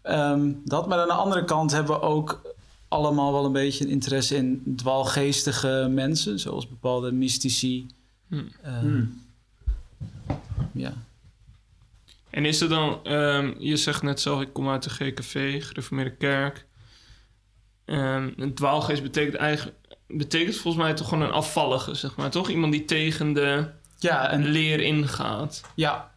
Ehm, 0.02 0.52
dat, 0.64 0.88
maar 0.88 0.98
aan 0.98 1.06
de 1.06 1.12
andere 1.12 1.44
kant 1.44 1.70
hebben 1.70 1.94
we 1.94 2.00
ook 2.00 2.40
allemaal 2.90 3.32
wel 3.32 3.44
een 3.44 3.52
beetje 3.52 3.84
een 3.84 3.90
interesse 3.90 4.36
in 4.36 4.74
dwaalgeestige 4.76 5.88
mensen, 5.90 6.38
zoals 6.38 6.68
bepaalde 6.68 7.12
mystici. 7.12 7.86
Hm. 8.28 8.42
Eh, 8.62 8.78
Hmm. 8.78 9.22
Ja. 10.72 10.92
En 12.30 12.44
is 12.44 12.60
er 12.60 12.68
dan, 12.68 13.04
ehm, 13.04 13.52
je 13.58 13.76
zegt 13.76 14.02
net 14.02 14.20
zelf, 14.20 14.40
ik 14.40 14.52
kom 14.52 14.68
uit 14.68 14.82
de 14.82 14.90
GKV, 14.90 15.64
Gereformeerde 15.66 16.16
Kerk. 16.16 16.66
Ehm, 17.84 18.30
een 18.36 18.54
dwaalgeest 18.54 19.02
betekent 19.02 19.34
eigenlijk, 19.36 19.76
betekent 20.06 20.56
volgens 20.56 20.82
mij 20.84 20.94
toch 20.94 21.08
gewoon 21.08 21.24
een 21.24 21.32
afvallige, 21.32 21.94
zeg 21.94 22.16
maar, 22.16 22.30
toch? 22.30 22.48
Iemand 22.48 22.72
die 22.72 22.84
tegen 22.84 23.32
de 23.32 23.66
Ja, 23.98 24.30
en, 24.30 24.44
leer 24.44 24.80
ingaat. 24.80 25.62
ja, 25.74 26.08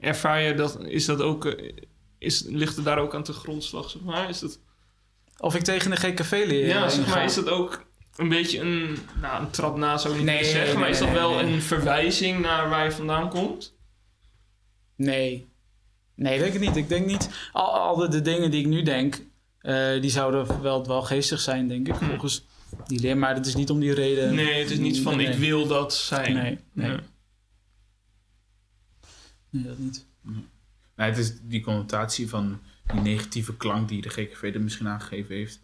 Ervaar 0.00 0.40
je 0.40 0.54
dat, 0.54 0.80
is 0.80 1.04
dat 1.04 1.20
ook, 1.20 1.44
eh, 1.44 1.72
is, 2.18 2.42
ligt 2.42 2.76
het 2.76 2.84
daar 2.84 2.98
ook 2.98 3.14
aan 3.14 3.22
te 3.22 3.32
grondslag, 3.32 3.90
zeg 3.90 4.02
maar? 4.02 4.28
Is 4.28 4.38
dat, 4.38 4.58
of 5.38 5.54
ik 5.54 5.62
tegen 5.62 5.90
de 5.90 5.96
GKV 5.96 6.44
leer. 6.46 6.66
ja, 6.66 6.88
zeg 6.88 7.06
maar, 7.06 7.24
is 7.24 7.34
dat 7.34 7.48
ook 7.48 7.84
een 8.16 8.28
beetje 8.28 8.60
een, 8.60 8.98
nou, 9.20 9.42
een 9.44 9.50
trap 9.50 9.76
na 9.76 9.96
zou 9.96 10.14
ik 10.14 10.20
niet 10.20 10.28
Nee, 10.28 10.44
zeggen, 10.44 10.66
nee, 10.66 10.76
maar 10.76 10.88
is 10.88 10.98
dat 10.98 11.08
nee, 11.08 11.16
wel 11.16 11.34
nee. 11.34 11.52
een 11.52 11.62
verwijzing 11.62 12.40
naar 12.40 12.68
waar 12.68 12.84
je 12.84 12.92
vandaan 12.92 13.28
komt? 13.28 13.74
Nee. 14.96 15.46
Nee, 16.14 16.38
denk 16.38 16.54
ik 16.54 16.60
niet. 16.60 16.76
Ik 16.76 16.88
denk 16.88 17.06
niet. 17.06 17.28
Al, 17.52 17.78
al 17.78 17.96
de, 17.96 18.08
de 18.08 18.22
dingen 18.22 18.50
die 18.50 18.60
ik 18.60 18.66
nu 18.66 18.82
denk, 18.82 19.22
eh, 19.58 20.00
die 20.00 20.10
zouden 20.10 20.62
wel 20.62 20.82
dwaalgeestig 20.82 21.40
zijn, 21.40 21.68
denk 21.68 21.88
ik. 21.88 21.94
Hm. 21.96 22.04
Volgens 22.04 22.44
die 22.86 23.00
leer. 23.00 23.16
Maar 23.16 23.34
het 23.34 23.46
is 23.46 23.54
niet 23.54 23.70
om 23.70 23.80
die 23.80 23.94
reden. 23.94 24.34
Nee, 24.34 24.60
het 24.60 24.70
is 24.70 24.78
niet 24.78 25.00
van 25.00 25.16
Nee. 25.16 25.26
ik 25.26 25.38
wil 25.38 25.66
dat 25.66 25.94
zijn. 25.94 26.34
Nee, 26.34 26.58
nee. 26.72 26.96
Nee, 29.50 29.62
dat 29.64 29.78
niet. 29.78 30.06
Nee, 30.96 31.08
het 31.08 31.18
is 31.18 31.32
die 31.42 31.60
connotatie 31.60 32.28
van 32.28 32.60
die 32.92 33.00
negatieve 33.00 33.56
klank 33.56 33.88
die 33.88 34.02
de 34.02 34.08
GKV 34.08 34.50
er 34.54 34.60
misschien 34.60 34.88
aangegeven 34.88 35.34
heeft. 35.34 35.60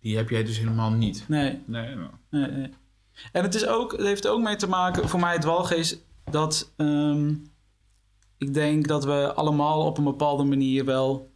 Die 0.00 0.16
heb 0.16 0.28
jij 0.28 0.44
dus 0.44 0.58
helemaal 0.58 0.90
niet. 0.90 1.24
Nee, 1.28 1.62
Nee, 1.66 1.94
nou. 1.94 2.10
nee, 2.30 2.50
nee. 2.50 2.70
En 3.32 3.42
het, 3.42 3.54
is 3.54 3.66
ook, 3.66 3.92
het 3.92 4.00
heeft 4.00 4.26
ook 4.26 4.42
mee 4.42 4.56
te 4.56 4.68
maken, 4.68 5.08
voor 5.08 5.20
mij 5.20 5.32
het 5.32 5.40
dwaalgeest, 5.40 5.98
dat 6.24 6.72
ehm, 6.76 7.34
ik 8.38 8.54
denk 8.54 8.88
dat 8.88 9.04
we 9.04 9.32
allemaal 9.34 9.86
op 9.86 9.98
een 9.98 10.04
bepaalde 10.04 10.44
manier 10.44 10.84
wel 10.84 11.30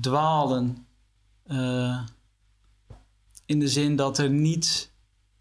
dwalen. 0.00 0.86
Eh, 1.46 2.04
in 3.46 3.58
de 3.58 3.68
zin 3.68 3.96
dat 3.96 4.18
er 4.18 4.30
niet, 4.30 4.92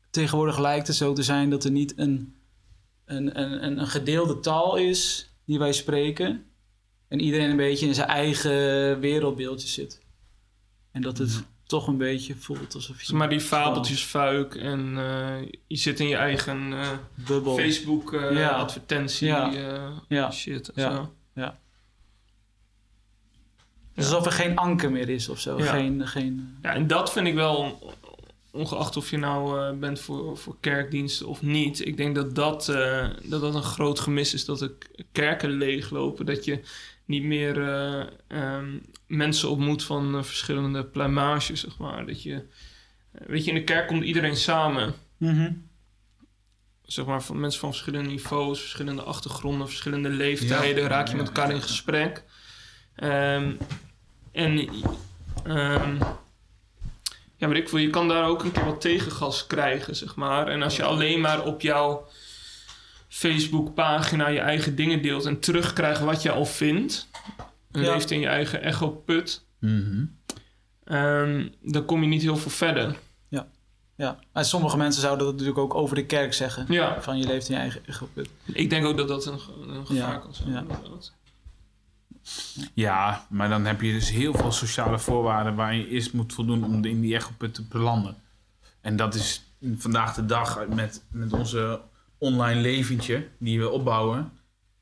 tegenwoordig 0.10 0.60
lijkt 0.60 0.88
het 0.88 0.96
zo 0.96 1.14
te 1.14 1.24
zijn 1.24 1.50
dat 1.50 1.64
er 1.64 1.72
niet 1.72 1.98
een, 1.98 2.36
een, 3.06 3.40
een, 3.40 3.80
een 3.80 3.88
gedeelde 3.88 4.40
taal 4.40 4.76
is 4.76 5.32
die 5.46 5.60
wij 5.60 5.74
spreken. 5.74 6.46
En 7.14 7.20
iedereen 7.20 7.50
een 7.50 7.56
beetje 7.56 7.86
in 7.86 7.94
zijn 7.94 8.08
eigen 8.08 9.00
wereldbeeldje 9.00 9.68
zit. 9.68 10.02
En 10.92 11.02
dat 11.02 11.18
het 11.18 11.44
toch 11.64 11.88
een 11.88 11.98
beetje 11.98 12.36
voelt 12.36 12.76
alsof 12.76 13.02
je... 13.02 13.16
Maar 13.16 13.30
die 13.30 13.40
fabeltjes 13.40 14.04
fuik 14.04 14.56
en 14.56 14.94
eh, 14.98 15.50
je 15.68 15.78
zit 15.78 16.00
in 16.00 16.08
je 16.08 16.16
eigen 16.16 16.74
bubbel. 17.14 17.56
Facebook 17.56 18.14
eh, 18.14 18.32
Ja. 18.32 18.50
advertentie 18.50 19.28
Ja. 19.28 19.52
Ja. 20.08 20.32
shit. 20.32 20.72
Ja. 20.76 20.92
Zo. 20.92 21.12
Dus 23.94 24.06
alsof 24.06 24.26
er 24.26 24.32
geen 24.32 24.56
anker 24.56 24.92
meer 24.92 25.10
is 25.10 25.30
of 25.30 25.40
zo. 25.40 25.58
Ja. 25.58 25.66
Geen, 25.66 26.08
geen, 26.08 26.58
Ja, 26.62 26.74
en 26.74 26.88
dat 26.88 27.12
vind 27.12 27.28
ik 27.28 27.34
wel, 27.34 27.80
ongeacht 28.52 28.98
of 28.98 29.10
je 29.10 29.18
nou 29.18 29.74
bent 29.76 30.00
voor, 30.00 30.38
voor 30.38 30.56
kerkdiensten 30.60 31.28
of 31.28 31.42
niet. 31.42 31.86
Ik 31.86 31.98
denk 31.98 32.16
dat 32.16 32.36
dat, 32.36 32.66
dat 33.24 33.42
dat 33.42 33.56
een 33.56 33.64
groot 33.64 34.00
gemis 34.00 34.34
is, 34.34 34.46
dat 34.46 34.60
de 34.60 34.78
kerken 35.12 35.50
leeglopen. 35.50 36.26
Dat 36.26 36.46
je 36.46 36.62
niet 37.06 37.24
meer 37.24 37.62
eh, 37.62 38.06
ehm, 38.28 38.80
mensen 39.08 39.50
ontmoet 39.50 39.84
van 39.84 40.16
eh, 40.16 40.24
verschillende 40.24 40.86
pluimages, 40.86 41.60
zeg 41.60 41.78
maar. 41.78 42.06
Dat 42.06 42.24
je, 42.24 42.46
eh, 43.12 43.28
weet 43.28 43.46
je, 43.46 43.52
in 43.52 43.58
de 43.58 43.64
kerk 43.64 43.88
komt 43.88 44.04
iedereen 44.04 44.36
samen. 44.36 44.94
Mhm. 45.18 45.52
zeg 46.84 47.06
maar, 47.06 47.24
van 47.24 47.40
mensen 47.40 47.60
van 47.60 47.70
verschillende 47.70 48.10
niveaus, 48.10 48.60
verschillende 48.60 49.02
achtergronden, 49.02 49.68
verschillende 49.68 50.10
leeftijden, 50.10 50.84
Ja, 50.84 50.90
raak 50.90 51.08
je 51.08 51.16
met 51.16 51.28
elkaar 51.28 51.52
in 51.52 51.62
gesprek. 51.62 52.24
Ehm, 52.96 53.52
en 54.32 54.70
ehm, 55.44 55.96
ja, 57.36 57.48
maar 57.48 57.58
ik 57.58 57.70
wil, 57.70 57.80
je 57.80 57.90
kan 57.90 58.08
daar 58.08 58.28
ook 58.28 58.44
een 58.44 58.52
keer 58.52 58.66
wat 58.66 58.82
tegengas 58.82 59.48
krijgen, 59.48 59.96
zeg 59.96 60.16
maar. 60.16 60.48
En 60.48 60.62
als 60.62 60.76
je 60.76 60.84
alleen 60.84 61.22
maar 61.22 61.46
op 61.46 61.62
jouw 61.62 62.08
Facebook-pagina 63.14 64.28
je 64.28 64.40
eigen 64.40 64.76
dingen 64.76 65.02
deelt 65.02 65.26
en 65.26 65.40
terugkrijgt 65.40 66.02
wat 66.02 66.22
je 66.22 66.32
al 66.32 66.46
vindt, 66.46 67.08
en 67.72 67.82
Ja. 67.82 67.92
leeft 67.94 68.12
in 68.12 68.20
je 68.20 68.28
eigen 68.28 68.62
echo-put, 68.62 69.46
Mhm. 69.60 70.06
ehm, 70.84 71.48
dan 71.62 71.86
kom 71.86 72.02
je 72.02 72.08
niet 72.08 72.22
heel 72.22 72.38
veel 72.38 72.52
verder. 72.52 72.98
Ja. 73.96 74.20
En 74.34 74.46
sommige 74.46 74.78
mensen 74.78 75.02
zouden 75.02 75.26
dat 75.26 75.34
natuurlijk 75.34 75.60
ook 75.60 75.74
over 75.74 75.96
de 75.96 76.06
kerk 76.06 76.34
zeggen. 76.34 76.66
Ja, 76.70 77.02
Van 77.02 77.18
je 77.18 77.26
leeft 77.26 77.50
in 77.50 77.56
je 77.56 77.62
eigen 77.62 77.82
echo-put. 77.86 78.30
ik 78.46 78.70
denk 78.70 78.86
ook 78.86 78.98
dat 78.98 79.08
dat 79.08 79.26
een, 79.26 79.40
ge- 79.40 79.52
een 79.68 79.86
gevaar 79.86 80.14
Ja, 80.14 80.18
kan 80.18 80.34
zijn. 80.34 80.52
ja. 80.52 80.64
Ja, 82.74 83.26
maar 83.30 83.50
dan 83.50 83.66
heb 83.66 83.82
je 83.82 83.92
dus 83.92 84.10
heel 84.10 84.34
veel 84.34 84.52
sociale 84.52 85.00
voorwaarden 85.00 85.56
waar 85.56 85.76
je 85.76 85.88
eerst 85.88 86.14
moet 86.14 86.34
voldoen 86.34 86.64
om 86.64 86.86
in 86.86 87.02
die 87.02 87.16
echoput 87.16 87.54
te 87.54 87.64
belanden. 87.64 88.16
En 88.82 88.96
dat 88.96 89.16
is 89.16 89.44
vandaag 89.78 90.14
de 90.16 90.26
dag 90.26 90.68
met, 90.68 91.04
met 91.12 91.34
onze 91.34 91.82
online 92.24 92.62
leventje 92.62 93.28
die 93.40 93.60
we 93.60 93.70
opbouwen, 93.70 94.32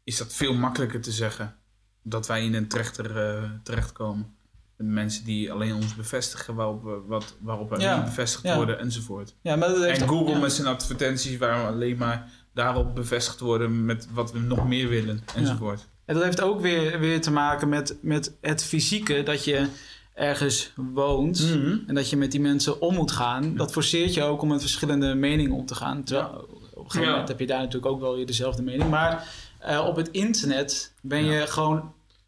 is 0.03 0.17
dat 0.17 0.33
veel 0.33 0.53
makkelijker 0.53 1.01
te 1.01 1.11
zeggen 1.11 1.55
dat 2.03 2.27
wij 2.27 2.45
in 2.45 2.53
een 2.53 2.67
trechter 2.67 3.17
eh, 3.17 3.49
terechtkomen. 3.63 4.35
Met 4.75 4.87
mensen 4.87 5.25
die 5.25 5.51
alleen 5.51 5.75
ons 5.75 5.95
bevestigen 5.95 6.55
waarop, 6.55 6.83
we, 6.83 7.01
wat, 7.07 7.35
waarop 7.39 7.69
wij 7.69 7.79
Ja, 7.79 7.95
niet 7.95 8.05
bevestigd 8.05 8.43
ja. 8.43 8.55
worden 8.55 8.79
enzovoort. 8.79 9.35
Ja, 9.41 9.55
maar 9.55 9.67
dat 9.67 9.83
heeft 9.83 10.01
En 10.01 10.07
Google 10.07 10.39
met 10.39 10.53
zijn 10.53 10.67
advertenties 10.67 11.37
waar 11.37 11.61
we 11.61 11.71
alleen 11.71 11.97
maar 11.97 12.29
daarop 12.53 12.95
bevestigd 12.95 13.39
worden 13.39 13.85
met 13.85 14.07
wat 14.13 14.31
we 14.31 14.39
nog 14.39 14.67
meer 14.67 14.89
willen 14.89 15.23
enzovoort. 15.35 15.87
En 16.05 16.13
dat 16.13 16.23
heeft 16.23 16.41
ook 16.41 16.61
weer, 16.61 16.99
weer 16.99 17.21
te 17.21 17.31
maken 17.31 17.69
met, 17.69 17.97
met 18.01 18.37
het 18.41 18.63
fysieke. 18.63 19.23
Dat 19.23 19.43
je 19.43 19.67
ergens 20.13 20.73
woont. 20.75 21.41
Mhm. 21.41 21.77
En 21.87 21.95
dat 21.95 22.09
je 22.09 22.17
met 22.17 22.31
die 22.31 22.41
mensen 22.41 22.81
om 22.81 22.95
moet 22.95 23.11
gaan. 23.11 23.55
Dat 23.55 23.71
forceert 23.71 24.13
je 24.13 24.23
ook 24.23 24.41
om 24.41 24.47
met 24.47 24.61
verschillende 24.61 25.15
meningen 25.15 25.55
om 25.55 25.65
te 25.65 25.75
gaan. 25.75 26.03
Terwijl 26.03 26.60
op 26.81 26.85
een 26.87 26.91
gegeven 26.91 27.01
Ja. 27.01 27.09
moment 27.11 27.27
heb 27.27 27.39
je 27.39 27.47
daar 27.47 27.59
natuurlijk 27.59 27.91
ook 27.91 27.99
wel 27.99 28.15
weer 28.15 28.25
dezelfde 28.25 28.61
mening. 28.63 28.89
Maar 28.89 29.27
eh, 29.59 29.85
op 29.87 29.95
het 29.95 30.09
internet 30.11 30.93
ben 31.01 31.25
je 31.25 31.47
gewoon 31.47 31.75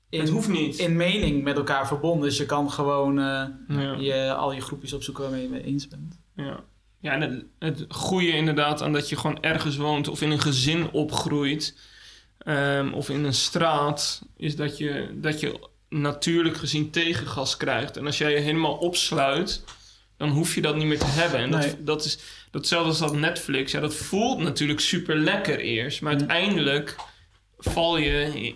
het 0.10 0.28
in, 0.28 0.34
hoeft 0.34 0.48
niet. 0.48 0.78
in 0.78 0.96
mening 0.96 1.44
met 1.44 1.56
elkaar 1.58 1.88
verbonden. 1.88 2.30
Dus 2.30 2.38
je 2.38 2.46
kan 2.46 2.72
gewoon 2.72 3.20
eh, 3.20 3.46
je, 4.00 4.34
al 4.34 4.52
je 4.52 4.62
groepjes 4.62 4.94
opzoeken 4.94 5.24
waarmee 5.24 5.42
je 5.42 5.50
mee 5.50 5.64
eens 5.64 5.88
bent. 5.88 6.20
Ja, 6.36 6.60
ja 7.00 7.12
en 7.12 7.22
het, 7.22 7.46
het 7.60 7.86
goede 7.90 8.28
inderdaad 8.32 8.82
aan 8.82 8.94
dat 8.94 9.10
je 9.10 9.16
gewoon 9.16 9.42
ergens 9.44 9.76
woont 9.78 10.08
of 10.08 10.22
in 10.22 10.32
een 10.32 10.40
gezin 10.40 10.92
opgroeit 10.92 11.78
ehm, 12.38 12.94
of 12.94 13.10
in 13.10 13.24
een 13.24 13.34
straat, 13.34 14.22
is 14.38 14.56
dat 14.56 14.78
je, 14.78 15.10
dat 15.22 15.40
je 15.40 15.60
natuurlijk 15.90 16.58
gezien 16.58 16.90
tegengas 16.92 17.58
krijgt. 17.58 17.98
En 17.98 18.06
als 18.06 18.18
jij 18.18 18.32
je 18.32 18.40
helemaal 18.40 18.74
opsluit, 18.76 19.64
dan 20.18 20.30
hoef 20.30 20.56
je 20.56 20.62
dat 20.62 20.76
niet 20.76 20.86
meer 20.86 21.00
te 21.00 21.06
hebben. 21.06 21.40
En 21.40 21.52
dat, 21.52 21.62
Nee. 21.62 21.84
dat 21.84 22.06
is 22.06 22.20
datzelfde 22.54 22.90
als 22.90 23.00
dat 23.00 23.14
Netflix. 23.16 23.72
Ja, 23.72 23.80
dat 23.80 23.96
voelt 23.96 24.40
natuurlijk 24.40 24.80
super 24.80 25.16
lekker 25.16 25.60
eerst, 25.60 26.02
maar 26.02 26.14
Mm. 26.14 26.20
uiteindelijk 26.20 26.96
val 27.58 27.98
je 27.98 28.56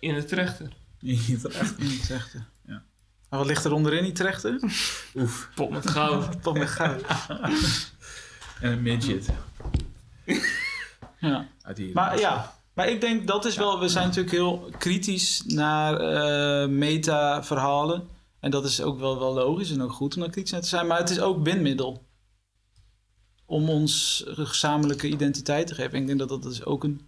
in 0.00 0.14
het 0.14 0.28
trechter. 0.28 0.66
Echt. 1.06 1.74
In 1.78 1.86
Utrecht. 1.86 2.34
Ja. 2.66 2.82
Maar 3.28 3.38
wat 3.38 3.46
ligt 3.48 3.64
er 3.64 3.72
onderin 3.72 4.02
die 4.02 4.12
trechter? 4.12 4.58
Oef. 5.14 5.50
Pot 5.54 5.70
met 5.70 5.90
goud. 5.90 6.28
Tot 6.42 6.58
met 6.58 6.68
goud. 6.68 7.02
En 8.60 8.72
een 8.72 8.82
midget. 8.82 9.28
Ja. 11.20 11.48
Maar 11.92 12.18
ja, 12.18 12.54
maar 12.74 12.88
ik 12.88 13.00
denk 13.00 13.26
dat 13.26 13.44
is 13.44 13.56
wel... 13.56 13.80
We 13.80 13.88
zijn 13.88 14.06
natuurlijk 14.06 14.34
heel 14.34 14.70
kritisch 14.78 15.42
naar 15.46 15.96
eh, 16.00 16.68
meta-verhalen. 16.68 18.08
En 18.40 18.50
dat 18.50 18.64
is 18.64 18.80
ook 18.80 18.98
wel, 18.98 19.18
wel 19.18 19.32
logisch 19.34 19.70
en 19.70 19.82
ook 19.82 19.92
goed 19.92 20.14
om 20.14 20.20
daar 20.20 20.30
kritisch 20.30 20.52
naar 20.52 20.60
te 20.60 20.68
zijn. 20.68 20.86
Maar 20.86 20.98
het 20.98 21.10
is 21.10 21.20
ook 21.20 21.42
bindmiddel. 21.42 22.03
Om 23.54 23.68
ons 23.68 24.24
gezamenlijke 24.26 25.08
identiteit 25.08 25.66
te 25.66 25.74
geven. 25.74 25.92
En 25.92 26.00
ik 26.00 26.06
denk 26.06 26.18
dat 26.18 26.28
dat 26.28 26.42
dus 26.42 26.64
ook 26.64 26.84
een 26.84 27.00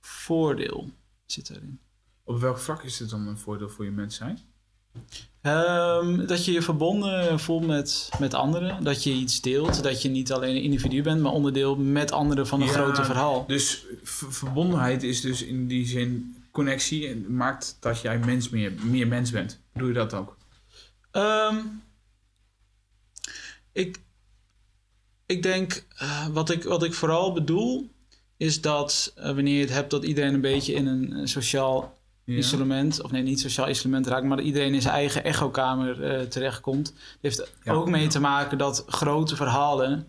voordeel 0.00 0.90
zit 1.26 1.48
daarin. 1.48 1.80
Op 2.24 2.40
welk 2.40 2.58
vlak 2.58 2.82
is 2.82 2.98
het 2.98 3.10
dan 3.10 3.26
een 3.26 3.38
voordeel 3.38 3.68
voor 3.68 3.84
je 3.84 3.90
mens 3.90 4.16
zijn? 4.16 4.38
Ehm, 5.40 6.26
dat 6.26 6.44
je 6.44 6.52
je 6.52 6.62
verbonden 6.62 7.40
voelt 7.40 7.66
met, 7.66 8.08
met 8.18 8.34
anderen. 8.34 8.84
Dat 8.84 9.02
je 9.02 9.12
iets 9.12 9.40
deelt. 9.40 9.82
Dat 9.82 10.02
je 10.02 10.08
niet 10.08 10.32
alleen 10.32 10.56
een 10.56 10.62
individu 10.62 11.02
bent, 11.02 11.20
maar 11.20 11.32
onderdeel 11.32 11.76
met 11.76 12.12
anderen 12.12 12.46
van 12.46 12.60
een 12.60 12.66
Ja, 12.66 12.72
groter 12.72 13.04
verhaal. 13.04 13.46
Dus 13.46 13.86
verbondenheid 14.02 15.02
is 15.02 15.20
dus 15.20 15.42
in 15.42 15.66
die 15.66 15.86
zin 15.86 16.36
connectie 16.50 17.08
en 17.08 17.34
maakt 17.34 17.76
dat 17.80 18.00
jij 18.00 18.18
mens 18.18 18.48
meer, 18.48 18.72
meer 18.82 19.08
mens 19.08 19.30
bent. 19.30 19.60
Doe 19.74 19.88
je 19.88 19.94
dat 19.94 20.14
ook? 20.14 20.36
Ehm, 21.10 21.56
ik, 23.72 24.04
ik 25.26 25.42
denk, 25.42 25.86
eh, 25.96 26.26
wat, 26.26 26.50
ik, 26.50 26.64
wat 26.64 26.82
ik 26.82 26.94
vooral 26.94 27.32
bedoel, 27.32 27.90
is 28.36 28.60
dat 28.60 29.12
eh, 29.16 29.24
wanneer 29.24 29.54
je 29.54 29.60
het 29.60 29.72
hebt 29.72 29.90
dat 29.90 30.04
iedereen 30.04 30.34
een 30.34 30.40
beetje 30.40 30.72
in 30.72 30.86
een, 30.86 31.28
sociaal 31.28 31.94
Ja. 32.24 32.36
isolement, 32.36 33.02
of 33.02 33.10
nee, 33.10 33.22
niet 33.22 33.40
sociaal 33.40 33.68
isolement 33.68 34.06
raakt, 34.06 34.24
maar 34.26 34.36
dat 34.36 34.46
iedereen 34.46 34.74
in 34.74 34.82
zijn 34.82 34.94
eigen 34.94 35.24
echokamer 35.24 36.02
eh, 36.04 36.26
terechtkomt. 36.26 36.84
Dat 36.94 36.96
heeft 37.20 37.52
Ja, 37.62 37.72
ook 37.72 37.88
mee 37.88 38.02
ja. 38.02 38.08
te 38.08 38.20
maken 38.20 38.58
dat 38.58 38.84
grote 38.86 39.36
verhalen, 39.36 40.06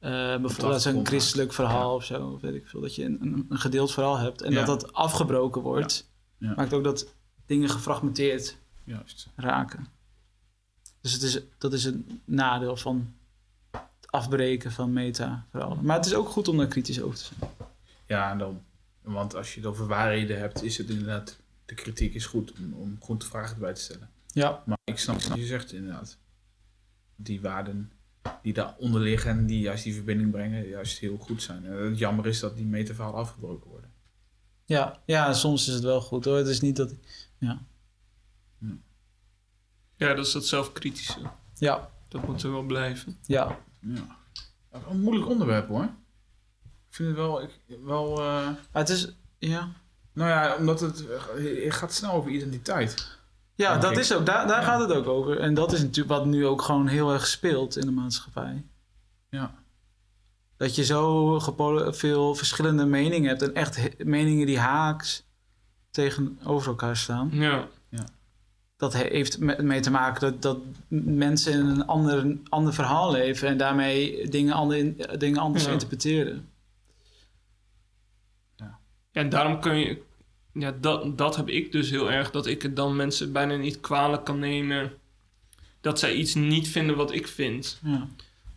bijvoorbeeld 0.00 0.62
als 0.72 0.84
een 0.84 1.06
christelijk 1.06 1.52
verhaal 1.52 1.94
of 1.94 2.04
zo, 2.04 2.26
of 2.28 2.40
weet 2.40 2.54
ik 2.54 2.66
veel, 2.66 2.80
dat 2.80 2.94
je 2.94 3.04
een, 3.04 3.46
een, 3.48 3.58
gedeeld 3.58 3.92
verhaal 3.92 4.18
hebt 4.18 4.42
en 4.42 4.54
dat 4.54 4.66
dat 4.66 4.92
afgebroken 4.92 5.62
wordt, 5.62 6.10
Ja. 6.38 6.52
maakt 6.56 6.72
ook 6.72 6.84
dat 6.84 7.06
dingen 7.46 7.68
gefragmenteerd 7.68 8.56
Juist. 8.84 9.28
raken. 9.36 9.86
Dus 11.00 11.12
het 11.12 11.22
is, 11.22 11.40
dat 11.58 11.72
is 11.72 11.84
een 11.84 12.20
nadeel 12.24 12.76
van 12.76 13.12
afbreken 14.10 14.72
van 14.72 14.92
meta-verhalen. 14.92 15.84
Maar 15.84 15.96
het 15.96 16.06
is 16.06 16.14
ook 16.14 16.28
goed 16.28 16.48
om 16.48 16.56
daar 16.56 16.66
kritisch 16.66 17.00
over 17.00 17.18
te 17.18 17.24
zijn. 17.24 17.50
Ja, 18.06 18.30
en 18.30 18.38
dan, 18.38 18.62
want 19.02 19.34
als 19.34 19.54
je 19.54 19.60
het 19.60 19.68
over 19.68 19.86
waarheden 19.86 20.38
hebt, 20.38 20.62
is 20.62 20.78
het 20.78 20.88
inderdaad, 20.88 21.38
de 21.64 21.74
kritiek 21.74 22.14
is 22.14 22.26
goed 22.26 22.52
om, 22.52 22.72
om 22.72 22.96
goed 23.00 23.24
vragen 23.24 23.54
erbij 23.54 23.74
te 23.74 23.80
stellen. 23.80 24.10
Ja, 24.26 24.62
Maar 24.66 24.78
ik 24.84 24.98
snap 24.98 25.22
wat 25.22 25.38
je 25.38 25.46
zegt 25.46 25.72
inderdaad. 25.72 26.18
Die 27.16 27.40
waarden 27.40 27.92
die 28.42 28.52
daaronder 28.52 29.00
liggen 29.00 29.30
en 29.30 29.46
die 29.46 29.60
juist 29.60 29.84
die 29.84 29.94
verbinding 29.94 30.30
brengen, 30.30 30.68
juist 30.68 30.98
heel 30.98 31.16
goed 31.16 31.42
zijn. 31.42 31.64
En 31.64 31.72
het 31.72 31.98
jammer 31.98 32.26
is 32.26 32.40
dat 32.40 32.56
die 32.56 32.66
metaverhalen 32.66 33.18
afgebroken 33.18 33.70
worden. 33.70 33.90
ja, 34.64 35.02
ja, 35.04 35.32
soms 35.32 35.68
is 35.68 35.74
het 35.74 35.82
wel 35.82 36.00
goed 36.00 36.24
hoor. 36.24 36.36
Het 36.36 36.46
is 36.46 36.60
niet 36.60 36.76
dat... 36.76 36.94
Ja, 37.38 37.62
Ja, 39.96 40.14
dat 40.14 40.26
is 40.26 40.32
dat 40.32 40.46
zelfkritische. 40.46 41.20
ja, 41.54 41.90
Dat 42.08 42.26
moet 42.26 42.42
er 42.42 42.50
wel 42.52 42.62
blijven. 42.62 43.18
ja. 43.26 43.58
Ja. 43.80 44.16
Ja, 44.72 44.80
Een 44.90 45.00
moeilijk 45.00 45.28
onderwerp 45.28 45.68
hoor. 45.68 45.82
Ik 46.64 46.94
vind 46.94 47.08
het 47.08 47.16
wel, 47.16 47.42
ik, 47.42 47.50
wel 47.84 48.20
eh, 48.20 48.48
het 48.72 48.88
is... 48.88 49.12
Ja, 49.38 49.68
nou 50.12 50.30
ja, 50.30 50.56
omdat 50.56 50.80
het, 50.80 51.04
het 51.64 51.74
gaat 51.74 51.92
snel 51.92 52.12
over 52.12 52.30
identiteit. 52.30 53.18
ja 53.54 53.78
dat 53.78 53.92
ik. 53.92 53.98
is 53.98 54.12
ook... 54.14 54.26
Daar, 54.26 54.46
daar 54.46 54.60
Ja. 54.60 54.66
gaat 54.66 54.80
het 54.80 54.92
ook 54.92 55.06
over. 55.06 55.40
En 55.40 55.54
dat 55.54 55.72
is 55.72 55.80
natuurlijk 55.80 56.08
wat 56.18 56.26
nu 56.26 56.46
ook 56.46 56.62
gewoon 56.62 56.86
heel 56.86 57.12
erg 57.12 57.26
speelt 57.26 57.76
in 57.76 57.86
de 57.86 57.92
maatschappij. 57.92 58.64
Ja. 59.30 59.54
Dat 60.56 60.74
je 60.74 60.84
zo 60.84 61.38
veel 61.92 62.34
verschillende 62.34 62.84
meningen 62.86 63.28
hebt. 63.28 63.42
En 63.42 63.54
echt 63.54 64.04
meningen 64.04 64.46
die 64.46 64.58
haaks 64.58 65.26
tegenover 65.90 66.68
elkaar 66.68 66.96
staan. 66.96 67.28
Ja. 67.32 67.68
Dat 68.78 68.92
he- 68.92 69.08
heeft 69.10 69.38
me- 69.38 69.62
mee 69.62 69.80
te 69.80 69.90
maken 69.90 70.20
dat, 70.20 70.42
dat 70.42 70.58
mensen 70.88 71.52
in 71.52 71.66
een 71.66 71.86
ander, 71.86 72.36
ander 72.48 72.74
verhaal 72.74 73.12
leven 73.12 73.48
en 73.48 73.56
daarmee 73.56 74.28
dingen, 74.28 74.52
ander, 74.54 75.18
dingen 75.18 75.38
anders 75.38 75.64
Ja. 75.64 75.70
interpreteren. 75.72 76.48
Ja, 78.56 78.78
en 79.12 79.28
daarom 79.28 79.60
kun 79.60 79.76
je... 79.78 80.02
Ja, 80.52 80.74
dat, 80.80 81.18
dat 81.18 81.36
heb 81.36 81.48
ik 81.48 81.72
dus 81.72 81.90
heel 81.90 82.10
erg. 82.10 82.30
Dat 82.30 82.46
ik 82.46 82.62
het 82.62 82.76
dan 82.76 82.96
mensen 82.96 83.32
bijna 83.32 83.56
niet 83.56 83.80
kwalijk 83.80 84.24
kan 84.24 84.38
nemen... 84.38 84.92
dat 85.80 85.98
zij 85.98 86.14
iets 86.14 86.34
niet 86.34 86.68
vinden 86.68 86.96
wat 86.96 87.12
ik 87.12 87.28
vind. 87.28 87.80
Ja, 87.84 88.06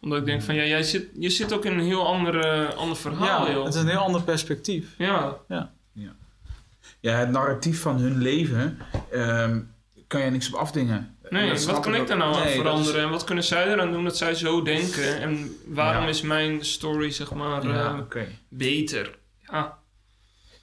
Omdat 0.01 0.19
ik 0.19 0.25
denk 0.25 0.41
van... 0.41 0.55
Ja, 0.55 0.63
jij 0.65 0.83
zit, 0.83 1.07
je 1.19 1.29
zit 1.29 1.53
ook 1.53 1.65
in 1.65 1.71
een 1.79 1.85
heel 1.85 2.07
andere, 2.07 2.73
ander 2.73 2.97
verhaal, 2.97 3.45
ja 3.47 3.51
joh. 3.53 3.65
het 3.65 3.73
is 3.73 3.81
een 3.81 3.87
heel 3.87 3.97
ander 3.99 4.21
perspectief. 4.23 4.95
Ja, 4.97 5.37
Ja, 6.99 7.15
het 7.17 7.29
narratief 7.29 7.81
van 7.81 7.97
hun 7.97 8.17
leven 8.17 8.77
ehm, 9.11 9.59
kan 10.11 10.21
je 10.21 10.29
niks 10.31 10.47
op 10.47 10.53
afdingen. 10.53 11.17
nee, 11.29 11.65
wat 11.65 11.79
kan 11.79 11.95
ik 11.95 12.07
daar 12.07 12.17
nou 12.17 12.33
aan 12.35 12.39
Nee, 12.39 12.45
dat 12.45 12.53
is- 12.55 12.61
veranderen? 12.61 13.01
En 13.03 13.09
wat 13.09 13.23
kunnen 13.23 13.43
zij 13.43 13.67
eraan 13.67 13.91
doen 13.91 14.03
dat 14.03 14.17
zij 14.17 14.35
zo 14.35 14.61
denken? 14.61 15.21
En 15.21 15.55
waarom 15.67 16.03
Ja. 16.03 16.09
is 16.09 16.21
mijn 16.21 16.65
story, 16.65 17.11
zeg 17.11 17.33
maar, 17.33 17.67
Ja, 17.67 18.05
eh, 18.09 18.21
beter? 18.49 19.17
Ja, 19.39 19.79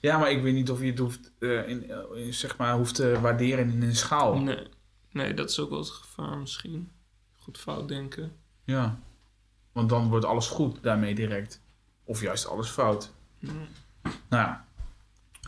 Ja, 0.01 0.17
maar 0.17 0.31
ik 0.31 0.41
weet 0.41 0.53
niet 0.53 0.69
of 0.69 0.79
je 0.79 0.85
het 0.85 0.97
hoeft, 0.99 1.31
eh, 1.39 1.67
in, 1.69 1.89
eh, 1.91 2.25
in, 2.25 2.33
zeg 2.33 2.57
maar, 2.57 2.73
hoeft 2.73 2.95
te 2.95 3.19
waarderen 3.21 3.71
in 3.71 3.81
een 3.81 3.95
schaal. 3.95 4.37
nee. 4.39 4.67
nee, 5.11 5.33
dat 5.33 5.49
is 5.49 5.59
ook 5.59 5.69
wel 5.69 5.79
het 5.79 5.89
gevaar 5.89 6.37
misschien. 6.37 6.91
Goed 7.35 7.57
fout 7.57 7.87
denken. 7.87 8.31
Ja. 8.63 8.99
Want 9.71 9.89
dan 9.89 10.09
wordt 10.09 10.25
alles 10.25 10.47
goed 10.47 10.83
daarmee 10.83 11.15
direct. 11.15 11.61
Of 12.03 12.21
juist 12.21 12.47
alles 12.47 12.69
fout. 12.69 13.11
Nou 13.39 13.57
Ja, 14.29 14.65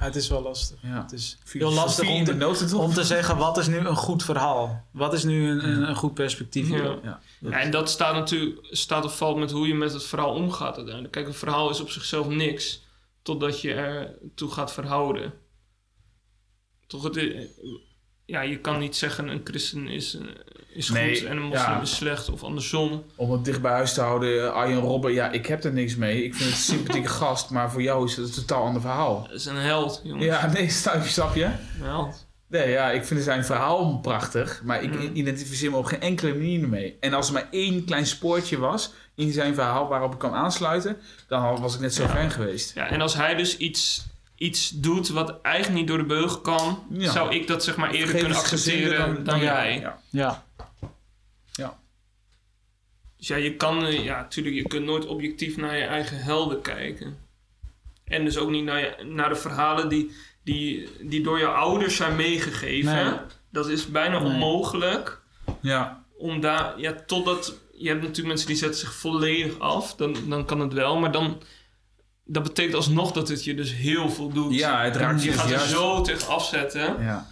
het 0.05 0.15
is 0.15 0.27
wel 0.27 0.41
lastig. 0.41 0.77
ja. 0.81 1.01
Het 1.01 1.11
is 1.11 1.37
heel 1.51 1.71
lastig 1.73 2.09
om 2.09 2.23
te, 2.23 2.33
notendop. 2.33 2.81
om 2.81 2.93
te 2.93 3.03
zeggen 3.03 3.37
wat 3.37 3.57
is 3.57 3.67
nu 3.67 3.77
een 3.77 3.95
goed 3.95 4.23
verhaal? 4.23 4.87
Wat 4.91 5.13
is 5.13 5.23
nu 5.23 5.49
een, 5.49 5.69
een, 5.69 5.89
een 5.89 5.95
goed 5.95 6.13
perspectief? 6.13 6.69
Ja. 6.69 6.75
hierop? 6.75 7.03
Ja. 7.03 7.21
Ja, 7.39 7.59
en 7.59 7.71
dat 7.71 7.89
staat 7.89 8.13
natuurlijk 8.13 8.67
staat 8.69 9.05
of 9.05 9.17
valt 9.17 9.37
met 9.37 9.51
hoe 9.51 9.67
je 9.67 9.75
met 9.75 9.93
het 9.93 10.03
verhaal 10.03 10.33
omgaat 10.33 10.75
uiteindelijk. 10.75 11.13
Kijk, 11.13 11.27
een 11.27 11.33
verhaal 11.33 11.69
is 11.69 11.79
op 11.79 11.89
zichzelf 11.89 12.27
niks, 12.27 12.83
totdat 13.21 13.61
je 13.61 13.73
er 13.73 14.15
toe 14.35 14.51
gaat 14.51 14.73
verhouden. 14.73 15.33
Toch, 16.87 17.03
het, 17.03 17.47
ja, 18.25 18.41
je 18.41 18.59
kan 18.59 18.79
niet 18.79 18.95
zeggen 18.95 19.27
een 19.27 19.41
christen 19.43 19.87
is, 19.87 20.17
is 20.73 20.89
Nee, 20.89 21.15
goed 21.19 21.27
en 21.27 21.37
een 21.37 21.43
moslim 21.43 21.75
ja. 21.75 21.81
is 21.81 21.95
slecht 21.95 22.29
of 22.29 22.43
andersom. 22.43 23.03
Om 23.15 23.31
het 23.31 23.45
dicht 23.45 23.61
bij 23.61 23.71
huis 23.71 23.93
te 23.93 24.01
houden, 24.01 24.53
Arjen 24.53 24.79
Robben, 24.79 25.13
ja, 25.13 25.31
ik 25.31 25.45
heb 25.45 25.63
er 25.63 25.73
niks 25.73 25.95
mee. 25.95 26.23
Ik 26.23 26.35
vind 26.35 26.49
het 26.49 26.57
een 26.57 26.63
sympathieke 26.63 27.09
gast, 27.23 27.49
maar 27.49 27.71
voor 27.71 27.81
jou 27.81 28.05
is 28.05 28.15
het 28.15 28.25
een 28.27 28.33
totaal 28.45 28.63
ander 28.63 28.81
verhaal. 28.81 29.21
Dat 29.27 29.31
is 29.39 29.45
een 29.45 29.55
held, 29.55 30.01
jongens. 30.03 30.25
Ja, 30.25 30.45
nee, 30.51 30.69
snap 30.69 31.03
je, 31.03 31.09
snap 31.09 31.35
je? 31.35 31.43
Een 31.45 31.53
held. 31.81 32.29
Nee, 32.47 32.69
ja, 32.69 32.91
ik 32.91 33.05
vind 33.05 33.23
zijn 33.23 33.45
verhaal 33.45 33.99
prachtig, 33.99 34.61
maar 34.63 34.83
ik 34.83 34.93
Mm. 34.93 35.09
identificeer 35.13 35.71
me 35.71 35.77
op 35.77 35.85
geen 35.85 36.01
enkele 36.01 36.33
manier 36.33 36.67
mee. 36.69 36.97
En 36.99 37.13
als 37.13 37.27
er 37.27 37.33
maar 37.33 37.47
één 37.51 37.85
klein 37.85 38.05
spoortje 38.05 38.57
was 38.57 38.93
in 39.15 39.31
zijn 39.31 39.53
verhaal 39.53 39.87
waarop 39.87 40.13
ik 40.13 40.19
kan 40.19 40.33
aansluiten, 40.33 40.97
dan 41.27 41.61
was 41.61 41.75
ik 41.75 41.79
net 41.81 41.93
zo 41.93 42.07
fan 42.07 42.31
geweest. 42.31 42.75
Ja, 42.75 42.87
en 42.89 43.01
als 43.01 43.13
hij 43.15 43.35
dus 43.35 43.57
iets, 43.57 44.05
iets 44.35 44.69
doet 44.69 45.09
wat 45.09 45.41
eigenlijk 45.41 45.75
niet 45.77 45.87
door 45.87 45.97
de 45.97 46.03
beugel 46.05 46.39
kan, 46.41 46.83
Ja. 46.89 47.11
zou 47.11 47.35
ik 47.35 47.47
dat 47.47 47.63
zeg 47.63 47.75
maar 47.75 47.91
eerder 47.91 48.15
kunnen 48.15 48.37
accepteren 48.37 49.23
dan, 49.23 49.39
jij. 49.39 49.79
Ja. 49.79 49.97
Ja. 50.09 50.43
Dus 53.21 53.29
ja, 53.29 53.35
je 53.35 53.55
kan, 53.55 53.85
eh, 53.85 54.03
ja, 54.03 54.21
natuurlijk, 54.21 54.55
je 54.55 54.67
kunt 54.67 54.85
nooit 54.85 55.05
objectief 55.05 55.57
naar 55.57 55.77
je 55.77 55.83
eigen 55.83 56.17
helden 56.17 56.61
kijken. 56.61 57.17
En 58.05 58.25
dus 58.25 58.37
ook 58.37 58.49
niet 58.49 58.63
naar, 58.63 58.79
je, 58.79 59.03
naar 59.03 59.29
de 59.29 59.35
verhalen 59.35 59.89
die, 59.89 60.11
die, 60.43 60.89
die 61.01 61.23
door 61.23 61.37
je 61.39 61.45
ouders 61.47 61.95
zijn 61.95 62.15
meegegeven. 62.15 62.93
Nee. 63.05 63.13
Dat 63.51 63.69
is 63.69 63.87
bijna 63.87 64.19
Nee. 64.19 64.31
onmogelijk. 64.31 65.21
ja. 65.59 66.03
Om 66.17 66.39
daar, 66.39 66.79
ja, 66.79 66.95
totdat, 67.05 67.55
je 67.73 67.87
hebt 67.87 68.01
natuurlijk 68.01 68.27
mensen 68.27 68.47
die 68.47 68.55
zetten 68.55 68.79
zich 68.79 68.93
volledig 68.93 69.59
af. 69.59 69.95
Dan, 69.95 70.15
dan 70.27 70.45
kan 70.45 70.59
het 70.59 70.73
wel, 70.73 70.97
maar 70.99 71.11
dan, 71.11 71.41
dat 72.25 72.43
betekent 72.43 72.75
alsnog 72.75 73.11
dat 73.11 73.27
het 73.27 73.43
je 73.43 73.55
dus 73.55 73.73
heel 73.73 74.09
veel 74.09 74.29
doet. 74.29 74.53
Ja, 74.53 74.83
het 74.83 74.95
raakt 74.95 75.23
je 75.23 75.31
je 75.31 75.37
gaat 75.37 75.51
er 75.51 75.59
zo 75.59 76.01
tegen 76.01 76.27
afzetten. 76.27 77.03
Ja. 77.03 77.27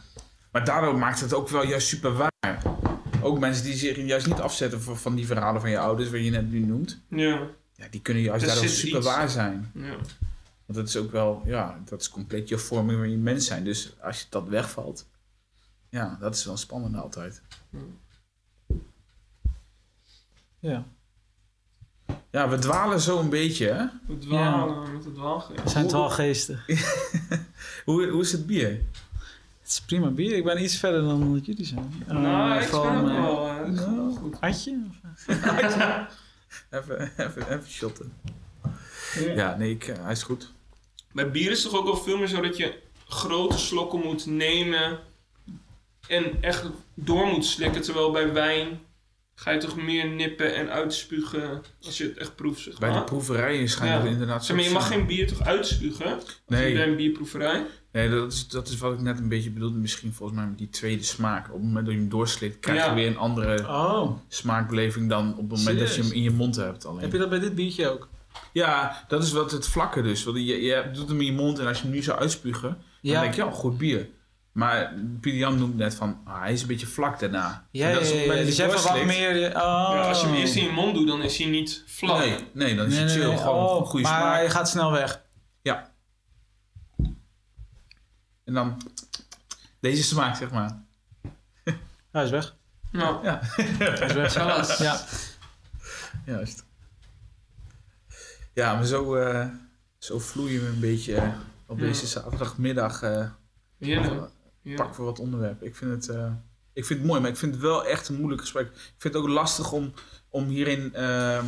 Maar 0.52 0.66
daardoor 0.66 0.98
maakt 0.98 1.20
het 1.20 1.34
ook 1.34 1.50
wel 1.50 1.66
juist 1.66 1.88
super 1.88 2.14
waar. 2.14 2.62
Ook 3.22 3.40
mensen 3.40 3.64
die 3.64 3.74
zich 3.74 3.98
juist 3.98 4.28
niet 4.28 4.40
afzetten 4.40 4.82
van, 4.82 4.98
van 4.98 5.16
die 5.16 5.26
verhalen 5.26 5.62
van 5.62 5.70
je 5.70 5.80
ouders, 5.80 6.10
wat 6.10 6.24
je 6.24 6.30
net 6.30 6.52
nu 6.52 6.60
noemt. 6.60 7.00
Ja, 7.08 7.48
Ja, 7.76 7.88
die 7.90 8.02
kunnen 8.02 8.24
juist 8.24 8.46
daardoor 8.46 8.64
zit 8.68 8.78
super 8.78 8.98
iets. 8.98 9.08
waar 9.08 9.30
zijn. 9.30 9.72
ja. 9.76 9.96
Want 10.66 10.82
dat 10.82 10.88
is 10.88 10.98
ook 10.98 11.12
wel, 11.12 11.42
ja, 11.46 11.80
dat 11.86 12.02
is 12.02 12.10
compleet 12.10 12.50
je 12.50 12.58
vorming 12.58 13.00
van 13.00 13.10
je 13.12 13.18
mens 13.18 13.46
zijn. 13.46 13.64
Dus 13.64 13.94
als 14.02 14.20
je 14.20 14.26
dat 14.30 14.48
wegvalt, 14.48 15.08
ja, 15.90 16.18
dat 16.20 16.36
is 16.36 16.46
wel 16.46 16.58
spannend 16.58 16.96
altijd. 16.96 17.42
ja. 20.60 20.86
Ja, 22.32 22.50
we 22.50 22.58
dwalen 22.60 23.00
zo 23.00 23.20
een 23.20 23.30
beetje, 23.30 23.68
hè? 23.68 23.86
We 24.08 24.18
dwalen 24.18 24.94
met 24.94 25.06
het 25.06 25.16
dwaalgeest. 25.16 25.64
We 25.64 25.70
zijn 25.70 25.88
twaalfgeestig. 25.88 26.66
Hoe, 27.86 28.08
hoe 28.08 28.22
is 28.22 28.32
het 28.32 28.46
bier? 28.46 28.82
Het 29.70 29.78
is 29.78 29.84
prima 29.86 30.08
bier. 30.10 30.36
Ik 30.36 30.44
ben 30.44 30.64
iets 30.64 30.78
verder 30.78 31.02
dan 31.02 31.34
dat 31.34 31.46
jullie 31.46 31.66
zijn. 31.66 32.04
Nou, 32.08 32.56
Eh, 32.58 32.62
ik 32.64 32.68
van, 32.68 33.06
ben 33.06 33.16
ook 33.18 33.76
wel. 33.76 34.12
goed. 34.12 34.42
Atje? 34.42 34.80
Of- 34.90 35.28
Even, 36.70 37.12
even, 37.18 37.42
even 37.52 37.64
shotten. 37.70 38.14
Ja, 39.36 39.56
nee, 39.58 39.72
ik, 39.72 39.88
eh, 39.88 40.04
hij 40.04 40.12
is 40.12 40.24
goed. 40.24 40.52
Bij 41.12 41.32
bier 41.32 41.52
is 41.52 41.64
het 41.64 41.72
toch 41.72 41.80
ook 41.80 41.86
wel 41.86 41.98
veel 41.98 42.18
meer 42.18 42.28
zo 42.28 42.42
dat 42.42 42.58
je 42.58 42.80
grote 43.08 43.58
slokken 43.58 44.00
moet 44.00 44.26
nemen 44.26 45.00
en 46.08 46.42
echt 46.42 46.66
door 46.94 47.26
moet 47.28 47.46
slikken. 47.46 47.82
Terwijl 47.82 48.12
bij 48.12 48.34
wijn 48.34 48.80
ga 49.40 49.52
je 49.52 49.60
toch 49.60 49.76
meer 49.76 50.08
nippen 50.10 50.56
en 50.56 50.70
uitspugen 50.70 51.62
als 51.86 51.98
je 51.98 52.04
het 52.04 52.18
echt 52.18 52.36
proeft, 52.36 52.60
zeg 52.62 52.80
Bij 52.80 52.90
maar. 52.90 52.98
de 53.00 53.04
proeverijen 53.06 53.70
schijnt 53.70 54.04
het 54.04 54.12
inderdaad 54.12 54.46
zo 54.46 54.56
maar, 54.56 54.64
je 54.64 54.70
mag 54.70 54.88
geen 54.88 55.06
bier 55.06 55.28
toch 55.28 55.42
uitspugen? 55.42 56.14
Als 56.14 56.42
Nee. 56.48 56.74
bij 56.74 56.88
een 56.88 56.96
bierproeverij. 56.96 57.66
Nee, 57.92 58.10
dat 58.10 58.32
is, 58.34 58.48
dat 58.48 58.68
is 58.68 58.78
wat 58.78 58.94
ik 58.94 59.00
net 59.00 59.20
een 59.20 59.30
beetje 59.30 59.50
bedoelde. 59.52 59.78
Misschien 59.78 60.14
volgens 60.14 60.40
mij 60.40 60.48
met 60.48 60.58
die 60.58 60.70
tweede 60.70 61.04
smaak. 61.04 61.48
Op 61.48 61.54
het 61.54 61.64
moment 61.64 61.86
dat 61.86 61.94
je 61.94 62.00
hem 62.00 62.10
doorslikt, 62.10 62.60
krijg 62.60 62.84
je 62.84 62.90
Ja. 62.90 62.94
weer 62.96 63.08
een 63.08 63.18
andere 63.18 63.68
Oh, 63.68 64.18
smaakbeleving 64.28 65.10
dan 65.10 65.32
op 65.38 65.50
het 65.50 65.60
moment 65.60 65.80
dat 65.80 65.96
je 65.96 66.02
hem 66.02 66.12
in 66.12 66.22
je 66.22 66.32
mond 66.32 66.56
hebt. 66.56 66.86
Alleen. 66.86 67.02
heb 67.02 67.12
je 67.12 67.18
dat 67.18 67.30
bij 67.30 67.40
dit 67.40 67.56
biertje 67.56 67.90
ook? 67.90 68.08
Ja, 68.54 69.04
dat 69.08 69.24
is 69.24 69.32
wat 69.32 69.52
het 69.52 69.68
vlakke 69.68 70.02
dus. 70.02 70.24
Want 70.24 70.38
je, 70.38 70.62
je 70.62 70.84
doet 70.94 71.08
hem 71.10 71.20
in 71.20 71.26
je 71.26 71.32
mond 71.34 71.60
en 71.60 71.68
als 71.68 71.78
je 71.78 71.84
hem 71.84 71.94
nu 71.94 72.02
zou 72.02 72.20
uitspugen, 72.20 72.78
dan 73.02 73.22
denk 73.22 73.34
je, 73.34 73.42
ja, 73.44 73.52
goed 73.52 73.78
bier. 73.78 74.08
Maar 74.60 74.94
Pieter 75.22 75.40
Jan 75.40 75.58
noemt 75.58 75.76
net 75.78 75.96
van, 75.96 76.22
ah, 76.26 76.40
hij 76.42 76.54
is 76.54 76.62
een 76.62 76.68
beetje 76.68 76.88
vlak 76.88 77.20
daarna. 77.20 77.68
Ja, 77.72 77.92
dat 77.94 78.02
is 78.02 78.10
ja, 78.12 78.16
ja, 78.16 78.34
dus 78.44 78.56
je 78.56 78.62
hebt 78.62 78.84
wat 78.84 79.04
meer... 79.06 79.48
Oh. 79.48 79.52
Ja, 79.94 80.02
als 80.08 80.22
je 80.22 80.28
hem 80.28 80.36
eerst 80.36 80.56
in 80.56 80.64
je 80.64 80.72
mond 80.72 80.96
doet, 80.96 81.08
dan 81.08 81.22
is 81.22 81.38
hij 81.38 81.48
niet 81.48 81.84
vlak. 81.88 82.18
Nee, 82.20 82.48
nee, 82.54 82.76
dan 82.76 82.86
is 82.86 82.94
Nee, 82.94 83.04
nee, 83.04 83.16
chill. 83.16 83.28
nee. 83.28 83.38
Gewoon 83.38 83.66
Oh, 83.70 83.80
een 83.80 83.86
goede 83.86 84.08
maar 84.08 84.18
smaak. 84.20 84.36
hij 84.36 84.50
gaat 84.50 84.70
snel 84.70 84.92
weg. 84.92 85.22
Ja. 85.62 85.92
En 88.46 88.54
dan 88.54 88.78
Deze 89.80 90.04
smaak, 90.04 90.36
zeg 90.36 90.52
maar. 90.52 90.84
Hij 92.12 92.24
is 92.24 92.30
weg. 92.30 92.56
Nou, 92.92 93.24
Ja, 93.26 93.40
Hij 93.42 94.08
is 94.08 94.14
weg. 94.14 94.32
Salas. 94.32 94.78
Ja. 94.78 95.00
juist. 96.26 96.64
Ja, 98.54 98.74
maar 98.76 98.86
zo, 98.86 99.16
eh, 99.16 99.48
zo 99.98 100.20
vloeien 100.20 100.62
we 100.62 100.68
een 100.68 100.80
beetje 100.80 101.16
eh, 101.16 101.28
op 101.66 101.80
Ja. 101.80 101.86
deze 101.86 102.08
zaterdagmiddag. 102.08 103.02
eh 103.02 103.30
heerlijk. 103.80 104.30
Ja. 104.62 104.76
pak 104.76 104.94
voor 104.96 105.06
wat 105.06 105.20
onderwerp. 105.20 105.64
Ik 105.64 105.76
vind, 105.76 105.92
het, 105.92 106.16
eh, 106.16 106.32
ik 106.74 106.86
vind 106.86 107.00
het 107.00 107.08
mooi, 107.08 107.22
maar 107.22 107.30
ik 107.30 107.38
vind 107.38 107.54
het 107.54 107.62
wel 107.62 107.86
echt 107.86 108.10
een 108.10 108.16
moeilijk 108.18 108.42
gesprek. 108.42 108.68
Ik 108.68 108.94
vind 108.98 109.14
het 109.14 109.24
ook 109.24 109.30
lastig 109.30 109.72
om, 109.72 109.94
om 110.30 110.46
hierin 110.48 110.94
eh, 110.94 111.44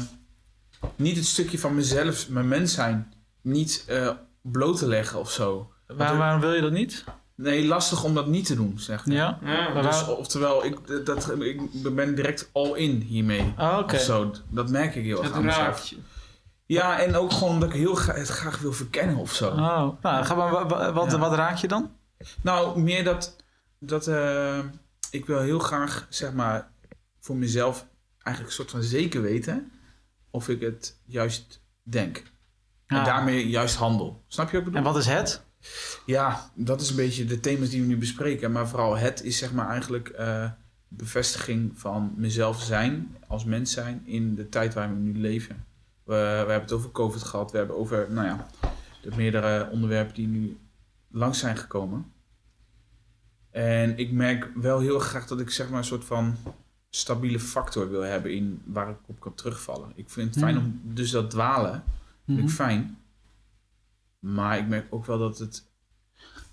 niet 0.95 1.16
het 1.16 1.26
stukje 1.26 1.59
van 1.59 1.76
mezelf, 1.76 2.30
mijn 2.30 2.47
mens 2.47 2.74
zijn, 2.74 3.14
niet 3.41 3.84
eh, 3.88 4.09
bloot 4.41 4.78
te 4.78 4.88
leggen 4.88 5.20
of 5.20 5.32
zo. 5.32 5.72
Waar, 5.88 6.18
waarom 6.18 6.41
wil 6.41 6.53
je 6.53 6.62
dat 6.62 6.72
niet? 6.72 7.03
Nee, 7.36 7.66
lastig 7.66 8.03
om 8.03 8.14
dat 8.14 8.28
niet 8.28 8.45
te 8.45 8.55
doen, 8.55 8.80
zeg 8.80 9.05
maar. 9.05 9.16
Ja. 9.16 9.39
Dus, 9.82 10.01
waar- 10.05 10.09
oftewel, 10.16 10.66
ik, 10.66 11.05
dat, 11.05 11.30
ik 11.41 11.62
ben 11.95 12.16
direct 12.16 12.49
all 12.53 12.74
in 12.76 12.99
hiermee. 13.01 13.53
Oh, 13.57 13.78
oké. 13.80 13.95
Of 13.95 14.01
zo. 14.01 14.32
Dat 14.49 14.70
merk 14.70 14.95
ik 14.95 15.03
heel 15.03 15.18
erg 15.18 15.28
Het 15.28 15.36
aan 15.36 15.45
mezelf. 15.45 15.64
raakt 15.66 15.88
je. 15.89 15.97
Ja, 16.66 16.99
en 16.99 17.16
ook 17.16 17.32
gewoon 17.32 17.59
dat 17.59 17.70
ik 17.70 17.76
heel 17.76 17.95
gra- 17.95 18.14
het 18.14 18.28
graag 18.28 18.59
wil 18.59 18.74
verkennen 18.74 19.16
of 19.16 19.34
zo. 19.34 19.47
Oh, 19.49 19.57
nou, 20.01 20.24
ga 20.26 20.36
maar, 20.36 20.68
wat, 20.93 21.12
Ja. 21.12 21.18
wat 21.20 21.34
raak 21.34 21.57
je 21.57 21.68
dan? 21.68 21.91
Nou, 22.41 22.80
meer 22.80 23.03
dat, 23.03 23.36
dat 23.80 24.07
eh, 24.07 24.59
ik 25.11 25.26
wil 25.26 25.39
heel 25.39 25.59
graag, 25.59 26.07
zeg 26.09 26.34
maar, 26.34 26.72
voor 27.19 27.36
mezelf 27.36 27.88
eigenlijk 28.24 28.47
een 28.47 28.63
soort 28.63 28.72
van 28.72 28.84
zeker 28.84 29.22
weten 29.22 29.72
of 30.30 30.49
ik 30.49 30.61
het 30.61 30.99
juist 31.05 31.61
denk. 31.84 32.24
En 32.88 32.97
Ah. 32.97 33.05
daarmee 33.05 33.49
juist 33.49 33.76
handel. 33.76 34.24
Snap 34.28 34.45
je 34.45 34.51
wat 34.51 34.59
ik 34.67 34.74
bedoel? 34.74 34.88
En 34.88 34.93
wat 34.93 35.01
is 35.01 35.09
het? 35.09 35.41
Ja, 36.05 36.51
dat 36.55 36.82
is 36.82 36.89
een 36.89 36.95
beetje 36.95 37.26
de 37.26 37.39
thema's 37.39 37.69
die 37.69 37.82
we 37.82 37.88
nu 37.88 37.97
bespreken. 37.97 38.51
Maar 38.51 38.67
vooral 38.67 38.97
het 38.97 39.24
is 39.24 39.38
zeg 39.38 39.53
maar 39.53 39.69
eigenlijk 39.69 40.09
eh, 40.09 40.49
bevestiging 40.88 41.72
van 41.80 42.13
mezelf 42.15 42.61
zijn, 42.61 43.17
als 43.28 43.43
mens 43.45 43.72
zijn, 43.72 44.01
in 44.05 44.36
de 44.36 44.49
tijd 44.49 44.74
waar 44.74 44.89
we 44.89 44.95
nu 44.99 45.17
leven. 45.19 45.65
We, 46.03 46.13
we 46.13 46.17
hebben 46.51 46.61
het 46.61 46.72
over 46.72 46.91
COVID 46.91 47.24
gehad. 47.24 47.51
We 47.51 47.57
hebben 47.57 47.78
over, 47.78 48.07
nou 48.11 48.28
ja, 48.28 48.47
de 49.01 49.09
meerdere 49.15 49.69
onderwerpen 49.69 50.13
die 50.13 50.28
nu 50.28 50.57
langs 51.11 51.39
zijn 51.39 51.57
gekomen. 51.57 52.11
En 53.52 53.97
ik 53.97 54.12
merk 54.12 54.49
wel 54.56 54.80
heel 54.80 54.99
graag 54.99 55.28
dat 55.28 55.39
ik 55.39 55.49
zeg 55.49 55.70
maar 55.70 55.78
een 55.78 55.84
soort 55.86 56.06
van 56.06 56.38
stabiele 56.89 57.39
factor 57.39 57.89
wil 57.89 58.02
hebben 58.02 58.34
in 58.34 58.62
waar 58.66 58.89
ik 58.89 58.97
op 59.06 59.20
kan 59.20 59.34
terugvallen. 59.36 59.91
Ik 59.95 60.10
vind 60.10 60.36
het 60.36 60.43
fijn 60.43 60.56
Hmm. 60.56 60.66
om 60.66 60.93
dus 60.93 61.12
dat 61.12 61.30
dwalen, 61.30 61.84
vind 62.26 62.39
ik 62.39 62.49
fijn. 62.49 62.97
Maar 64.20 64.58
ik 64.58 64.68
merk 64.68 64.88
ook 64.89 65.06
wel 65.06 65.18
dat 65.20 65.38
het 65.38 65.70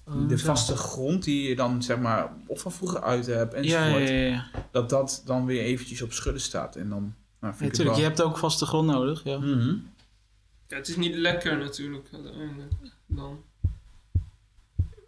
Oh, 0.05 0.29
de 0.29 0.39
zo. 0.39 0.47
vaste 0.47 0.77
grond 0.77 1.25
die 1.25 1.49
je 1.49 1.57
dan 1.57 1.83
zeg 1.83 1.99
maar 1.99 2.33
of 2.47 2.61
van 2.61 2.73
vroeger 2.73 3.03
uit 3.03 3.27
hebt 3.27 3.55
enzovoort, 3.55 4.09
ja, 4.09 4.15
ja. 4.15 4.27
ja. 4.27 4.51
dat 4.71 4.91
dat 4.91 5.23
dan 5.25 5.47
weer 5.47 5.63
eventjes 5.63 6.03
op 6.03 6.13
schudden 6.13 6.43
staat. 6.43 6.77
En 6.77 6.89
dan 6.89 7.15
nou, 7.41 7.55
vind 7.55 7.61
ik 7.65 7.69
Natuurlijk, 7.69 7.97
je 7.97 8.03
hebt 8.03 8.23
ook 8.23 8.39
vaste 8.39 8.67
grond 8.67 8.87
nodig. 8.87 9.25
Ja. 9.25 9.41
wel... 9.41 9.57
Mhm. 9.57 9.77
Ja, 10.67 10.77
het 10.77 10.89
is 10.89 10.97
niet 10.97 11.15
lekker 11.15 11.59
natuurlijk 11.59 12.09
uiteindelijk. 12.13 12.73
Dan. 13.07 13.43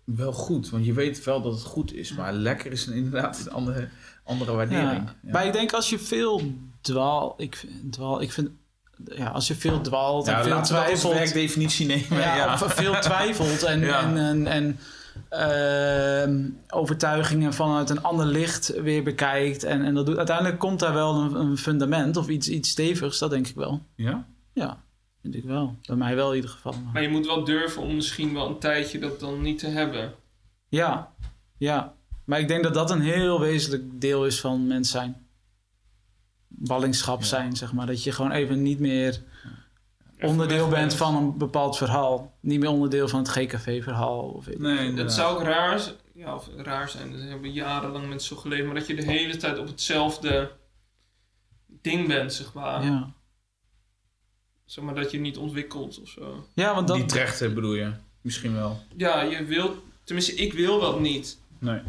Wel 0.05 0.33
goed, 0.33 0.71
want 0.71 0.85
je 0.87 0.93
weet 0.93 1.25
wel 1.25 1.43
dat 1.43 1.53
het 1.53 1.63
goed 1.63 1.95
is. 1.95 2.13
Maar 2.15 2.33
lekker 2.33 2.73
is 2.73 2.87
een, 2.87 2.95
inderdaad 2.95 3.41
een 3.47 3.53
andere, 3.53 3.89
andere 4.25 4.53
waardering. 4.53 4.91
Ja. 4.91 5.15
Ja. 5.23 5.31
Maar 5.33 5.47
ik 5.47 5.53
denk 5.53 5.73
als 5.73 5.91
je 5.91 5.99
veel 5.99 6.43
dwaal, 6.81 7.35
ik, 7.37 7.57
vind- 7.57 7.93
dwaal, 7.93 8.21
ik 8.23 8.33
vind, 8.33 8.51
ja, 9.05 9.27
als 9.29 9.49
je 9.49 9.55
veel 9.55 9.81
dwaalt 9.81 10.27
en 10.29 10.33
Ja, 10.33 10.43
veel 10.43 10.53
laten 10.55 10.75
we 10.75 10.81
twijfelt, 10.83 11.13
werkdefinitie 11.13 11.87
nemen. 11.87 12.19
ja, 12.19 12.37
Ja, 12.37 12.59
veel 12.59 13.01
twijfelt 13.11 13.63
en, 13.63 13.81
Ja. 13.81 14.03
en, 14.03 14.17
en, 14.17 14.47
en 14.47 14.79
ehm, 15.29 16.49
overtuigingen 16.69 17.55
vanuit 17.55 17.91
een 17.91 18.03
ander 18.03 18.27
licht 18.27 18.81
weer 18.81 19.03
bekijkt 19.03 19.65
en, 19.65 19.85
en 19.85 19.95
dat 19.95 20.07
doet, 20.07 20.17
uiteindelijk 20.17 20.59
komt 20.59 20.81
daar 20.81 20.95
wel 20.95 21.15
een, 21.15 21.35
een 21.35 21.57
fundament 21.59 22.17
of 22.17 22.29
iets, 22.29 22.49
iets 22.49 22.69
stevigs, 22.71 23.19
dat 23.19 23.31
denk 23.31 23.47
ik 23.49 23.55
wel. 23.55 23.83
ja? 23.95 24.27
Ja, 24.53 24.83
vind 25.23 25.35
ik 25.35 25.45
wel. 25.45 25.77
Bij 25.83 25.97
mij 25.97 26.15
wel 26.17 26.29
in 26.31 26.37
ieder 26.37 26.51
geval. 26.51 26.75
Maar 26.93 27.03
je 27.03 27.09
moet 27.09 27.27
wel 27.27 27.45
durven 27.45 27.83
om 27.83 27.95
misschien 27.95 28.35
wel 28.35 28.47
een 28.49 28.59
tijdje 28.59 28.99
dat 28.99 29.21
dan 29.21 29.41
niet 29.43 29.59
te 29.59 29.67
hebben. 29.67 30.15
Ja, 30.69 31.13
ja. 31.59 31.95
Maar 32.25 32.41
ik 32.41 32.49
denk 32.49 32.63
dat 32.63 32.75
dat 32.75 32.91
een 32.91 33.01
heel 33.01 33.41
wezenlijk 33.41 34.01
deel 34.01 34.27
is 34.27 34.41
van 34.41 34.67
mens 34.67 34.91
zijn. 34.91 35.27
Ballingschap 36.49 37.21
Ja. 37.21 37.27
zijn, 37.27 37.57
zeg 37.57 37.73
maar. 37.73 37.87
Dat 37.87 38.05
je 38.05 38.13
gewoon 38.13 38.31
even 38.33 38.63
niet 38.63 38.79
meer 38.79 39.23
onderdeel 40.21 40.57
Even 40.67 40.71
bent 40.71 40.95
van 40.95 41.17
een 41.17 41.39
bepaald 41.39 41.77
verhaal. 41.77 42.37
Niet 42.41 42.61
meer 42.61 42.69
onderdeel 42.69 43.09
van 43.09 43.19
het 43.19 43.29
GKV-verhaal. 43.29 44.21
Of 44.21 44.47
Nee, 44.59 44.87
inderdaad. 44.89 45.13
zou 45.15 45.37
ook 45.37 45.43
raar, 45.43 45.81
ja, 46.15 46.35
of 46.35 46.49
raar 46.57 46.89
zijn, 46.89 47.11
dat 47.13 47.21
hebben 47.21 47.53
jarenlang 47.53 48.09
mensen 48.09 48.37
zo 48.37 48.43
geleefd, 48.43 48.65
maar 48.67 48.75
dat 48.75 48.87
je 48.87 48.95
de 48.95 49.05
hele 49.05 49.37
tijd 49.37 49.59
op 49.59 49.67
hetzelfde 49.67 50.51
ding 51.67 52.09
bent, 52.09 52.33
zeg 52.33 52.53
maar. 52.53 52.85
ja. 52.85 53.13
Zeg 54.71 54.85
maar 54.85 54.95
dat 54.95 55.11
je 55.11 55.21
niet 55.21 55.37
ontwikkelt 55.37 56.01
of 56.01 56.09
zo. 56.09 56.47
ja, 56.55 56.75
want 56.75 56.89
dat... 56.89 56.97
Die 56.97 57.07
trechten 57.07 57.55
bedoel 57.55 57.75
je? 57.75 57.93
Misschien 58.21 58.55
wel. 58.55 58.83
Ja, 58.97 59.23
je 59.23 59.45
wilt, 59.45 59.79
tenminste, 60.05 60.35
ik 60.35 60.53
wil 60.53 60.81
dat 60.81 61.01
niet. 61.01 61.39
Nee. 61.59 61.81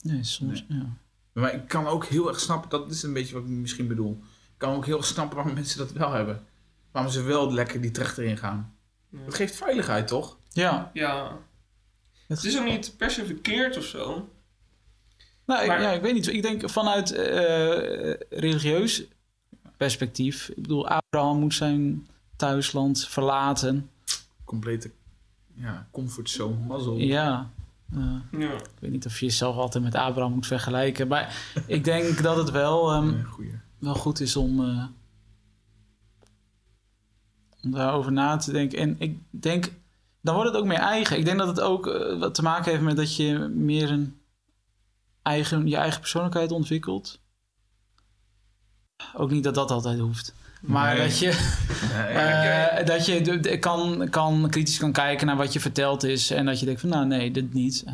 Nee, 0.00 0.24
soms, 0.24 0.64
ja. 0.68 0.96
Maar 1.32 1.54
ik 1.54 1.68
kan 1.68 1.86
ook 1.86 2.04
heel 2.04 2.28
erg 2.28 2.40
snappen, 2.40 2.70
dat 2.70 2.90
is 2.90 3.02
een 3.02 3.12
beetje 3.12 3.34
wat 3.34 3.42
ik 3.42 3.48
misschien 3.48 3.88
bedoel. 3.88 4.20
Ik 4.22 4.58
kan 4.58 4.74
ook 4.74 4.86
heel 4.86 4.96
erg 4.96 5.06
snappen 5.06 5.36
waarom 5.36 5.54
mensen 5.54 5.78
dat 5.78 5.92
wel 5.92 6.12
hebben. 6.12 6.46
Waarom 6.90 7.12
ze 7.12 7.22
wel 7.22 7.52
lekker 7.52 7.80
die 7.80 7.90
trechter 7.90 8.24
in 8.24 8.38
gaan. 8.38 8.76
Ja. 9.08 9.18
Het 9.24 9.34
geeft 9.34 9.56
veiligheid, 9.56 10.08
toch? 10.08 10.38
Ja. 10.48 10.90
Ja. 10.92 11.38
Het 12.26 12.44
is 12.44 12.58
ook 12.58 12.64
niet 12.64 12.96
per 12.96 13.10
se 13.10 13.26
verkeerd 13.26 13.76
of 13.76 13.84
zo. 13.84 14.28
Nou, 15.46 15.62
ik, 15.62 15.68
ja, 15.68 15.90
ik 15.90 16.02
weet 16.02 16.14
niet. 16.14 16.26
Ik 16.26 16.42
denk 16.42 16.70
vanuit 16.70 17.12
eh, 17.12 18.14
religieus 18.30 19.04
perspectief. 19.82 20.48
Ik 20.48 20.62
bedoel, 20.62 20.88
Abraham 20.88 21.38
moet 21.38 21.54
zijn 21.54 22.06
thuisland 22.36 23.08
verlaten. 23.08 23.90
Complete 24.44 24.90
ja, 25.54 25.86
comfortzone, 25.90 26.56
mazzel. 26.66 26.96
Ja. 26.96 27.50
eh, 27.92 28.40
Ja. 28.40 28.52
Ik 28.52 28.78
weet 28.78 28.90
niet 28.90 29.06
of 29.06 29.20
je 29.20 29.26
jezelf 29.26 29.56
altijd 29.56 29.84
met 29.84 29.94
Abraham 29.94 30.32
moet 30.32 30.46
vergelijken. 30.46 31.08
Maar 31.08 31.36
ik 31.66 31.84
denk 31.84 32.22
dat 32.22 32.36
het 32.36 32.50
wel, 32.50 32.90
ehm, 32.92 33.06
Nee, 33.06 33.54
wel 33.78 33.94
goed 33.94 34.20
is 34.20 34.36
om, 34.36 34.60
eh, 34.64 34.84
om 37.62 37.70
daarover 37.70 38.12
na 38.12 38.36
te 38.36 38.52
denken. 38.52 38.78
En 38.78 38.96
ik 38.98 39.18
denk, 39.30 39.72
dan 40.20 40.34
wordt 40.34 40.50
het 40.50 40.58
ook 40.60 40.66
meer 40.66 40.78
eigen. 40.78 41.18
Ik 41.18 41.24
denk 41.24 41.38
dat 41.38 41.48
het 41.48 41.60
ook 41.60 41.86
eh, 41.86 42.18
wat 42.18 42.34
te 42.34 42.42
maken 42.42 42.70
heeft 42.70 42.82
met 42.84 42.96
dat 42.96 43.16
je 43.16 43.38
meer 43.54 43.90
een 43.90 44.20
eigen, 45.22 45.68
je 45.68 45.76
eigen 45.76 46.00
persoonlijkheid 46.00 46.52
ontwikkelt. 46.52 47.20
Ook 49.16 49.30
niet 49.30 49.44
dat 49.44 49.54
dat 49.54 49.70
altijd 49.70 49.98
hoeft. 49.98 50.34
Maar 50.60 50.96
Nee. 50.96 51.06
dat 51.06 51.18
je, 51.18 51.26
Nee, 51.94 52.16
eh, 52.16 52.86
dat 52.86 53.06
je 53.06 53.58
kan, 53.58 54.08
kan 54.10 54.46
kritisch 54.50 54.78
kan 54.78 54.92
kijken 54.92 55.26
naar 55.26 55.36
wat 55.36 55.52
je 55.52 55.60
verteld 55.60 56.02
is. 56.02 56.30
En 56.30 56.46
dat 56.46 56.60
je 56.60 56.66
denkt 56.66 56.80
van 56.80 56.90
nou 56.90 57.06
nee, 57.06 57.30
dit 57.30 57.52
niet. 57.52 57.84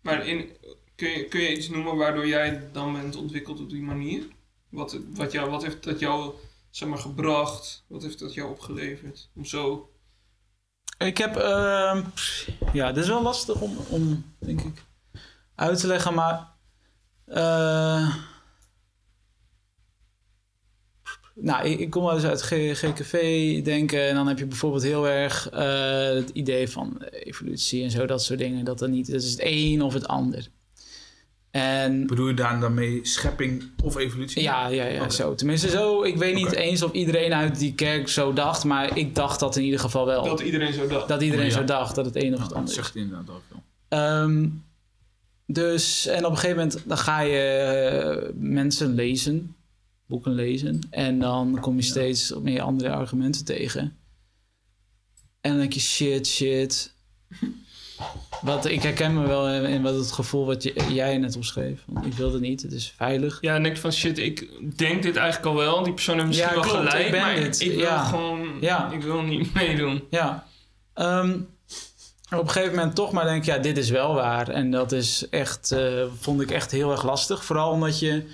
Maar 0.00 0.26
in, 0.26 0.48
kun, 0.94 1.10
je, 1.10 1.24
kun 1.24 1.40
je 1.40 1.56
iets 1.56 1.68
noemen 1.68 1.96
waardoor 1.96 2.26
jij 2.26 2.62
dan 2.72 2.92
bent 2.92 3.16
ontwikkeld 3.16 3.60
op 3.60 3.70
die 3.70 3.82
manier? 3.82 4.22
Wat, 4.68 4.98
wat, 5.14 5.32
jou, 5.32 5.50
wat 5.50 5.62
heeft 5.62 5.84
dat 5.84 5.98
jou 5.98 6.32
zeg 6.70 6.88
maar, 6.88 6.98
gebracht? 6.98 7.84
Wat 7.86 8.02
heeft 8.02 8.18
dat 8.18 8.34
jou 8.34 8.50
opgeleverd? 8.50 9.28
Om 9.34 9.44
zo... 9.44 9.90
Ik 10.98 11.18
heb, 11.18 11.36
ehm, 11.36 12.02
ja, 12.72 12.92
dit 12.92 13.02
is 13.02 13.08
wel 13.08 13.22
lastig 13.22 13.60
om, 13.60 13.76
om 13.88 14.24
denk 14.38 14.60
ik, 14.60 14.82
uit 15.54 15.80
te 15.80 15.86
leggen, 15.86 16.14
maar 16.14 16.48
eh, 17.26 18.14
nou, 21.42 21.66
ik, 21.68 21.78
ik 21.78 21.90
kom 21.90 22.04
wel 22.04 22.14
eens 22.14 22.24
uit 22.24 22.40
G- 22.42 22.78
GKV 22.78 23.62
denken 23.64 24.08
en 24.08 24.14
dan 24.14 24.28
heb 24.28 24.38
je 24.38 24.46
bijvoorbeeld 24.46 24.82
heel 24.82 25.08
erg 25.08 25.48
eh, 25.50 26.14
het 26.14 26.30
idee 26.32 26.68
van 26.68 27.02
evolutie 27.10 27.82
en 27.84 27.90
zo, 27.90 28.06
dat 28.06 28.22
soort 28.22 28.38
dingen, 28.38 28.64
dat 28.64 28.80
er 28.80 28.88
niet, 28.88 29.10
dat 29.12 29.22
is 29.22 29.30
het 29.30 29.40
een 29.42 29.82
of 29.82 29.94
het 29.94 30.08
ander. 30.08 30.48
En 31.50 32.06
Bedoel 32.06 32.28
je 32.28 32.34
daar 32.34 32.60
dan 32.60 32.74
mee 32.74 33.00
schepping 33.02 33.62
of 33.82 33.96
evolutie? 33.96 34.42
ja, 34.42 34.66
ja, 34.68 34.84
ja, 34.84 35.08
zo. 35.10 35.34
Tenminste, 35.34 35.68
zo. 35.68 36.02
Ik 36.02 36.16
weet 36.16 36.34
niet 36.34 36.52
eens 36.52 36.82
of 36.82 36.92
iedereen 36.92 37.32
uit 37.34 37.58
die 37.58 37.74
kerk 37.74 38.08
zo 38.08 38.32
dacht, 38.32 38.64
maar 38.64 38.96
ik 38.96 39.14
dacht 39.14 39.40
dat 39.40 39.56
in 39.56 39.62
ieder 39.62 39.80
geval 39.80 40.06
wel. 40.06 40.24
Dat 40.24 40.40
iedereen 40.40 40.72
zo 40.72 40.86
dacht. 40.86 41.08
Dat 41.08 41.22
iedereen 41.22 41.44
Oh, 41.46 41.50
ja. 41.52 41.58
zo 41.58 41.64
dacht, 41.64 41.94
dat 41.94 42.04
het 42.04 42.16
een 42.16 42.32
of 42.32 42.36
Ja, 42.36 42.38
het 42.38 42.48
dat 42.48 42.52
ander 42.52 42.70
is. 42.70 42.74
zegt 42.76 42.96
inderdaad 42.96 43.30
ook 43.30 43.42
wel. 43.48 43.62
Ehm, 43.88 44.46
dus, 45.46 46.06
en 46.06 46.24
op 46.24 46.30
een 46.30 46.36
gegeven 46.38 46.56
moment 46.56 46.82
dan 46.86 46.98
ga 46.98 47.20
je 47.20 47.38
eh, 47.38 48.30
mensen 48.34 48.94
lezen, 48.94 49.54
boeken 50.12 50.32
lezen. 50.34 50.80
En 50.90 51.18
dan 51.18 51.58
kom 51.60 51.76
je 51.76 51.82
steeds 51.82 52.32
meer 52.42 52.60
andere 52.62 52.90
argumenten 52.90 53.44
tegen. 53.44 53.96
En 55.40 55.50
dan 55.50 55.58
denk 55.58 55.72
je, 55.72 55.80
shit, 55.80 56.26
shit. 56.26 56.92
Wat, 58.42 58.64
ik 58.66 58.82
herken 58.82 59.14
me 59.14 59.26
wel 59.26 59.48
in, 59.48 59.82
wat 59.82 59.94
het 59.94 60.12
gevoel 60.12 60.46
wat 60.46 60.62
je- 60.62 60.84
jij 60.92 61.18
net 61.18 61.36
omschreef. 61.36 61.82
Want 61.86 62.06
ik 62.06 62.12
wil 62.12 62.32
het 62.32 62.40
niet, 62.40 62.62
het 62.62 62.72
is 62.72 62.92
veilig. 62.96 63.38
Ja, 63.40 63.54
en 63.54 63.62
denk 63.62 63.76
van 63.76 63.92
shit, 63.92 64.18
ik 64.18 64.48
denk 64.78 65.02
dit 65.02 65.16
eigenlijk 65.16 65.46
al 65.46 65.54
wel. 65.62 65.82
Die 65.82 65.92
persoon 65.92 66.14
heeft 66.14 66.26
misschien 66.26 66.48
Ja, 66.48 66.54
wel 66.54 66.62
klopt, 66.62 66.76
gelijk, 66.78 67.04
ik 67.04 67.10
ben 67.10 67.20
maar 67.20 67.34
dit. 67.34 67.60
ik 67.60 67.70
wil 67.70 67.78
Ja. 67.80 68.04
gewoon... 68.04 68.48
Ja. 68.60 68.90
Ik 68.92 69.02
wil 69.02 69.22
niet 69.22 69.54
meedoen. 69.62 70.02
Ja. 70.10 70.46
Ehm, 70.94 71.38
op 72.32 72.38
een 72.40 72.50
gegeven 72.50 72.74
moment 72.76 72.94
toch 72.94 73.12
maar 73.12 73.24
denk, 73.24 73.44
ja, 73.44 73.58
dit 73.58 73.78
is 73.78 73.90
wel 73.90 74.14
waar. 74.14 74.48
En 74.48 74.70
dat 74.70 74.92
is 74.92 75.28
echt, 75.30 75.70
eh, 75.72 76.04
vond 76.20 76.40
ik 76.40 76.50
echt 76.50 76.70
heel 76.70 76.90
erg 76.90 77.04
lastig. 77.04 77.44
Vooral 77.44 77.70
omdat 77.70 77.98
je 77.98 78.24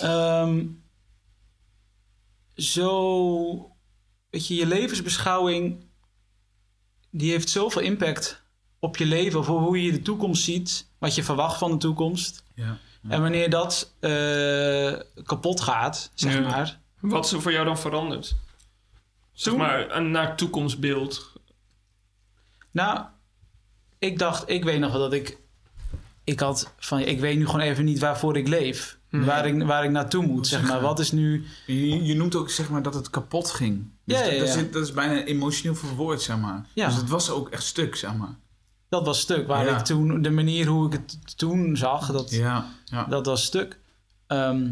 ehm, 0.00 0.64
zo, 2.54 3.70
weet 4.30 4.46
je, 4.46 4.54
je 4.54 4.66
levensbeschouwing, 4.66 5.84
die 7.10 7.30
heeft 7.30 7.48
zoveel 7.50 7.82
impact 7.82 8.42
op 8.78 8.96
je 8.96 9.06
leven, 9.06 9.38
of 9.40 9.46
hoe 9.46 9.82
je 9.82 9.92
de 9.92 10.02
toekomst 10.02 10.42
ziet, 10.44 10.88
wat 10.98 11.14
je 11.14 11.22
verwacht 11.24 11.58
van 11.58 11.70
de 11.70 11.76
toekomst. 11.76 12.44
Ja. 12.54 12.78
En 13.08 13.20
wanneer 13.22 13.50
dat 13.50 13.94
eh, 14.00 14.92
kapot 15.24 15.60
gaat, 15.60 16.10
zeg 16.14 16.34
Ja. 16.34 16.40
maar. 16.40 16.80
Wat 17.00 17.24
is 17.24 17.32
er 17.32 17.42
voor 17.42 17.52
jou 17.52 17.64
dan 17.64 17.78
veranderd? 17.78 18.36
Zeg 19.32 19.52
Toen- 19.52 19.62
maar, 19.62 19.96
een 19.96 20.10
naar 20.10 20.36
toekomstbeeld. 20.36 21.32
Nou, 22.70 23.04
ik 23.98 24.18
dacht, 24.18 24.48
ik 24.48 24.64
weet 24.64 24.78
nog 24.80 24.92
wel 24.92 25.00
dat 25.00 25.12
ik. 25.12 25.38
Ik 26.24 26.40
had 26.40 26.72
van, 26.78 26.98
ik 27.00 27.20
weet 27.20 27.36
nu 27.36 27.46
gewoon 27.46 27.60
even 27.60 27.84
niet 27.84 27.98
waarvoor 27.98 28.36
ik 28.36 28.48
leef. 28.48 28.98
Waar, 29.24 29.46
ik, 29.46 29.62
waar 29.62 29.84
ik 29.84 29.90
naartoe 29.90 30.26
moet, 30.26 30.46
zeg 30.46 30.62
maar. 30.62 30.80
Wat 30.80 30.98
is 30.98 31.12
nu. 31.12 31.44
Je, 31.66 32.04
je 32.04 32.14
noemt 32.14 32.34
ook 32.34 32.50
zeg 32.50 32.68
maar 32.70 32.82
dat 32.82 32.94
het 32.94 33.10
kapot 33.10 33.50
ging. 33.50 33.88
Dus 34.04 34.18
Ja, 34.18 34.24
ja, 34.24 34.38
dat, 34.38 34.48
is, 34.56 34.70
dat 34.70 34.82
is 34.82 34.92
bijna 34.92 35.24
emotioneel 35.24 35.74
verwoord, 35.74 36.22
zeg 36.22 36.38
maar. 36.38 36.66
Ja. 36.74 36.86
Dus 36.86 36.96
het 36.96 37.08
was 37.08 37.30
ook 37.30 37.48
echt 37.48 37.64
stuk, 37.64 37.96
zeg 37.96 38.14
maar. 38.16 38.34
Dat 38.88 39.06
was 39.06 39.20
stuk. 39.20 39.46
Waar 39.46 39.64
Ja. 39.66 39.78
ik 39.78 39.84
toen, 39.84 40.22
de 40.22 40.30
manier 40.30 40.66
hoe 40.66 40.86
ik 40.86 40.92
het 40.92 41.38
toen 41.38 41.76
zag, 41.76 42.12
dat, 42.12 42.30
Ja, 42.30 42.66
ja. 42.84 43.04
dat 43.04 43.26
was 43.26 43.44
stuk. 43.44 43.78
Ehm, 44.26 44.68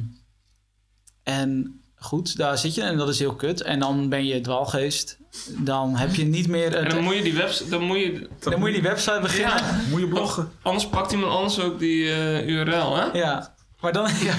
en 1.23 1.81
goed, 1.97 2.37
daar 2.37 2.59
zit 2.59 2.75
je 2.75 2.83
en 2.83 2.97
dat 2.97 3.09
is 3.09 3.19
heel 3.19 3.35
kut. 3.35 3.61
En 3.63 3.79
dan 3.79 4.09
ben 4.09 4.27
je 4.27 4.41
dwalgeest. 4.41 5.19
Dan 5.59 5.97
heb 5.97 6.15
je 6.15 6.25
niet 6.25 6.49
meer. 6.49 6.75
En 6.75 6.83
Het, 6.85 6.93
dan 6.95 7.03
moet 7.05 7.15
je 7.15 7.23
die 7.23 7.35
website... 7.35 7.71
Dan 7.71 7.83
moet 7.83 7.99
je, 7.99 8.29
dan 8.41 8.59
moet 8.59 8.69
je 8.69 8.75
die 8.75 8.83
website 8.83 9.19
beginnen. 9.23 9.57
ja, 9.57 9.81
Moet 9.91 10.01
je 10.01 10.09
bloggen. 10.09 10.51
anders 10.63 10.87
pakt 10.89 11.13
iemand 11.13 11.33
anders 11.33 11.61
ook 11.61 11.79
die 11.79 12.11
eh, 12.13 12.47
URL, 12.47 12.97
hè? 12.97 13.05
Ja, 13.19 13.54
maar 13.85 13.93
dan. 13.93 14.09
Ja, 14.29 14.35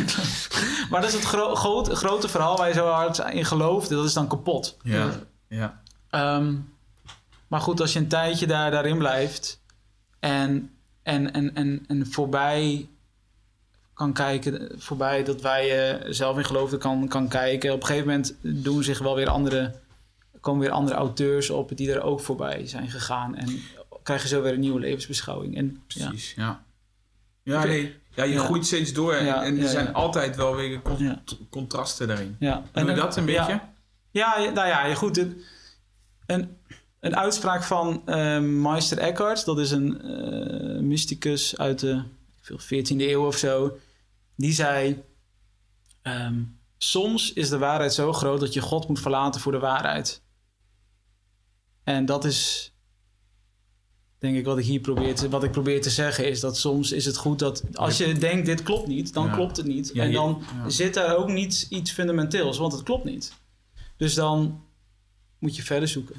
maar 0.90 1.02
dat 1.02 1.10
is 1.10 1.16
het 1.16 1.26
gro 1.26 1.56
groot- 1.56 1.90
grote 1.92 2.28
verhaal 2.28 2.58
waar 2.58 2.68
je 2.68 2.74
zo 2.74 2.88
hard 2.88 3.18
in 3.18 3.46
gelooft. 3.46 3.90
Dat 3.90 4.06
is 4.06 4.14
dan 4.14 4.28
kapot. 4.28 4.78
Ja, 4.84 5.10
ja. 5.48 5.82
Ehm, 6.10 6.56
maar 7.48 7.62
goed, 7.62 7.82
als 7.82 7.94
je 7.94 8.00
een 8.00 8.08
tijdje 8.08 8.48
daar, 8.48 8.72
daarin 8.72 8.98
blijft 8.98 9.62
en, 10.20 10.72
en, 11.04 11.34
en, 11.34 11.56
en, 11.56 11.84
en 11.88 12.08
voorbij 12.08 12.90
kan 13.94 14.14
kijken, 14.14 14.72
voorbij 14.78 15.24
dat 15.24 15.42
wij 15.42 15.90
eh, 16.00 16.06
zelf 16.14 16.38
in 16.38 16.46
geloofden 16.46 16.80
kan, 16.80 17.08
kan 17.08 17.28
kijken. 17.28 17.74
Op 17.74 17.80
een 17.82 17.86
gegeven 17.88 18.08
moment 18.08 18.36
doen 18.42 18.84
zich 18.84 19.00
wel 19.00 19.16
weer 19.16 19.30
andere, 19.30 19.76
komen 20.40 20.62
weer 20.62 20.72
andere 20.72 20.96
auteurs 20.98 21.50
op 21.50 21.78
die 21.78 21.94
er 21.94 22.02
ook 22.02 22.20
voorbij 22.20 22.68
zijn 22.68 22.90
gegaan. 22.90 23.36
En 23.36 23.60
krijg 24.04 24.22
je 24.22 24.28
zo 24.28 24.42
weer 24.42 24.54
een 24.54 24.60
nieuwe 24.60 24.80
levensbeschouwing. 24.80 25.58
En, 25.58 25.84
ja. 25.88 26.08
Precies, 26.08 26.34
ja. 26.36 26.64
Ja, 27.44 27.62
Ik- 27.64 27.68
nee. 27.70 27.96
Ja, 28.16 28.24
je 28.24 28.34
Ja. 28.34 28.44
groeit 28.44 28.66
steeds 28.66 28.94
door 28.94 29.14
en, 29.14 29.26
Ja, 29.26 29.44
en 29.44 29.60
er 29.62 29.68
zijn 29.68 29.94
altijd 29.94 30.36
wel 30.36 30.56
weer 30.56 30.82
con- 30.82 31.22
contrasten 31.50 32.08
daarin. 32.08 32.36
Ja. 32.40 32.64
Doe 32.72 32.84
je 32.84 32.90
En- 32.90 32.96
dat 32.96 33.18
een 33.18 33.26
beetje? 33.26 33.62
Ja, 34.12 34.38
nou 34.38 34.68
ja, 34.68 34.96
goed. 34.96 35.16
het- 35.16 35.36
Een, 36.26 36.58
een 37.00 37.16
uitspraak 37.16 37.64
van 37.64 38.02
eh, 38.06 38.40
Meister 38.40 38.98
Eckhart, 38.98 39.46
dat 39.46 39.60
is 39.60 39.72
een 39.72 40.02
eh, 40.02 40.80
mysticus 40.82 41.58
uit 41.58 41.80
de 41.80 42.04
veel, 42.42 42.60
14e 42.60 43.10
eeuw 43.10 43.26
of 43.26 43.38
zo. 43.38 43.78
Die 44.36 44.54
zei: 44.54 45.04
ehm, 46.02 46.42
Soms 46.78 47.34
is 47.34 47.50
de 47.50 47.58
waarheid 47.58 47.94
zo 47.94 48.14
groot 48.14 48.40
dat 48.40 48.54
je 48.54 48.62
God 48.62 48.88
moet 48.88 49.00
verlaten 49.00 49.42
voor 49.42 49.52
de 49.52 49.60
waarheid. 49.60 50.22
En 51.84 52.06
dat 52.06 52.26
is, 52.26 52.72
denk 54.26 54.38
ik, 54.38 54.46
wat 54.46 54.58
ik 54.58 54.66
hier 54.66 54.80
probeer 54.80 55.16
te, 55.16 55.30
wat 55.30 55.44
ik 55.44 55.52
probeer 55.52 55.82
te 55.82 55.90
zeggen, 55.90 56.30
is 56.30 56.40
dat 56.40 56.58
soms 56.58 56.92
is 56.92 57.06
het 57.06 57.18
goed 57.18 57.40
dat 57.40 57.64
als 57.74 57.98
je 57.98 58.14
denkt: 58.14 58.46
dit 58.46 58.64
klopt 58.64 58.88
niet, 58.88 59.14
dan 59.14 59.26
Ja. 59.26 59.34
klopt 59.34 59.58
het 59.58 59.66
niet. 59.66 59.92
Ja, 59.94 60.04
en 60.04 60.12
dan 60.12 60.44
ja. 60.64 60.70
zit 60.70 60.94
daar 60.94 61.16
ook 61.16 61.28
niet 61.28 61.66
iets 61.70 61.92
fundamenteels, 61.92 62.58
want 62.58 62.74
het 62.74 62.84
klopt 62.84 63.04
niet. 63.06 63.34
Dus 63.98 64.14
dan 64.14 64.62
moet 65.40 65.56
je 65.56 65.64
verder 65.64 65.88
zoeken. 65.88 66.16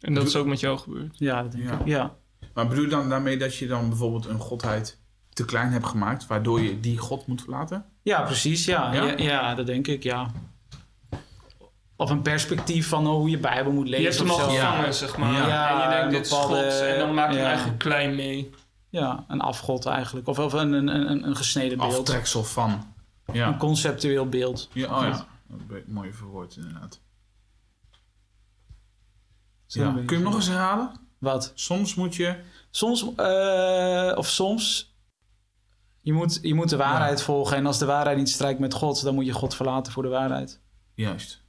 En 0.00 0.14
dat 0.14 0.26
is 0.26 0.36
ook 0.36 0.46
met 0.46 0.60
jou 0.60 0.78
gebeurd. 0.78 1.18
Ja, 1.18 1.42
dat 1.42 1.52
denk 1.52 1.64
Ja. 1.64 1.78
ik. 1.80 1.86
Ja. 1.86 2.16
Maar 2.54 2.68
bedoel 2.68 2.84
je 2.84 2.90
dan 2.90 3.08
daarmee 3.08 3.36
dat 3.36 3.56
je 3.56 3.66
dan 3.66 3.88
bijvoorbeeld 3.88 4.26
een 4.26 4.38
godheid 4.38 4.98
te 5.32 5.44
klein 5.44 5.72
hebt 5.72 5.86
gemaakt, 5.86 6.26
waardoor 6.26 6.60
je 6.60 6.80
die 6.80 6.98
god 6.98 7.26
moet 7.26 7.40
verlaten? 7.42 7.84
ja, 8.02 8.22
precies. 8.22 8.64
Ja. 8.64 8.92
Ja? 8.94 9.04
Ja? 9.04 9.16
Ja, 9.18 9.54
dat 9.54 9.66
denk 9.66 9.86
ik, 9.86 10.02
ja. 10.02 10.30
Of 12.00 12.10
een 12.10 12.22
perspectief 12.22 12.88
van 12.88 13.06
hoe 13.06 13.30
je 13.30 13.38
Bijbel 13.38 13.72
moet 13.72 13.88
Je 13.88 13.90
lezen 13.90 14.04
hebt 14.06 14.18
hem 14.18 14.30
of 14.30 14.40
al 14.40 14.48
zo. 14.50 14.54
Ja. 14.54 14.70
gevangen, 14.70 14.94
zeg 14.94 15.16
maar. 15.16 15.32
Ja. 15.32 15.70
en 15.70 15.82
je 15.82 15.88
denkt, 15.88 16.04
een 16.04 16.10
dit 16.10 16.26
is 16.26 16.32
God. 16.32 16.56
En 16.80 16.98
dan 16.98 17.14
maak 17.14 17.30
je 17.30 17.36
hem 17.36 17.46
eigenlijk 17.46 17.78
klein 17.78 18.14
mee. 18.14 18.50
Ja, 18.88 19.24
een 19.28 19.40
afgod 19.40 19.86
eigenlijk. 19.86 20.26
Of, 20.26 20.38
of 20.38 20.52
een, 20.52 20.72
een, 20.72 20.88
een, 20.88 21.26
een 21.26 21.36
gesneden 21.36 21.78
beeld. 21.78 21.98
Aftreksel 21.98 22.44
van. 22.44 22.94
Een 23.26 23.34
Ja. 23.34 23.56
conceptueel 23.58 24.28
beeld. 24.28 24.68
ja 24.72 24.98
oh 24.98 25.02
ja. 25.02 25.26
Mooi 25.86 26.12
verwoord 26.12 26.56
inderdaad. 26.56 27.00
Ja. 29.66 29.86
een 29.86 29.94
Kun 29.94 30.04
je 30.06 30.14
hem 30.14 30.22
nog 30.22 30.34
eens 30.34 30.48
herhalen? 30.48 30.92
Wat? 31.18 31.52
Soms 31.54 31.94
moet 31.94 32.14
je... 32.14 32.36
Soms, 32.70 33.14
eh, 33.16 34.12
of 34.16 34.28
soms, 34.28 34.94
je 36.00 36.12
moet, 36.12 36.38
je 36.42 36.54
moet 36.54 36.68
de 36.68 36.76
waarheid 36.76 37.22
volgen. 37.22 37.56
En 37.56 37.66
als 37.66 37.78
de 37.78 37.86
waarheid 37.86 38.16
niet 38.16 38.30
strijkt 38.30 38.60
met 38.60 38.74
God, 38.74 39.02
dan 39.02 39.14
moet 39.14 39.26
je 39.26 39.32
God 39.32 39.54
verlaten 39.54 39.92
voor 39.92 40.02
de 40.02 40.08
waarheid. 40.08 40.60
Juist. 40.94 41.39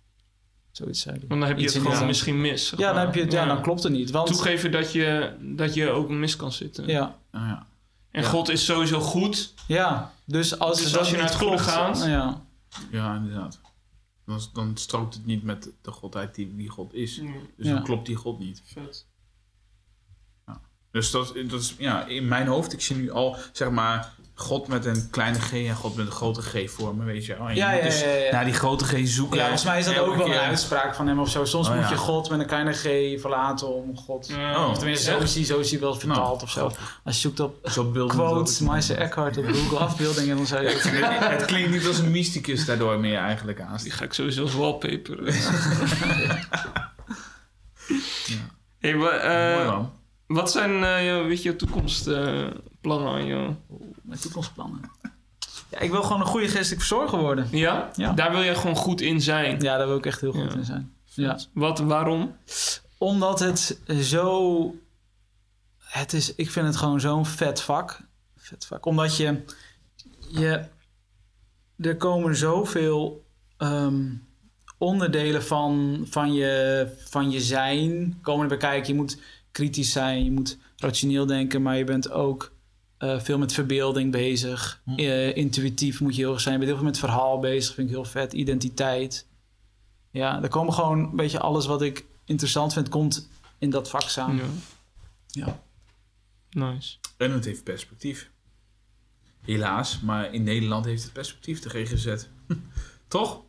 Zoiets 0.72 1.02
zei 1.02 1.18
hij. 1.20 1.28
Want 1.28 1.40
dan 1.40 1.50
heb 1.50 1.58
je 1.58 1.64
Iets 1.64 1.74
het 1.74 1.84
gewoon 1.84 2.06
misschien 2.06 2.42
mis. 2.42 2.68
zeg 2.68 2.80
Ja, 2.80 2.94
dan, 2.94 3.02
heb 3.06 3.16
je, 3.16 3.32
ja, 3.32 3.46
dan 3.46 3.62
klopt 3.62 3.84
het 3.84 3.92
niet. 3.92 4.12
Want, 4.12 4.28
Toegeven 4.28 4.72
dat 4.72 4.92
je, 4.92 5.34
dat 5.40 5.74
je 5.74 5.90
ook 5.90 6.10
mis 6.10 6.36
kan 6.36 6.52
zitten. 6.52 6.88
ja, 6.88 7.16
Ah, 7.32 7.42
ja. 7.48 7.66
En 8.12 8.22
Ja. 8.22 8.28
God 8.30 8.50
is 8.50 8.66
sowieso 8.66 9.00
goed. 9.00 9.54
ja, 9.68 10.14
dus 10.26 10.60
als, 10.60 10.82
Dus 10.82 10.98
als 10.98 11.10
je 11.10 11.16
naar 11.18 11.26
het 11.26 11.36
goede 11.36 11.58
gaat- 11.58 12.04
Ja, 12.06 12.42
ja, 12.92 13.16
inderdaad. 13.16 13.60
Dan, 14.26 14.40
dan 14.54 14.72
strookt 14.78 15.14
het 15.14 15.26
niet 15.26 15.44
met 15.44 15.70
de 15.82 15.92
godheid 15.92 16.36
die, 16.36 16.56
die 16.56 16.70
God 16.70 16.94
is. 16.94 17.16
Dus 17.58 17.68
Ja. 17.68 17.74
dan 17.74 17.84
klopt 17.84 18.06
die 18.06 18.16
God 18.16 18.40
niet. 18.40 18.62
Vet. 18.66 19.06
Dus 20.92 21.12
dat, 21.12 21.34
dat 21.48 21.62
is 21.62 21.76
ja, 21.78 22.06
in 22.06 22.28
mijn 22.28 22.48
hoofd. 22.48 22.74
Ik 22.74 22.82
zie 22.82 22.96
nu 22.96 23.12
al, 23.12 23.38
zeg 23.52 23.70
maar, 23.70 24.14
God 24.42 24.68
met 24.68 24.86
een 24.86 25.08
kleine 25.10 25.40
G 25.40 25.52
en 25.54 25.76
God 25.76 25.96
met 25.96 26.06
een 26.06 26.12
grote 26.12 26.42
G 26.42 26.72
vormen, 26.72 27.06
weet 27.06 27.26
je. 27.26 27.36
wel. 27.38 27.48
En 27.48 27.54
je 27.56 27.60
Ja, 27.60 27.70
moet 27.72 27.78
ja, 27.80 27.84
dus 27.86 28.02
ja, 28.02 28.08
ja. 28.10 28.32
naar 28.32 28.46
die 28.46 28.54
grote 28.54 28.86
G 28.86 28.98
zoeken. 29.04 29.38
ja, 29.38 29.42
volgens 29.44 29.64
mij 29.64 29.80
is 29.80 29.86
dat 29.86 29.98
ook 29.98 30.16
wel 30.16 30.26
een 30.28 30.34
uitspraak 30.38 30.96
van 30.96 31.08
hem 31.08 31.20
of 31.20 31.30
zo. 31.30 31.46
Soms 31.46 31.68
Oh, 31.68 31.74
moet 31.76 31.84
ja. 31.84 31.90
je 31.90 31.96
God 31.98 32.30
met 32.30 32.40
een 32.40 32.46
kleine 32.46 32.74
G 32.74 32.82
verlaten 33.22 33.68
om 33.76 33.98
God... 33.98 34.30
Oh. 34.56 34.68
Of 34.70 34.78
tenminste, 34.78 35.12
zo 35.12 35.18
is 35.18 35.36
hij, 35.36 35.44
zo 35.46 35.60
is 35.60 35.72
hij 35.72 35.80
wel 35.80 35.96
vertaald 35.96 36.44
of 36.44 36.50
zo. 36.50 36.72
Als 37.04 37.16
je 37.16 37.22
zoekt 37.22 37.40
op 37.40 37.56
Zo 37.70 37.92
beelden 37.92 38.16
quotes, 38.18 38.60
Meister 38.60 38.98
Eckhart 38.98 39.38
op 39.38 39.46
Google 39.48 39.78
afbeeldingen, 39.88 40.38
dan 40.38 40.46
zou 40.46 40.64
je 40.64 40.76
ook... 40.76 40.82
Het 41.30 41.46
klinkt 41.46 41.70
niet 41.70 41.88
als 41.88 41.98
een 42.00 42.12
mysticus 42.12 42.66
daardoor 42.66 43.00
meer 43.00 43.18
eigenlijk 43.18 43.62
aan. 43.62 43.78
Die 43.84 43.92
ga 43.92 44.04
ik 44.04 44.14
sowieso 44.14 44.42
als 44.42 44.54
wallpaper. 44.54 45.28
eh. 45.28 45.36
Ja. 48.26 48.38
hey, 48.80 48.92
eh, 48.94 49.56
Mooi 49.56 49.66
man. 49.70 49.92
wat 50.28 50.52
zijn 50.52 50.84
eh, 50.84 51.06
je, 51.06 51.24
weet 51.24 51.44
je, 51.44 51.50
je 51.50 51.56
toekomstplannen 52.82 53.22
aan 53.22 53.26
jou? 53.26 53.56
Mijn 54.02 54.20
toekomstplannen. 54.20 54.82
Ja, 55.70 55.80
ik 55.80 55.92
wil 55.92 56.04
gewoon 56.04 56.22
een 56.22 56.28
goede 56.28 56.48
geestelijk 56.48 56.82
verzorger 56.86 57.20
worden. 57.20 57.48
Ja? 57.52 57.92
Ja. 57.96 58.14
Daar 58.14 58.32
wil 58.32 58.42
je 58.42 58.56
gewoon 58.56 58.76
goed 58.76 59.02
in 59.02 59.22
zijn. 59.22 59.60
Ja, 59.62 59.78
daar 59.78 59.88
wil 59.88 59.98
ik 59.98 60.06
echt 60.06 60.22
heel 60.22 60.32
goed 60.32 60.52
Ja. 60.52 60.58
in 60.58 60.66
zijn. 60.66 60.94
Ja. 61.04 61.40
Wat, 61.54 61.80
waarom? 61.80 62.36
Omdat 62.98 63.40
het 63.40 63.80
zo... 64.02 64.76
Het 65.78 66.14
is, 66.14 66.36
ik 66.36 66.52
vind 66.52 66.66
het 66.68 66.76
gewoon 66.76 67.00
zo'n 67.00 67.26
vet 67.26 67.62
vak. 67.62 68.02
Vet 68.38 68.66
vak. 68.66 68.86
Omdat 68.86 69.18
je... 69.18 69.44
je 70.30 70.66
er 71.78 71.98
komen 71.98 72.36
zoveel 72.36 73.26
ehm, 73.58 74.14
onderdelen 74.78 75.44
van, 75.44 76.02
van, 76.10 76.34
je, 76.34 76.88
van 77.10 77.32
je 77.32 77.42
zijn 77.42 78.20
komen 78.22 78.42
erbij 78.42 78.58
kijken. 78.58 78.94
Je 78.94 79.00
moet 79.00 79.18
kritisch 79.52 79.92
zijn, 79.92 80.24
je 80.24 80.32
moet 80.32 80.58
rationeel 80.78 81.26
denken, 81.26 81.62
maar 81.62 81.78
je 81.78 81.84
bent 81.84 82.12
ook 82.12 82.52
eh, 83.02 83.20
veel 83.20 83.38
met 83.38 83.54
verbeelding 83.54 84.12
bezig. 84.12 84.82
Hm. 84.86 85.00
Eh, 85.00 85.36
intuïtief 85.36 86.00
moet 86.00 86.16
je 86.16 86.22
heel 86.22 86.34
erg 86.34 86.42
zijn. 86.42 86.54
Je 86.54 86.60
bent 86.60 86.72
heel 86.72 86.80
veel 86.82 86.90
met 86.90 87.00
verhaal 87.00 87.40
bezig, 87.40 87.76
vind 87.76 87.88
ik 87.88 87.94
heel 87.94 88.06
vet. 88.06 88.34
Identiteit. 88.34 89.28
Ja, 90.12 90.42
er 90.44 90.50
komen 90.50 90.74
gewoon 90.74 91.00
een 91.00 91.16
beetje 91.16 91.40
alles 91.40 91.66
wat 91.66 91.82
ik 91.82 92.06
interessant 92.26 92.74
vind, 92.74 92.90
komt 92.90 93.30
in 93.60 93.70
dat 93.70 93.90
vak 93.90 94.02
samen. 94.02 94.64
Ja. 95.28 95.46
Ja. 95.46 95.62
Nice. 96.50 96.98
En 97.18 97.32
het 97.32 97.46
heeft 97.46 97.64
perspectief. 97.64 98.30
Helaas, 99.42 100.00
maar 100.00 100.34
in 100.34 100.44
Nederland 100.44 100.86
heeft 100.86 101.04
het 101.04 101.14
perspectief 101.14 101.60
de 101.60 101.70
GGZ. 101.70 102.26
Toch? 103.08 103.42